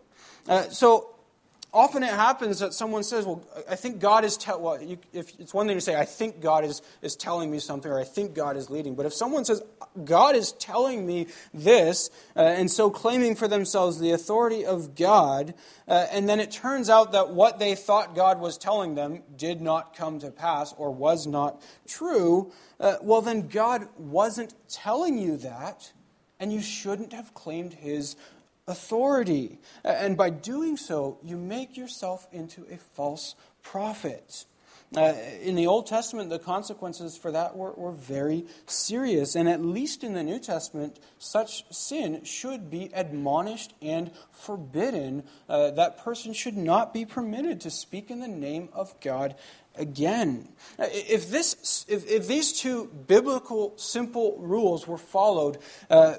Uh, 0.48 0.70
so 0.70 1.16
often 1.74 2.04
it 2.04 2.10
happens 2.10 2.60
that 2.60 2.74
someone 2.74 3.04
says, 3.04 3.26
Well, 3.26 3.44
I 3.70 3.76
think 3.76 4.00
God 4.00 4.24
is 4.26 4.38
telling, 4.38 4.64
well, 4.64 4.82
you, 4.82 4.98
if 5.14 5.40
it's 5.40 5.54
one 5.54 5.68
thing 5.68 5.78
to 5.78 5.82
say, 5.82 5.96
I 5.96 6.06
think 6.06 6.42
God 6.42 6.66
is, 6.66 6.82
is 7.02 7.16
telling 7.16 7.52
me 7.52 7.60
something, 7.60 7.92
or 7.92 8.00
I 8.00 8.04
think 8.04 8.34
God 8.34 8.58
is 8.58 8.70
leading. 8.70 8.96
But 8.96 9.06
if 9.06 9.14
someone 9.14 9.46
says, 9.46 9.62
God 10.04 10.36
is 10.36 10.52
telling 10.54 11.06
me 11.06 11.28
this, 11.54 12.10
uh, 12.36 12.42
and 12.42 12.70
so 12.72 12.90
claiming 12.90 13.36
for 13.36 13.48
themselves 13.48 14.00
the 14.00 14.12
authority 14.12 14.66
of 14.66 14.96
God, 14.96 15.54
uh, 15.88 16.08
and 16.12 16.28
then 16.28 16.40
it 16.40 16.52
turns 16.52 16.90
out 16.90 17.12
that 17.12 17.30
what 17.30 17.60
they 17.60 17.76
thought 17.76 18.16
God 18.16 18.40
was 18.40 18.58
telling 18.58 18.96
them 18.96 19.22
did 19.36 19.62
not 19.62 19.96
come 19.96 20.20
to 20.20 20.32
pass 20.32 20.74
or 20.78 20.92
was 20.92 21.28
not 21.28 21.62
true, 21.88 22.52
uh, 22.80 22.96
well, 23.02 23.22
then 23.22 23.48
God 23.48 23.88
wasn't 23.98 24.54
telling 24.70 25.18
you 25.18 25.38
that, 25.38 25.92
and 26.40 26.54
you 26.54 26.62
shouldn't 26.62 27.14
have 27.14 27.34
claimed 27.34 27.74
his 27.74 28.16
authority. 28.70 29.60
And 29.84 30.16
by 30.16 30.30
doing 30.30 30.78
so, 30.78 31.18
you 31.24 31.36
make 31.36 31.76
yourself 31.76 32.28
into 32.32 32.66
a 32.72 32.78
false 32.78 33.36
prophet. 33.64 34.46
Uh, 34.96 35.14
in 35.44 35.54
the 35.54 35.68
Old 35.68 35.86
Testament, 35.86 36.32
the 36.32 36.40
consequences 36.40 37.16
for 37.16 37.32
that 37.32 37.56
were, 37.56 37.74
were, 37.74 37.92
very 37.92 38.46
serious. 38.66 39.36
And 39.36 39.48
at 39.48 39.64
least 39.64 40.04
in 40.04 40.14
the 40.14 40.24
New 40.24 40.40
Testament, 40.40 41.00
such 41.20 41.72
sin 41.72 42.24
should 42.24 42.72
be 42.72 42.90
admonished 42.94 43.74
and 43.84 44.10
forbidden. 44.32 45.24
Uh, 45.48 45.70
that 45.72 46.00
person 46.00 46.34
should 46.34 46.58
not 46.58 46.92
be 46.92 47.06
permitted 47.06 47.62
to 47.62 47.70
speak 47.70 48.10
in 48.10 48.20
the 48.20 48.28
name 48.28 48.70
of 48.74 49.00
God 49.00 49.36
again. 49.76 50.48
Uh, 50.80 50.88
if, 50.90 51.30
this, 51.30 51.86
if, 51.88 52.10
if 52.10 52.28
these 52.28 52.52
two 52.54 52.86
biblical, 53.06 53.78
simple 53.78 54.40
rules 54.40 54.88
were 54.88 54.98
followed, 54.98 55.60
uh, 55.92 56.16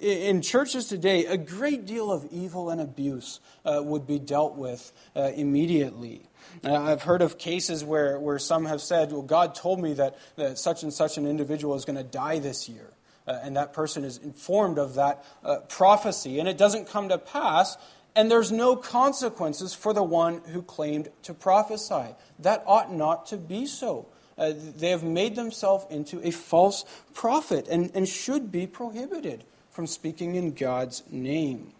in 0.00 0.42
churches 0.42 0.86
today, 0.86 1.26
a 1.26 1.36
great 1.36 1.86
deal 1.86 2.10
of 2.10 2.26
evil 2.30 2.70
and 2.70 2.80
abuse 2.80 3.40
uh, 3.64 3.80
would 3.82 4.06
be 4.06 4.18
dealt 4.18 4.56
with 4.56 4.92
uh, 5.14 5.30
immediately. 5.34 6.28
Uh, 6.64 6.74
I've 6.74 7.02
heard 7.02 7.22
of 7.22 7.38
cases 7.38 7.84
where, 7.84 8.18
where 8.18 8.38
some 8.38 8.64
have 8.64 8.80
said, 8.80 9.12
Well, 9.12 9.22
God 9.22 9.54
told 9.54 9.80
me 9.80 9.94
that, 9.94 10.18
that 10.36 10.58
such 10.58 10.82
and 10.82 10.92
such 10.92 11.18
an 11.18 11.26
individual 11.26 11.74
is 11.74 11.84
going 11.84 11.98
to 11.98 12.04
die 12.04 12.38
this 12.38 12.68
year. 12.68 12.90
Uh, 13.26 13.38
and 13.42 13.56
that 13.56 13.72
person 13.72 14.02
is 14.02 14.16
informed 14.18 14.78
of 14.78 14.94
that 14.94 15.24
uh, 15.44 15.58
prophecy, 15.68 16.40
and 16.40 16.48
it 16.48 16.56
doesn't 16.56 16.88
come 16.88 17.10
to 17.10 17.18
pass, 17.18 17.76
and 18.16 18.30
there's 18.30 18.50
no 18.50 18.74
consequences 18.74 19.74
for 19.74 19.92
the 19.92 20.02
one 20.02 20.40
who 20.52 20.62
claimed 20.62 21.08
to 21.22 21.34
prophesy. 21.34 22.14
That 22.38 22.64
ought 22.66 22.92
not 22.92 23.26
to 23.26 23.36
be 23.36 23.66
so. 23.66 24.06
They 24.36 24.88
have 24.88 25.02
made 25.02 25.36
themselves 25.36 25.84
into 25.90 26.26
a 26.26 26.30
false 26.30 26.86
prophet 27.12 27.68
and, 27.68 27.90
and 27.94 28.08
should 28.08 28.50
be 28.50 28.66
prohibited 28.66 29.44
from 29.80 29.86
speaking 29.86 30.34
in 30.34 30.52
God's 30.52 31.02
name. 31.10 31.72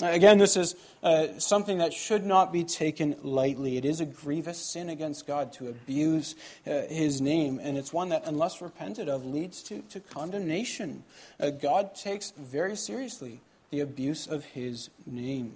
Again, 0.00 0.38
this 0.38 0.56
is 0.56 0.74
uh, 1.02 1.26
something 1.36 1.76
that 1.76 1.92
should 1.92 2.24
not 2.24 2.54
be 2.54 2.64
taken 2.64 3.16
lightly. 3.22 3.76
It 3.76 3.84
is 3.84 4.00
a 4.00 4.06
grievous 4.06 4.56
sin 4.56 4.88
against 4.88 5.26
God 5.26 5.52
to 5.52 5.68
abuse 5.68 6.36
uh, 6.66 6.84
His 6.88 7.20
name, 7.20 7.60
and 7.62 7.76
it's 7.76 7.92
one 7.92 8.08
that, 8.08 8.22
unless 8.24 8.62
repented 8.62 9.10
of, 9.10 9.26
leads 9.26 9.62
to, 9.64 9.82
to 9.90 10.00
condemnation. 10.00 11.04
Uh, 11.38 11.50
God 11.50 11.94
takes 11.94 12.30
very 12.30 12.74
seriously 12.74 13.42
the 13.68 13.80
abuse 13.80 14.26
of 14.26 14.42
His 14.46 14.88
name. 15.04 15.54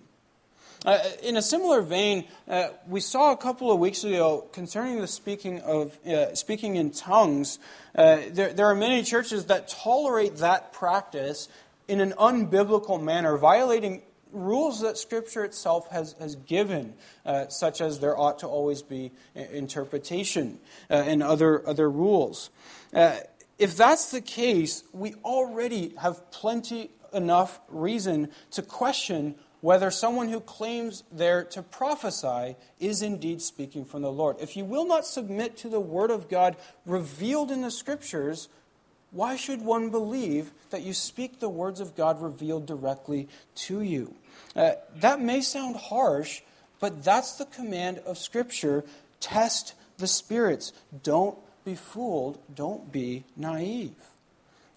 Uh, 0.84 0.98
in 1.22 1.36
a 1.36 1.42
similar 1.42 1.80
vein, 1.80 2.24
uh, 2.48 2.68
we 2.88 2.98
saw 2.98 3.30
a 3.30 3.36
couple 3.36 3.70
of 3.70 3.78
weeks 3.78 4.02
ago 4.02 4.48
concerning 4.52 5.00
the 5.00 5.06
speaking 5.06 5.60
of 5.60 5.96
uh, 6.04 6.34
speaking 6.34 6.74
in 6.74 6.90
tongues. 6.90 7.60
Uh, 7.94 8.18
there, 8.30 8.52
there 8.52 8.66
are 8.66 8.74
many 8.74 9.04
churches 9.04 9.46
that 9.46 9.68
tolerate 9.68 10.38
that 10.38 10.72
practice 10.72 11.48
in 11.86 12.00
an 12.00 12.12
unbiblical 12.18 13.00
manner, 13.00 13.36
violating 13.36 14.02
rules 14.32 14.80
that 14.80 14.98
Scripture 14.98 15.44
itself 15.44 15.88
has, 15.90 16.14
has 16.18 16.34
given, 16.34 16.94
uh, 17.24 17.46
such 17.46 17.80
as 17.80 18.00
there 18.00 18.18
ought 18.18 18.40
to 18.40 18.48
always 18.48 18.82
be 18.82 19.12
interpretation 19.34 20.58
uh, 20.90 20.94
and 20.94 21.22
other, 21.22 21.68
other 21.68 21.88
rules. 21.88 22.50
if 22.92 23.76
that's 23.76 24.10
the 24.10 24.20
case, 24.20 24.82
we 24.92 25.14
already 25.24 25.94
have 26.00 26.28
plenty 26.32 26.90
enough 27.12 27.60
reason 27.68 28.30
to 28.50 28.62
question 28.62 29.36
whether 29.62 29.92
someone 29.92 30.28
who 30.28 30.40
claims 30.40 31.04
there 31.10 31.44
to 31.44 31.62
prophesy 31.62 32.56
is 32.80 33.00
indeed 33.00 33.40
speaking 33.40 33.84
from 33.84 34.02
the 34.02 34.12
Lord. 34.12 34.36
If 34.40 34.56
you 34.56 34.64
will 34.64 34.84
not 34.84 35.06
submit 35.06 35.56
to 35.58 35.68
the 35.68 35.80
Word 35.80 36.10
of 36.10 36.28
God 36.28 36.56
revealed 36.84 37.52
in 37.52 37.62
the 37.62 37.70
Scriptures, 37.70 38.48
why 39.12 39.36
should 39.36 39.62
one 39.62 39.90
believe 39.90 40.50
that 40.70 40.82
you 40.82 40.92
speak 40.92 41.38
the 41.38 41.48
words 41.48 41.78
of 41.78 41.94
God 41.94 42.20
revealed 42.20 42.66
directly 42.66 43.28
to 43.54 43.82
you? 43.82 44.14
Uh, 44.56 44.72
that 44.96 45.20
may 45.20 45.40
sound 45.40 45.76
harsh, 45.76 46.42
but 46.80 47.04
that's 47.04 47.36
the 47.36 47.46
command 47.46 47.98
of 48.00 48.18
Scripture. 48.18 48.84
Test 49.20 49.74
the 49.96 50.08
spirits. 50.08 50.72
Don't 51.04 51.38
be 51.64 51.76
fooled. 51.76 52.40
Don't 52.52 52.90
be 52.90 53.22
naive. 53.36 53.94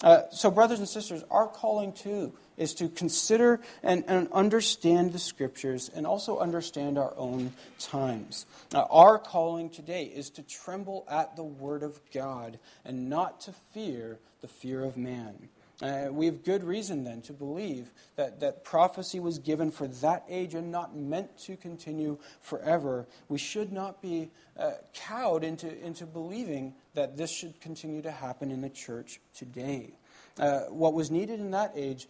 Uh, 0.04 0.24
so, 0.32 0.52
brothers 0.52 0.78
and 0.78 0.88
sisters, 0.88 1.24
our 1.32 1.48
calling 1.48 1.92
too 1.92 2.34
is 2.58 2.74
to 2.76 2.90
consider 2.90 3.60
and, 3.84 4.04
and 4.08 4.32
understand 4.32 5.14
the 5.14 5.20
scriptures 5.20 5.90
and 5.94 6.06
also 6.06 6.40
understand 6.40 6.98
our 6.98 7.14
own 7.18 7.52
times. 7.80 8.46
Now, 8.72 8.88
our 8.90 9.18
calling 9.20 9.70
today 9.70 10.06
is 10.06 10.30
to 10.32 10.44
tremble 10.44 11.06
at 11.10 11.36
the 11.36 11.44
word 11.44 11.84
of 11.84 12.00
God 12.14 12.60
and 12.84 13.10
not 13.10 13.42
to 13.42 13.52
fear 13.74 14.20
the 14.42 14.48
fear 14.48 14.84
of 14.84 14.98
man. 14.98 15.50
Uh, 15.82 16.08
we 16.10 16.26
have 16.26 16.44
good 16.44 16.64
reason 16.64 17.04
then 17.04 17.22
to 17.22 17.34
believe 17.34 17.92
that, 18.16 18.40
that 18.40 18.64
prophecy 18.64 19.20
was 19.20 19.40
given 19.40 19.72
for 19.72 19.88
that 19.88 20.24
age 20.30 20.54
and 20.54 20.72
not 20.72 20.96
meant 20.96 21.38
to 21.38 21.58
continue 21.58 22.18
forever. 22.40 23.06
We 23.28 23.38
should 23.38 23.74
not 23.74 24.02
be 24.02 24.30
uh, 24.58 24.72
cowed 24.94 25.44
into, 25.44 25.78
into 25.86 26.06
believing 26.06 26.74
that 26.94 27.18
this 27.18 27.30
should 27.30 27.60
continue 27.60 28.02
to 28.04 28.12
happen 28.12 28.52
in 28.52 28.62
the 28.62 28.70
church 28.70 29.20
today. 29.34 29.92
Uh, 30.40 30.62
what 30.70 30.94
was 30.94 31.12
needed 31.12 31.42
in 31.42 31.52
that 31.52 31.74
age 31.76 32.08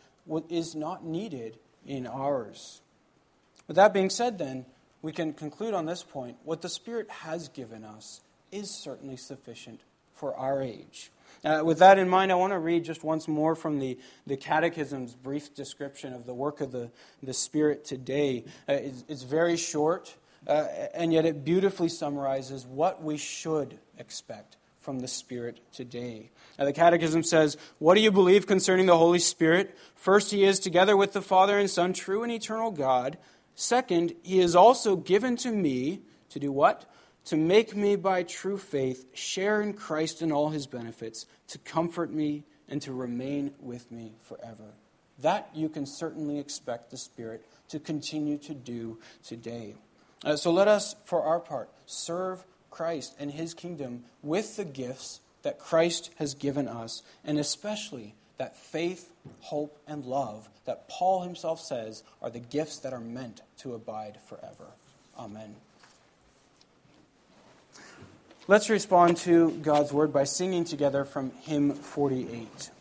is 0.50 0.76
not 0.76 1.06
needed 1.06 1.58
in 1.86 2.08
ours. 2.08 2.82
With 3.68 3.76
that 3.78 3.94
being 3.94 4.10
said, 4.10 4.38
then, 4.38 4.66
we 5.02 5.12
can 5.12 5.34
conclude 5.34 5.74
on 5.74 5.86
this 5.86 6.04
point 6.04 6.38
what 6.44 6.62
the 6.62 6.70
Spirit 6.70 7.10
has 7.10 7.48
given 7.50 7.84
us 7.84 8.22
is 8.52 8.72
certainly 8.84 9.18
sufficient 9.18 9.82
for 10.14 10.36
our 10.36 10.62
age. 10.62 11.12
Uh, 11.44 11.62
with 11.64 11.80
that 11.80 12.00
in 12.00 12.10
mind, 12.10 12.32
I 12.32 12.36
want 12.36 12.54
to 12.54 12.60
read 12.60 12.86
just 12.86 13.04
once 13.04 13.28
more 13.28 13.56
from 13.56 13.80
the, 13.80 14.00
the 14.26 14.38
Catechism's 14.38 15.14
brief 15.14 15.54
description 15.54 16.14
of 16.14 16.26
the 16.26 16.34
work 16.34 16.62
of 16.62 16.72
the, 16.72 16.90
the 17.22 17.34
Spirit 17.34 17.86
today. 17.86 18.46
Uh, 18.68 18.74
it's, 18.74 19.04
it's, 19.08 19.24
very 19.24 19.58
short, 19.58 20.16
uh, 20.48 20.66
and 20.94 21.14
yet 21.14 21.26
it 21.26 21.46
beautifully 21.46 21.90
summarizes 21.90 22.66
what 22.66 23.04
we 23.04 23.18
should 23.18 23.78
expect 24.00 24.58
from 24.86 25.00
the 25.00 25.08
Spirit 25.08 25.60
today. 25.74 26.30
Now, 26.60 26.66
the 26.66 26.72
Catechism 26.72 27.24
says, 27.24 27.58
What 27.80 27.96
do 27.96 28.02
you 28.02 28.12
believe 28.12 28.46
concerning 28.46 28.86
the 28.86 28.98
Holy 28.98 29.18
Spirit? 29.18 29.76
First, 29.96 30.30
he 30.30 30.44
is, 30.44 30.60
together 30.60 30.96
with 30.96 31.12
the 31.12 31.24
Father 31.24 31.58
and 31.58 31.70
Son, 31.70 31.92
true 31.92 32.22
and 32.22 32.32
eternal 32.32 32.70
God. 32.70 33.18
Second, 33.56 34.14
he 34.22 34.40
is 34.40 34.56
also 34.56 34.96
given 34.96 35.38
to 35.38 35.52
me 35.52 36.02
to 36.30 36.40
do 36.40 36.52
what? 36.52 36.86
To 37.26 37.36
make 37.36 37.76
me 37.76 37.96
by 37.96 38.22
true 38.22 38.60
faith 38.60 39.08
share 39.16 39.60
in 39.60 39.74
Christ 39.74 40.22
and 40.22 40.32
all 40.32 40.50
his 40.50 40.68
benefits, 40.68 41.26
to 41.48 41.58
comfort 41.58 42.14
me, 42.14 42.44
and 42.70 42.80
to 42.84 42.94
remain 42.94 43.56
with 43.60 43.92
me 43.92 44.14
forever. 44.22 44.76
That 45.20 45.50
you 45.56 45.68
can 45.68 45.88
certainly 45.88 46.38
expect 46.38 46.92
the 46.92 46.98
Spirit 46.98 47.44
to 47.70 47.80
continue 47.80 48.38
to 48.38 48.54
do 48.54 49.00
today. 49.24 49.74
Uh, 50.24 50.36
so 50.36 50.52
let 50.52 50.68
us, 50.68 50.96
for 51.06 51.24
our 51.24 51.40
part, 51.40 51.72
serve 51.88 52.46
Christ 52.76 53.16
and 53.18 53.32
his 53.32 53.54
kingdom 53.54 54.04
with 54.22 54.58
the 54.58 54.66
gifts 54.66 55.22
that 55.44 55.60
Christ 55.60 56.12
has 56.18 56.34
given 56.34 56.68
us, 56.68 57.04
and 57.24 57.40
especially 57.40 58.16
that 58.38 58.58
faith, 58.58 59.10
hope, 59.40 59.78
and 59.88 60.04
love 60.04 60.50
that 60.66 60.90
Paul 60.90 61.22
himself 61.22 61.62
says 61.62 62.04
are 62.22 62.30
the 62.30 62.40
gifts 62.40 62.80
that 62.80 62.92
are 62.92 63.00
meant 63.00 63.40
to 63.60 63.76
abide 63.76 64.18
forever. 64.28 64.66
Amen. 65.18 65.56
Let's 68.50 68.70
respond 68.70 69.18
to 69.18 69.52
God's 69.52 69.94
word 69.94 70.12
by 70.12 70.26
singing 70.26 70.66
together 70.66 71.06
from 71.06 71.32
hymn 71.44 71.74
48. 71.74 72.72